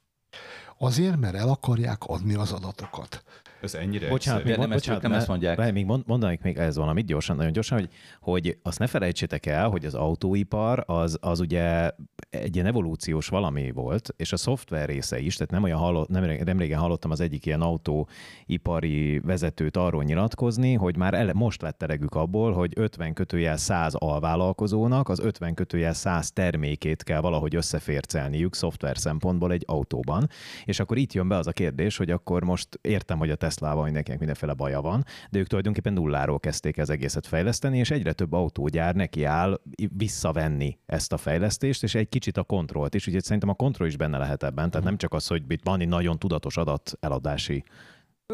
Azért, 0.78 1.16
mert 1.16 1.34
el 1.34 1.48
akarják 1.48 2.04
adni 2.04 2.34
az 2.34 2.52
adatokat. 2.52 3.22
Ez 3.60 3.74
ennyire 3.74 4.08
bocsánat, 4.08 4.44
még, 4.44 4.56
nem, 4.56 4.70
bocsánat, 4.70 5.02
nem 5.02 5.12
ezt 5.12 5.28
mondják. 5.28 5.72
Még 5.72 5.84
mondanék 5.84 6.40
még 6.40 6.56
ez 6.56 6.76
valamit 6.76 7.06
gyorsan, 7.06 7.36
nagyon 7.36 7.52
gyorsan, 7.52 7.78
hogy, 7.78 7.88
hogy 8.20 8.58
azt 8.62 8.78
ne 8.78 8.86
felejtsétek 8.86 9.46
el, 9.46 9.68
hogy 9.68 9.84
az 9.84 9.94
autóipar 9.94 10.84
az, 10.86 11.18
az 11.20 11.40
ugye 11.40 11.90
egy 12.30 12.54
ilyen 12.54 12.66
evolúciós 12.66 13.28
valami 13.28 13.70
volt, 13.70 14.14
és 14.16 14.32
a 14.32 14.36
szoftver 14.36 14.88
része 14.88 15.18
is, 15.18 15.34
tehát 15.34 15.52
nem 15.52 15.62
olyan 15.62 15.78
hallott, 15.78 16.08
nem, 16.08 16.24
nem 16.44 16.58
régen 16.58 16.78
hallottam 16.78 17.10
az 17.10 17.20
egyik 17.20 17.46
ilyen 17.46 17.60
autóipari 17.60 19.18
vezetőt 19.18 19.76
arról 19.76 20.04
nyilatkozni, 20.04 20.74
hogy 20.74 20.96
már 20.96 21.14
ele, 21.14 21.32
most 21.32 21.62
lett 21.62 21.78
teregük 21.78 22.14
abból, 22.14 22.52
hogy 22.52 22.72
50 22.76 23.12
kötőjel 23.12 23.56
100 23.56 23.94
alvállalkozónak 23.94 25.08
az 25.08 25.18
50 25.20 25.54
kötőjel 25.54 25.92
100 25.94 26.32
termékét 26.32 27.02
kell 27.02 27.20
valahogy 27.20 27.54
összefércelniük 27.54 28.54
szoftver 28.54 28.98
szempontból 28.98 29.52
egy 29.52 29.64
autóban, 29.66 30.28
és 30.64 30.80
akkor 30.80 30.96
itt 30.96 31.12
jön 31.12 31.28
be 31.28 31.36
az 31.36 31.46
a 31.46 31.52
kérdés, 31.52 31.96
hogy 31.96 32.10
akkor 32.10 32.44
most 32.44 32.78
értem, 32.80 33.18
hogy 33.18 33.30
a 33.30 33.36
Teslával 33.48 33.84
mindenkinek 33.84 34.18
mindenféle 34.18 34.52
baja 34.52 34.80
van, 34.80 35.04
de 35.30 35.38
ők 35.38 35.46
tulajdonképpen 35.46 35.92
nulláról 35.92 36.40
kezdték 36.40 36.78
az 36.78 36.90
egészet 36.90 37.26
fejleszteni, 37.26 37.78
és 37.78 37.90
egyre 37.90 38.12
több 38.12 38.32
autógyár 38.32 38.94
neki 38.94 39.24
áll 39.24 39.60
visszavenni 39.96 40.78
ezt 40.86 41.12
a 41.12 41.16
fejlesztést, 41.16 41.82
és 41.82 41.94
egy 41.94 42.08
kicsit 42.08 42.36
a 42.36 42.42
kontrollt 42.42 42.94
is, 42.94 43.06
úgyhogy 43.06 43.22
szerintem 43.22 43.48
a 43.48 43.54
kontroll 43.54 43.88
is 43.88 43.96
benne 43.96 44.18
lehet 44.18 44.42
ebben, 44.42 44.70
tehát 44.70 44.86
nem 44.86 44.96
csak 44.96 45.12
az, 45.12 45.26
hogy 45.26 45.42
itt 45.48 45.64
van 45.64 45.80
egy 45.80 45.88
nagyon 45.88 46.18
tudatos 46.18 46.56
adat 46.56 46.92
eladási 47.00 47.64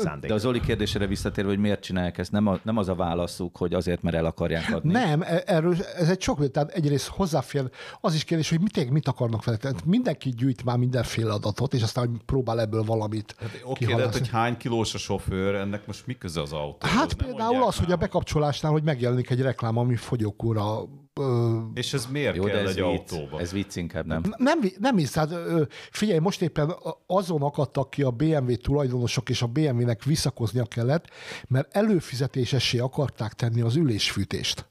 szándék. 0.00 0.28
De 0.28 0.34
az 0.34 0.40
Zoli 0.40 0.60
kérdésére 0.60 1.06
visszatérve, 1.06 1.50
hogy 1.50 1.58
miért 1.58 1.82
csinálják 1.82 2.18
ezt, 2.18 2.32
nem, 2.32 2.46
a, 2.46 2.58
nem 2.62 2.76
az 2.76 2.88
a 2.88 2.94
válaszuk, 2.94 3.56
hogy 3.56 3.74
azért, 3.74 4.02
mert 4.02 4.16
el 4.16 4.24
akarják 4.24 4.74
adni. 4.74 4.92
Nem, 4.92 5.22
e- 5.22 5.42
erről, 5.46 5.76
ez 5.96 6.08
egy 6.08 6.20
sok, 6.20 6.50
tehát 6.50 6.70
egyrészt 6.70 7.06
hozzáfér, 7.06 7.70
az 8.00 8.14
is 8.14 8.24
kérdés, 8.24 8.50
hogy 8.50 8.60
mit, 8.60 8.90
mit 8.90 9.08
akarnak 9.08 9.44
vele. 9.44 9.56
Tehát 9.56 9.84
mindenki 9.84 10.30
gyűjt 10.30 10.64
már 10.64 10.76
mindenféle 10.76 11.32
adatot, 11.32 11.74
és 11.74 11.82
aztán 11.82 12.20
próbál 12.26 12.60
ebből 12.60 12.82
valamit 12.82 13.34
hát, 13.38 13.60
Oké, 13.64 13.84
okay, 13.84 13.96
de 14.04 14.10
hogy 14.12 14.28
hány 14.28 14.56
kilós 14.56 14.94
a 14.94 14.98
sofőr, 14.98 15.54
ennek 15.54 15.86
most 15.86 16.06
mi 16.06 16.18
köze 16.18 16.40
az 16.40 16.52
autó? 16.52 16.86
Hát 16.86 17.14
például 17.14 17.62
az, 17.62 17.76
hogy 17.76 17.92
a 17.92 17.96
bekapcsolásnál, 17.96 18.72
hogy 18.72 18.82
megjelenik 18.82 19.30
egy 19.30 19.40
reklám, 19.40 19.76
ami 19.78 19.96
fogyókúra 19.96 20.84
és 21.74 21.92
ez 21.92 22.06
miért 22.06 22.36
Jó, 22.36 22.44
kell 22.44 22.56
ez 22.56 22.68
egy 22.68 22.74
vicc, 22.74 22.84
autóba? 22.84 23.40
Ez 23.40 23.52
vicc 23.52 23.76
inkább, 23.76 24.06
nem? 24.06 24.22
Nem, 24.36 24.58
nem 24.78 24.96
hisz, 24.96 25.14
hát 25.14 25.30
figyelj, 25.90 26.18
most 26.18 26.42
éppen 26.42 26.74
azon 27.06 27.42
akadtak 27.42 27.90
ki 27.90 28.02
a 28.02 28.10
BMW 28.10 28.56
tulajdonosok, 28.56 29.28
és 29.28 29.42
a 29.42 29.46
BMW-nek 29.46 30.02
visszakoznia 30.04 30.64
kellett, 30.64 31.10
mert 31.48 31.76
előfizetésessé 31.76 32.78
akarták 32.78 33.32
tenni 33.32 33.60
az 33.60 33.76
ülésfűtést. 33.76 34.66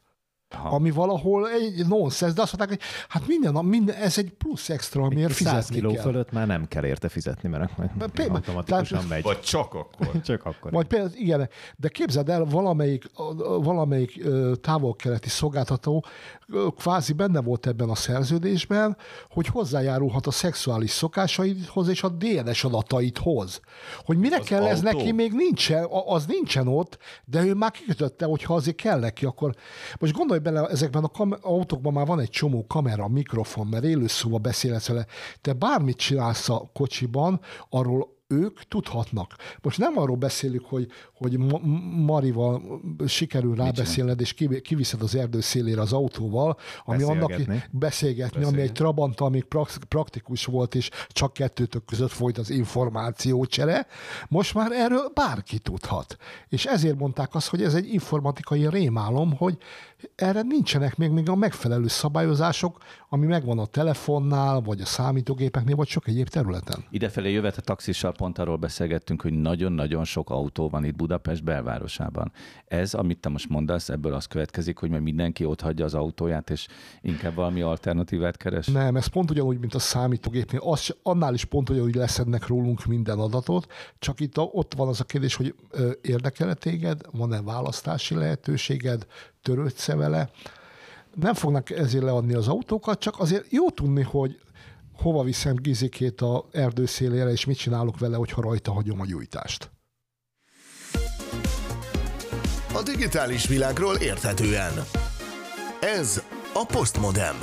Aha. 0.54 0.76
ami 0.76 0.92
valahol 0.92 1.50
egy 1.50 1.88
nonsens, 1.88 2.34
de 2.34 2.42
azt 2.42 2.58
mondták, 2.58 2.80
hogy 2.80 2.88
hát 3.08 3.28
minden, 3.28 3.66
minden 3.66 3.96
ez 3.96 4.18
egy 4.18 4.32
plusz 4.38 4.70
extra, 4.70 5.04
amiért 5.04 5.34
fizetni 5.34 5.62
100 5.62 5.70
kiló 5.70 5.94
kell. 5.94 6.02
fölött 6.02 6.32
már 6.32 6.48
nem 6.48 6.68
kell 6.68 6.86
érte 6.86 7.10
fizetni, 7.10 7.50
mert 7.50 7.78
majd 7.78 7.90
automatikusan 8.18 8.86
tehát, 8.86 9.10
megy. 9.10 9.24
Vagy 9.24 9.40
csak 9.40 9.74
akkor. 9.74 10.22
csak 10.22 10.46
akkor. 10.46 10.72
Vagy 10.72 10.88
például, 10.88 11.12
igen, 11.16 11.50
de 11.76 11.88
képzeld 11.88 12.30
el, 12.30 12.46
valamelyik, 12.46 13.06
valamelyik 13.62 14.24
távol-keleti 14.62 15.30
szolgáltató 15.30 16.06
kvázi 16.78 17.14
benne 17.14 17.42
volt 17.42 17.68
ebben 17.68 17.90
a 17.90 17.96
szerződésben, 17.96 18.98
hogy 19.30 19.48
hozzájárulhat 19.48 20.28
a 20.28 20.32
szexuális 20.32 20.90
szokásaidhoz 20.90 21.88
és 21.88 22.04
a 22.04 22.10
DNS 22.10 22.64
adataidhoz. 22.64 23.62
Hogy 24.06 24.18
mire 24.18 24.38
az 24.38 24.46
kell 24.46 24.60
autó? 24.60 24.72
ez 24.72 24.82
neki, 24.82 25.12
még 25.12 25.32
nincsen, 25.34 25.88
az 26.06 26.26
nincsen 26.26 26.68
ott, 26.68 26.98
de 27.26 27.44
ő 27.44 27.54
már 27.54 27.72
kikötötte, 27.72 28.26
hogy 28.26 28.44
ha 28.44 28.54
azért 28.54 28.76
kell 28.76 29.00
neki, 29.00 29.26
akkor 29.26 29.56
most 30.00 30.14
gondolj 30.14 30.40
bele, 30.44 30.66
ezekben 30.68 31.04
a 31.04 31.08
kam- 31.08 31.40
autókban 31.42 31.94
már 31.94 32.06
van 32.06 32.20
egy 32.20 32.30
csomó 32.30 32.66
kamera, 32.68 33.08
mikrofon, 33.08 33.68
mert 33.68 33.84
élőszóval 33.84 34.40
beszélhetsz 34.40 34.88
vele. 34.88 35.06
Te 35.42 35.54
bármit 35.54 35.98
csinálsz 35.98 36.50
a 36.50 36.70
kocsiban, 36.74 37.40
arról 37.70 38.13
ők 38.34 38.64
tudhatnak. 38.64 39.36
Most 39.62 39.78
nem 39.78 39.98
arról 39.98 40.16
beszélünk, 40.16 40.66
hogy, 40.66 40.88
hogy 41.14 41.38
Marival 42.06 42.82
sikerül 43.08 43.56
rábeszélned, 43.56 44.22
és 44.22 44.36
kiviszed 44.62 45.02
az 45.02 45.16
erdő 45.16 45.42
szélére 45.42 45.82
az 45.82 45.94
autóval, 45.94 46.58
ami 46.86 47.04
annak 47.04 47.30
beszélgetni, 47.30 47.64
beszélgetni 47.72 48.44
ami 48.44 48.62
egy 48.62 48.72
Trabant, 48.72 49.20
ami 49.20 49.44
praktikus 49.88 50.46
volt, 50.46 50.76
és 50.76 50.90
csak 51.08 51.34
kettőtök 51.34 51.86
között 51.86 52.12
folyt 52.12 52.38
az 52.38 52.50
információcsere. 52.50 53.88
Most 54.28 54.54
már 54.54 54.72
erről 54.72 55.12
bárki 55.14 55.60
tudhat. 55.60 56.16
És 56.50 56.66
ezért 56.66 56.98
mondták 56.98 57.36
azt, 57.36 57.48
hogy 57.48 57.64
ez 57.64 57.74
egy 57.74 57.94
informatikai 57.94 58.70
rémálom, 58.70 59.36
hogy 59.38 59.58
erre 60.16 60.42
nincsenek 60.42 60.98
még, 60.98 61.10
még 61.10 61.30
a 61.30 61.36
megfelelő 61.36 61.88
szabályozások, 61.88 62.78
ami 63.10 63.26
megvan 63.26 63.60
a 63.60 63.66
telefonnál, 63.66 64.62
vagy 64.62 64.82
a 64.82 64.86
számítógépeknél, 64.86 65.76
vagy 65.76 65.88
sok 65.88 66.08
egyéb 66.08 66.28
területen. 66.28 66.86
Idefelé 66.90 67.32
jövet 67.32 67.58
a 67.58 67.62
taxissal 67.62 68.12
pont 68.24 68.38
arról 68.38 68.58
beszélgettünk, 68.58 69.22
hogy 69.22 69.34
nagyon-nagyon 69.34 70.04
sok 70.04 70.30
autó 70.30 70.70
van 70.70 70.86
itt 70.86 70.96
Budapest 70.96 71.44
belvárosában. 71.44 72.32
Ez, 72.68 72.94
amit 72.94 73.20
te 73.20 73.30
most 73.30 73.50
mondasz, 73.50 73.90
ebből 73.90 74.14
az 74.14 74.26
következik, 74.26 74.78
hogy 74.78 74.90
majd 74.90 75.02
mindenki 75.02 75.46
ott 75.46 75.62
hagyja 75.62 75.86
az 75.86 75.94
autóját, 75.94 76.50
és 76.50 76.68
inkább 77.02 77.36
valami 77.36 77.62
alternatívát 77.62 78.38
keres? 78.38 78.68
Nem, 78.68 78.96
ez 78.96 79.06
pont 79.06 79.32
ugyanúgy, 79.32 79.60
mint 79.60 79.74
a 79.74 79.80
számítógépnél. 79.80 80.60
Az, 80.64 80.96
annál 81.02 81.34
is 81.34 81.46
pont 81.46 81.70
ugyanúgy 81.70 81.96
leszednek 81.96 82.48
rólunk 82.48 82.86
minden 82.86 83.20
adatot, 83.20 83.72
csak 84.00 84.20
itt 84.20 84.38
ott 84.38 84.74
van 84.74 84.88
az 84.88 85.00
a 85.00 85.04
kérdés, 85.04 85.36
hogy 85.36 85.56
érdekel 86.02 86.56
téged, 86.56 87.02
van-e 87.12 87.42
választási 87.42 88.16
lehetőséged, 88.16 89.06
törődsz 89.42 89.88
vele. 89.88 90.30
Nem 91.16 91.34
fognak 91.34 91.70
ezért 91.70 92.04
leadni 92.04 92.34
az 92.34 92.48
autókat, 92.48 93.00
csak 93.00 93.20
azért 93.20 93.52
jó 93.52 93.70
tudni, 93.70 94.02
hogy 94.02 94.40
hova 94.94 95.24
viszem 95.24 95.56
Gizikét 95.56 96.22
a 96.22 96.46
erdő 96.52 96.86
szélére, 96.86 97.30
és 97.30 97.46
mit 97.46 97.58
csinálok 97.58 98.00
vele, 98.00 98.16
hogyha 98.16 98.42
rajta 98.42 98.72
hagyom 98.72 99.02
a 99.02 99.06
gyújtást. 99.06 99.72
A 102.74 102.84
digitális 102.84 103.48
világról 103.48 103.96
érthetően. 103.96 104.74
Ez 105.82 106.24
a 106.54 106.66
Postmodem. 106.66 107.36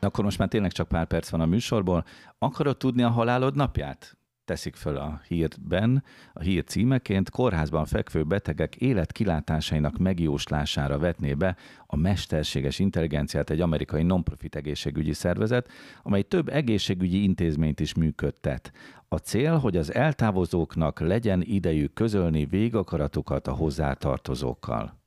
Akkor 0.00 0.24
most 0.24 0.38
már 0.38 0.48
tényleg 0.48 0.72
csak 0.72 0.88
pár 0.88 1.06
perc 1.06 1.28
van 1.28 1.40
a 1.40 1.46
műsorból. 1.46 2.04
Akarod 2.38 2.76
tudni 2.76 3.02
a 3.02 3.08
halálod 3.08 3.56
napját? 3.56 4.19
Teszik 4.50 4.76
föl 4.76 4.96
a 4.96 5.20
hírben, 5.28 6.04
a 6.32 6.40
hír 6.40 6.64
címeként 6.64 7.30
kórházban 7.30 7.84
fekvő 7.84 8.22
betegek 8.24 8.76
életkilátásainak 8.76 9.98
megjóslására 9.98 10.98
vetné 10.98 11.34
be 11.34 11.56
a 11.86 11.96
mesterséges 11.96 12.78
intelligenciát 12.78 13.50
egy 13.50 13.60
amerikai 13.60 14.02
non-profit 14.02 14.56
egészségügyi 14.56 15.12
szervezet, 15.12 15.68
amely 16.02 16.22
több 16.22 16.48
egészségügyi 16.48 17.22
intézményt 17.22 17.80
is 17.80 17.94
működtet. 17.94 18.72
A 19.08 19.16
cél, 19.16 19.56
hogy 19.58 19.76
az 19.76 19.94
eltávozóknak 19.94 21.00
legyen 21.00 21.42
idejük 21.42 21.92
közölni 21.92 22.44
végakaratukat 22.44 23.46
a 23.46 23.52
hozzátartozókkal. 23.52 24.99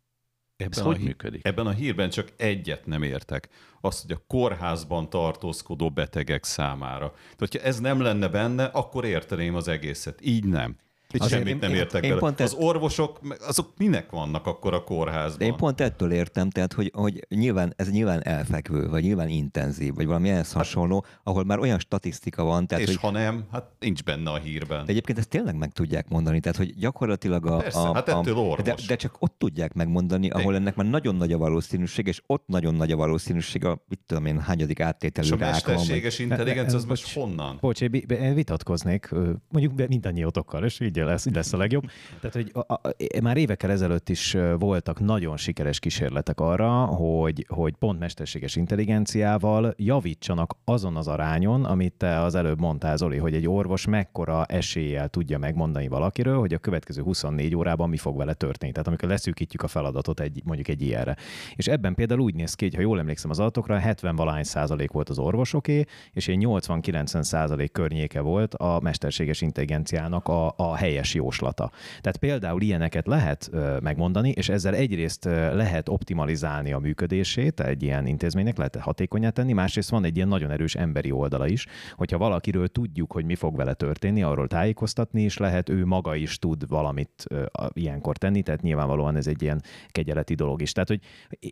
Ebben 0.57 0.79
Ez 0.79 0.85
hogy 0.85 0.97
hí- 0.97 1.05
működik? 1.05 1.45
Ebben 1.47 1.67
a 1.67 1.71
hírben 1.71 2.09
csak 2.09 2.33
egyet 2.37 2.85
nem 2.85 3.03
értek. 3.03 3.49
Azt, 3.81 4.01
hogy 4.01 4.11
a 4.11 4.23
kórházban 4.27 5.09
tartózkodó 5.09 5.89
betegek 5.89 6.43
számára. 6.43 7.11
Tehát, 7.11 7.35
hogyha 7.37 7.59
ez 7.59 7.79
nem 7.79 8.01
lenne 8.01 8.27
benne, 8.27 8.63
akkor 8.63 9.05
érteném 9.05 9.55
az 9.55 9.67
egészet. 9.67 10.19
Így 10.21 10.45
nem. 10.45 10.75
Itt 11.13 11.21
Azért 11.21 11.37
semmit 11.39 11.53
én- 11.53 11.59
nem 11.59 11.69
én- 11.69 11.75
értek 11.75 12.03
én 12.03 12.09
bele. 12.09 12.21
pont 12.21 12.39
Az 12.39 12.45
ezt- 12.45 12.55
orvosok, 12.63 13.19
azok 13.47 13.71
minek 13.77 14.09
vannak 14.11 14.45
akkor 14.47 14.73
a 14.73 14.83
kórházban? 14.83 15.47
Én 15.47 15.55
pont 15.55 15.81
ettől 15.81 16.11
értem, 16.11 16.49
tehát 16.49 16.73
hogy, 16.73 16.91
hogy 16.95 17.25
nyilván, 17.29 17.73
ez 17.75 17.89
nyilván 17.91 18.23
elfekvő, 18.27 18.89
vagy 18.89 19.03
nyilván 19.03 19.29
intenzív, 19.29 19.93
vagy 19.93 20.05
valami 20.05 20.29
ehhez 20.29 20.51
hasonló, 20.51 21.05
ahol 21.23 21.43
már 21.43 21.59
olyan 21.59 21.79
statisztika 21.79 22.43
van, 22.43 22.67
tehát 22.67 22.83
És 22.83 22.89
hogy 22.89 22.99
ha 23.01 23.11
nem, 23.11 23.43
hát 23.51 23.65
nincs 23.79 24.03
benne 24.03 24.29
a 24.29 24.37
hírben. 24.37 24.85
De 24.85 24.91
egyébként 24.91 25.17
ezt 25.17 25.29
tényleg 25.29 25.55
meg 25.57 25.71
tudják 25.71 26.09
mondani, 26.09 26.39
tehát 26.39 26.57
hogy 26.57 26.75
gyakorlatilag 26.75 27.45
a... 27.45 27.57
Persze, 27.57 27.79
a, 27.79 27.93
hát 27.93 28.09
a 28.09 28.19
ettől 28.19 28.37
orvos. 28.37 28.65
de, 28.65 28.75
de 28.87 28.95
csak 28.95 29.15
ott 29.19 29.35
tudják 29.37 29.73
megmondani, 29.73 30.29
ahol 30.29 30.43
Igen. 30.51 30.55
ennek 30.61 30.75
már 30.75 30.87
nagyon 30.87 31.15
nagy 31.15 31.31
a 31.31 31.37
valószínűség, 31.37 32.07
és 32.07 32.21
ott 32.27 32.47
nagyon 32.47 32.75
nagy 32.75 32.91
a 32.91 32.95
valószínűség 32.95 33.65
a, 33.65 33.83
mit 33.87 33.99
tudom 34.05 34.25
én, 34.25 34.39
hányadik 34.39 34.79
áttételű 34.79 35.27
És 35.27 35.31
a 35.33 35.35
rák 35.35 35.51
van. 35.51 35.61
vagy- 35.65 35.75
mesterséges 35.75 36.19
intelligencia 36.19 36.77
az 36.77 36.85
most 36.85 37.13
honnan? 37.13 37.57
Bocs, 37.61 37.81
én 37.81 37.93
én 37.93 38.33
vitatkoznék, 38.33 39.09
mondjuk 39.49 39.73
be- 39.75 39.85
mindannyiótokkal, 39.87 40.63
és 40.63 40.79
így 40.79 40.99
lesz, 41.05 41.25
így 41.25 41.35
lesz 41.35 41.53
a 41.53 41.57
legjobb. 41.57 41.83
Tehát, 42.19 42.35
hogy 42.35 42.51
a, 42.53 42.73
a, 42.73 42.79
már 43.21 43.37
évekkel 43.37 43.71
ezelőtt 43.71 44.09
is 44.09 44.37
voltak 44.57 44.99
nagyon 44.99 45.37
sikeres 45.37 45.79
kísérletek 45.79 46.39
arra, 46.39 46.85
hogy, 46.85 47.45
hogy 47.49 47.73
pont 47.79 47.99
mesterséges 47.99 48.55
intelligenciával 48.55 49.73
javítsanak 49.77 50.55
azon 50.65 50.95
az 50.95 51.07
arányon, 51.07 51.65
amit 51.65 51.93
te 51.93 52.21
az 52.21 52.35
előbb 52.35 52.59
mondtál, 52.59 52.97
Zoli, 52.97 53.17
hogy 53.17 53.33
egy 53.33 53.47
orvos 53.47 53.85
mekkora 53.85 54.45
eséllyel 54.45 55.07
tudja 55.07 55.37
megmondani 55.37 55.87
valakiről, 55.87 56.39
hogy 56.39 56.53
a 56.53 56.57
következő 56.57 57.01
24 57.01 57.55
órában 57.55 57.89
mi 57.89 57.97
fog 57.97 58.17
vele 58.17 58.33
történni. 58.33 58.71
Tehát 58.71 58.87
amikor 58.87 59.09
leszűkítjük 59.09 59.61
a 59.61 59.67
feladatot 59.67 60.19
egy, 60.19 60.41
mondjuk 60.43 60.67
egy 60.67 60.81
ilyenre. 60.81 61.15
És 61.55 61.67
ebben 61.67 61.95
például 61.95 62.19
úgy 62.19 62.35
néz 62.35 62.53
ki, 62.53 62.65
hogy 62.65 62.75
ha 62.75 62.81
jól 62.81 62.99
emlékszem 62.99 63.29
az 63.29 63.39
adatokra, 63.39 63.77
70 63.77 64.15
valány 64.15 64.43
százalék 64.43 64.91
volt 64.91 65.09
az 65.09 65.19
orvosoké, 65.19 65.83
és 66.11 66.27
egy 66.27 66.45
80-90 66.45 67.21
százalék 67.21 67.71
környéke 67.71 68.21
volt 68.21 68.53
a 68.53 68.79
mesterséges 68.81 69.41
intelligenciának 69.41 70.27
a, 70.27 70.53
a 70.57 70.75
helyes 70.93 71.13
jóslata. 71.13 71.71
Tehát 72.01 72.17
például 72.17 72.61
ilyeneket 72.61 73.07
lehet 73.07 73.49
megmondani, 73.81 74.29
és 74.29 74.49
ezzel 74.49 74.73
egyrészt 74.73 75.25
lehet 75.53 75.89
optimalizálni 75.89 76.73
a 76.73 76.79
működését 76.79 77.59
egy 77.59 77.83
ilyen 77.83 78.05
intézménynek, 78.07 78.57
lehet 78.57 78.75
hatékonyá 78.75 79.29
tenni, 79.29 79.53
másrészt 79.53 79.89
van 79.89 80.05
egy 80.05 80.15
ilyen 80.15 80.27
nagyon 80.27 80.51
erős 80.51 80.75
emberi 80.75 81.11
oldala 81.11 81.47
is, 81.47 81.65
hogyha 81.95 82.17
valakiről 82.17 82.67
tudjuk, 82.67 83.11
hogy 83.11 83.25
mi 83.25 83.35
fog 83.35 83.55
vele 83.55 83.73
történni, 83.73 84.23
arról 84.23 84.47
tájékoztatni 84.47 85.21
is 85.21 85.37
lehet, 85.37 85.69
ő 85.69 85.85
maga 85.85 86.15
is 86.15 86.39
tud 86.39 86.67
valamit 86.67 87.25
ilyenkor 87.73 88.17
tenni, 88.17 88.41
tehát 88.41 88.61
nyilvánvalóan 88.61 89.15
ez 89.15 89.27
egy 89.27 89.41
ilyen 89.41 89.61
kegyeleti 89.87 90.33
dolog 90.33 90.61
is. 90.61 90.71
Tehát, 90.71 90.89
hogy 90.89 90.99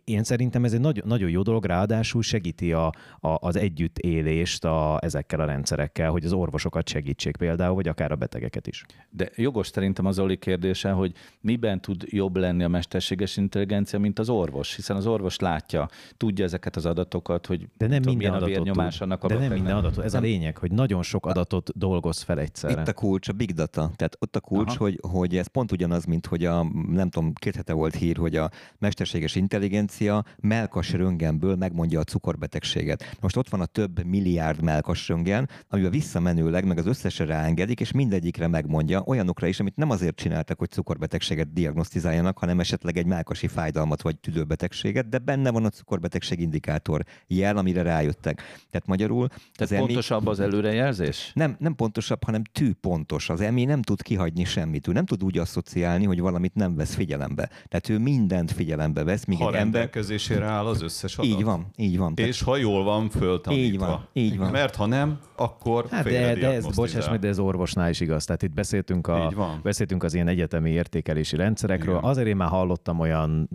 én 0.04 0.22
szerintem 0.24 0.64
ez 0.64 0.72
egy 0.72 0.80
nagyon, 0.80 1.04
nagyon 1.06 1.30
jó 1.30 1.42
dolog, 1.42 1.64
ráadásul 1.64 2.22
segíti 2.22 2.72
a, 2.72 2.86
a, 3.20 3.36
az 3.40 3.56
együttélést 3.56 4.64
a, 4.64 4.98
ezekkel 5.00 5.40
a 5.40 5.44
rendszerekkel, 5.44 6.10
hogy 6.10 6.24
az 6.24 6.32
orvosokat 6.32 6.88
segítsék 6.88 7.36
például, 7.36 7.74
vagy 7.74 7.88
akár 7.88 8.12
a 8.12 8.16
betegeket 8.16 8.66
is. 8.66 8.84
De 9.10 9.21
jogos 9.36 9.66
szerintem 9.66 10.06
az 10.06 10.14
Zoli 10.14 10.36
kérdése, 10.36 10.90
hogy 10.90 11.12
miben 11.40 11.80
tud 11.80 12.04
jobb 12.06 12.36
lenni 12.36 12.62
a 12.64 12.68
mesterséges 12.68 13.36
intelligencia, 13.36 13.98
mint 13.98 14.18
az 14.18 14.28
orvos, 14.28 14.74
hiszen 14.74 14.96
az 14.96 15.06
orvos 15.06 15.38
látja, 15.38 15.88
tudja 16.16 16.44
ezeket 16.44 16.76
az 16.76 16.86
adatokat, 16.86 17.46
hogy 17.46 17.68
De 17.76 17.86
nem 17.86 18.00
tudom, 18.02 18.16
minden 18.16 18.32
a 18.32 18.36
adatot 18.36 18.54
vérnyomás 18.54 18.92
tud. 18.92 19.02
annak 19.02 19.24
a 19.24 19.26
De 19.26 19.38
nem 19.38 19.52
minden 19.52 19.76
adatot. 19.76 20.04
Ez 20.04 20.12
Nem. 20.12 20.22
a 20.22 20.24
lényeg, 20.24 20.56
hogy 20.56 20.72
nagyon 20.72 21.02
sok 21.02 21.26
adatot 21.26 21.70
dolgoz 21.78 22.22
fel 22.22 22.38
egyszerre. 22.38 22.80
Itt 22.80 22.88
a 22.88 22.92
kulcs, 22.92 23.28
a 23.28 23.32
big 23.32 23.52
data. 23.52 23.90
Tehát 23.96 24.16
ott 24.20 24.36
a 24.36 24.40
kulcs, 24.40 24.68
Aha. 24.68 24.78
hogy, 24.78 24.98
hogy 25.10 25.36
ez 25.36 25.46
pont 25.46 25.72
ugyanaz, 25.72 26.04
mint 26.04 26.26
hogy 26.26 26.44
a, 26.44 26.66
nem 26.88 27.10
tudom, 27.10 27.32
két 27.34 27.56
hete 27.56 27.72
volt 27.72 27.94
hír, 27.94 28.16
hogy 28.16 28.36
a 28.36 28.50
mesterséges 28.78 29.34
intelligencia 29.34 30.24
melkas 30.40 30.92
röntgenből 30.92 31.56
megmondja 31.56 32.00
a 32.00 32.04
cukorbetegséget. 32.04 33.16
Most 33.20 33.36
ott 33.36 33.48
van 33.48 33.60
a 33.60 33.66
több 33.66 34.04
milliárd 34.04 34.62
melkas 34.62 35.08
röntgen, 35.08 35.48
amivel 35.68 35.90
visszamenőleg 35.90 36.66
meg 36.66 36.78
az 36.78 36.86
összesre 36.86 37.24
ráengedik, 37.24 37.80
és 37.80 37.92
mindegyikre 37.92 38.46
megmondja 38.46 39.02
olyanokra 39.12 39.46
is, 39.46 39.60
amit 39.60 39.76
nem 39.76 39.90
azért 39.90 40.16
csináltak, 40.16 40.58
hogy 40.58 40.70
cukorbetegséget 40.70 41.52
diagnosztizáljanak, 41.52 42.38
hanem 42.38 42.60
esetleg 42.60 42.96
egy 42.96 43.06
melkasi 43.06 43.46
fájdalmat 43.46 44.02
vagy 44.02 44.18
tüdőbetegséget, 44.18 45.08
de 45.08 45.18
benne 45.18 45.50
van 45.50 45.64
a 45.64 45.68
cukorbetegség 45.68 46.40
indikátor 46.40 47.02
jel, 47.26 47.56
amire 47.56 47.82
rájöttek. 47.82 48.36
Tehát 48.70 48.86
magyarul 48.86 49.24
az 49.24 49.38
Tehát 49.54 49.72
EMI- 49.72 49.86
pontosabb 49.86 50.26
az 50.26 50.40
előrejelzés? 50.40 51.30
nem, 51.34 51.56
nem 51.58 51.74
pontosabb, 51.74 52.24
hanem 52.24 52.42
tűpontos. 52.52 53.28
Az 53.30 53.40
EMI 53.40 53.64
nem 53.64 53.82
tud 53.82 54.02
kihagyni 54.02 54.44
semmit. 54.44 54.88
Ő 54.88 54.92
nem 54.92 55.04
tud 55.06 55.24
úgy 55.24 55.38
asszociálni, 55.38 56.04
hogy 56.04 56.20
valamit 56.20 56.54
nem 56.54 56.76
vesz 56.76 56.94
figyelembe. 56.94 57.48
Tehát 57.68 57.88
ő 57.88 57.98
mindent 57.98 58.50
figyelembe 58.52 59.04
vesz, 59.04 59.24
míg 59.24 59.38
Ha 59.38 59.42
egy 59.42 59.54
ember... 59.54 59.62
rendelkezésére 59.62 60.44
áll 60.44 60.66
az 60.66 60.82
összes 60.82 61.18
adat. 61.18 61.30
Így 61.30 61.44
van, 61.44 61.66
így 61.76 61.98
van. 61.98 62.14
Tehát 62.14 62.30
És 62.30 62.42
ha 62.42 62.56
jól 62.56 62.84
van 62.84 63.10
föltanítva. 63.10 63.64
Így 63.64 63.78
van, 63.78 64.08
így 64.12 64.38
van. 64.38 64.50
Mert 64.50 64.76
ha 64.76 64.86
nem, 64.86 65.18
akkor 65.36 65.86
Hát 65.90 66.04
de, 66.04 66.34
de 66.34 66.52
ez, 66.52 66.66
bocsáss 66.74 67.08
meg, 67.08 67.18
de 67.20 67.28
ez 67.28 67.38
orvosnál 67.38 67.90
is 67.90 68.00
igaz. 68.00 68.24
Tehát 68.24 68.42
itt 68.42 68.52
beszéltünk, 68.54 69.01
a, 69.08 69.24
Így 69.24 69.34
van. 69.34 69.60
beszéltünk 69.62 70.02
az 70.02 70.14
ilyen 70.14 70.28
egyetemi 70.28 70.70
értékelési 70.70 71.36
rendszerekről. 71.36 71.96
Igen. 71.96 72.08
Azért 72.08 72.26
én 72.26 72.36
már 72.36 72.48
hallottam 72.48 72.98
olyan 73.00 73.48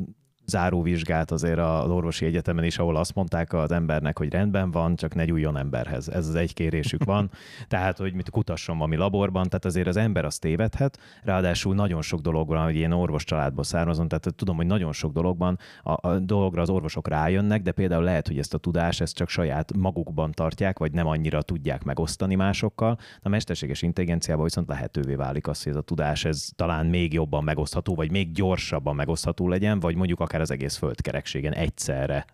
záróvizsgát 0.48 1.32
azért 1.32 1.60
az 1.60 1.90
orvosi 1.90 2.26
egyetemen 2.26 2.64
is, 2.64 2.78
ahol 2.78 2.96
azt 2.96 3.16
mondták 3.16 3.54
az 3.54 3.72
embernek, 3.72 4.18
hogy 4.18 4.32
rendben 4.32 4.72
van, 4.72 4.96
csak 4.96 5.16
ne 5.16 5.26
gyújjon 5.26 5.58
emberhez. 5.58 6.10
Ez 6.10 6.28
az 6.28 6.36
egy 6.36 6.54
kérésük 6.54 7.04
van. 7.04 7.32
Tehát, 7.68 7.98
hogy 7.98 8.14
mit 8.14 8.30
kutasson 8.30 8.78
valami 8.78 8.96
laborban, 8.96 9.44
tehát 9.44 9.66
azért 9.66 9.88
az 9.88 9.98
ember 9.98 10.26
azt 10.26 10.42
tévedhet. 10.42 11.00
Ráadásul 11.24 11.76
nagyon 11.76 12.02
sok 12.02 12.20
dolog 12.20 12.48
van, 12.48 12.64
hogy 12.64 12.76
én 12.76 12.92
orvos 12.92 13.24
családból 13.24 13.64
származom, 13.64 14.08
tehát 14.08 14.36
tudom, 14.36 14.56
hogy 14.56 14.66
nagyon 14.66 14.94
sok 14.94 15.14
dologban 15.14 15.58
a, 15.84 16.08
a 16.08 16.20
dologra 16.20 16.62
az 16.62 16.70
orvosok 16.70 17.08
rájönnek, 17.08 17.62
de 17.62 17.72
például 17.72 18.04
lehet, 18.04 18.28
hogy 18.28 18.38
ezt 18.38 18.54
a 18.54 18.58
tudást 18.58 19.02
ezt 19.02 19.16
csak 19.16 19.30
saját 19.30 19.74
magukban 19.78 20.32
tartják, 20.32 20.80
vagy 20.80 20.92
nem 20.92 21.08
annyira 21.08 21.42
tudják 21.42 21.84
megosztani 21.84 22.36
másokkal. 22.36 22.98
A 23.22 23.30
mesterséges 23.30 23.82
intelligenciával 23.82 24.44
viszont 24.44 24.68
lehetővé 24.68 25.16
válik 25.16 25.48
az, 25.48 25.64
hogy 25.64 25.72
ez 25.72 25.78
a 25.78 25.82
tudás 25.82 26.26
ez 26.26 26.50
talán 26.56 26.86
még 26.86 27.14
jobban 27.14 27.44
megosztható, 27.44 27.96
vagy 27.96 28.12
még 28.12 28.32
gyorsabban 28.32 28.96
megosztható 28.96 29.48
legyen, 29.48 29.80
vagy 29.80 29.96
mondjuk 29.96 30.20
akár 30.20 30.37
az 30.42 30.52
egész 30.52 30.76
földkerekségen 30.76 31.54
egyszerre 31.54 32.26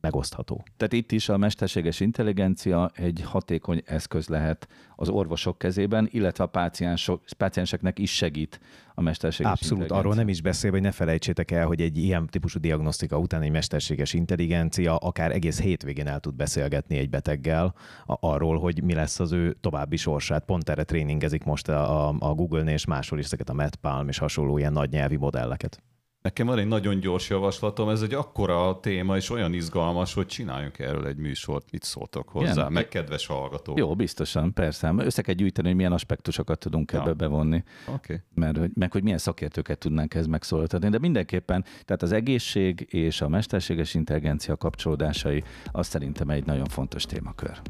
megosztható. 0.00 0.64
Tehát 0.76 0.92
itt 0.92 1.12
is 1.12 1.28
a 1.28 1.36
mesterséges 1.36 2.00
intelligencia 2.00 2.90
egy 2.94 3.22
hatékony 3.24 3.82
eszköz 3.86 4.28
lehet 4.28 4.68
az 4.96 5.08
orvosok 5.08 5.58
kezében, 5.58 6.08
illetve 6.10 6.44
a 6.44 6.46
páciensok, 6.46 7.22
pácienseknek 7.36 7.98
is 7.98 8.14
segít 8.14 8.60
a 8.94 9.00
mesterséges 9.02 9.52
Abszolút, 9.52 9.70
intelligencia. 9.82 9.96
arról 9.98 10.14
nem 10.14 10.28
is 10.28 10.40
beszél, 10.42 10.70
hogy 10.70 10.80
ne 10.80 10.90
felejtsétek 10.90 11.50
el, 11.50 11.66
hogy 11.66 11.80
egy 11.80 11.96
ilyen 11.96 12.26
típusú 12.26 12.60
diagnosztika 12.60 13.18
után 13.18 13.42
egy 13.42 13.50
mesterséges 13.50 14.12
intelligencia 14.12 14.96
akár 14.96 15.32
egész 15.32 15.60
hétvégén 15.60 16.06
el 16.06 16.20
tud 16.20 16.34
beszélgetni 16.34 16.96
egy 16.98 17.10
beteggel 17.10 17.74
a- 18.06 18.26
arról, 18.28 18.58
hogy 18.58 18.82
mi 18.82 18.94
lesz 18.94 19.20
az 19.20 19.32
ő 19.32 19.56
további 19.60 19.96
sorsát. 19.96 20.44
Pont 20.44 20.68
erre 20.68 20.84
tréningezik 20.84 21.44
most 21.44 21.68
a, 21.68 22.08
a, 22.08 22.14
a 22.18 22.34
Google-nél 22.34 22.74
és 22.74 22.84
máshol 22.84 23.18
is 23.18 23.24
ezeket 23.24 23.48
a 23.48 23.52
MedPalm 23.54 24.08
és 24.08 24.18
hasonló 24.18 24.58
ilyen 24.58 24.72
nagy 24.72 24.90
nyelvi 24.90 25.16
modelleket. 25.16 25.82
Nekem 26.22 26.46
van 26.46 26.58
egy 26.58 26.66
nagyon 26.66 27.00
gyors 27.00 27.28
javaslatom, 27.30 27.88
ez 27.88 28.02
egy 28.02 28.14
akkora 28.14 28.78
téma, 28.80 29.16
és 29.16 29.30
olyan 29.30 29.52
izgalmas, 29.52 30.14
hogy 30.14 30.26
csináljunk 30.26 30.78
erről 30.78 31.06
egy 31.06 31.16
műsort. 31.16 31.70
Mit 31.70 31.82
szóltok 31.82 32.28
hozzá? 32.28 32.52
Igen. 32.52 32.72
Meg 32.72 32.88
kedves 32.88 33.26
hallgatók. 33.26 33.78
Jó, 33.78 33.94
biztosan, 33.94 34.52
persze. 34.52 34.94
Össze 34.96 35.22
kell 35.22 35.34
gyűjteni, 35.34 35.66
hogy 35.68 35.76
milyen 35.76 35.92
aspektusokat 35.92 36.58
tudunk 36.58 36.92
Ja. 36.92 37.00
ebbe 37.00 37.12
bevonni. 37.12 37.62
Okay. 37.94 38.16
mert, 38.34 38.56
hogy- 38.58 38.70
meg 38.74 38.92
hogy 38.92 39.02
milyen 39.02 39.18
szakértőket 39.18 39.78
tudnánk 39.78 40.14
ez 40.14 40.26
megszólaltatni. 40.26 40.88
De 40.88 40.98
mindenképpen, 40.98 41.64
tehát 41.84 42.02
az 42.02 42.12
egészség 42.12 42.86
és 42.90 43.20
a 43.20 43.28
mesterséges 43.28 43.94
intelligencia 43.94 44.56
kapcsolódásai, 44.56 45.42
az 45.72 45.86
szerintem 45.86 46.30
egy 46.30 46.46
nagyon 46.46 46.66
fontos 46.66 47.04
témakör. 47.04 47.60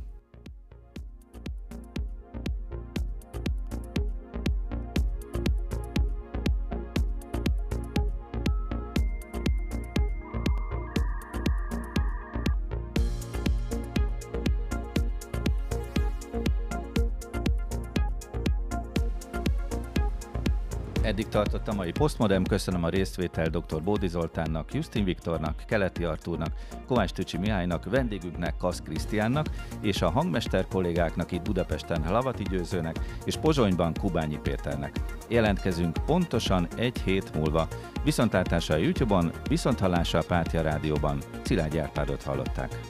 Eddig 21.21 21.33
tartott 21.33 21.69
a 21.69 21.75
mai 21.75 21.91
Postmodem, 21.91 22.45
köszönöm 22.45 22.85
a 22.85 22.89
résztvétel 22.89 23.49
dr. 23.49 23.83
Bódi 23.83 24.09
Zoltánnak, 24.09 24.75
Justin 24.75 25.05
Viktornak, 25.05 25.63
Keleti 25.67 26.05
Artúrnak, 26.05 26.49
Kovács 26.87 27.11
Tücsi 27.11 27.37
Mihálynak, 27.39 27.85
vendégünknek, 27.85 28.57
Kasz 28.57 28.81
Krisztiánnak, 28.81 29.47
és 29.81 30.03
a 30.03 30.11
hangmester 30.11 30.67
kollégáknak 30.69 31.33
itt 31.33 31.43
Budapesten 31.43 32.05
Lavati 32.11 32.43
Győzőnek, 32.43 32.99
és 33.25 33.37
Pozsonyban 33.37 33.93
Kubányi 34.01 34.39
Péternek. 34.43 35.01
Jelentkezünk 35.29 35.97
pontosan 36.07 36.69
egy 36.77 37.01
hét 37.01 37.35
múlva. 37.35 37.69
Viszontlátásra 38.05 38.75
a 38.75 38.79
YouTube-on, 38.79 39.33
viszonthallásra 39.49 40.19
a 40.19 40.25
Pátia 40.27 40.63
Rádióban. 40.63 41.19
Szilágy 41.43 41.79
Árpádot 41.79 42.23
hallották. 42.23 42.81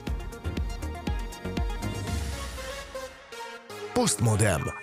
Postmodem. 3.93 4.80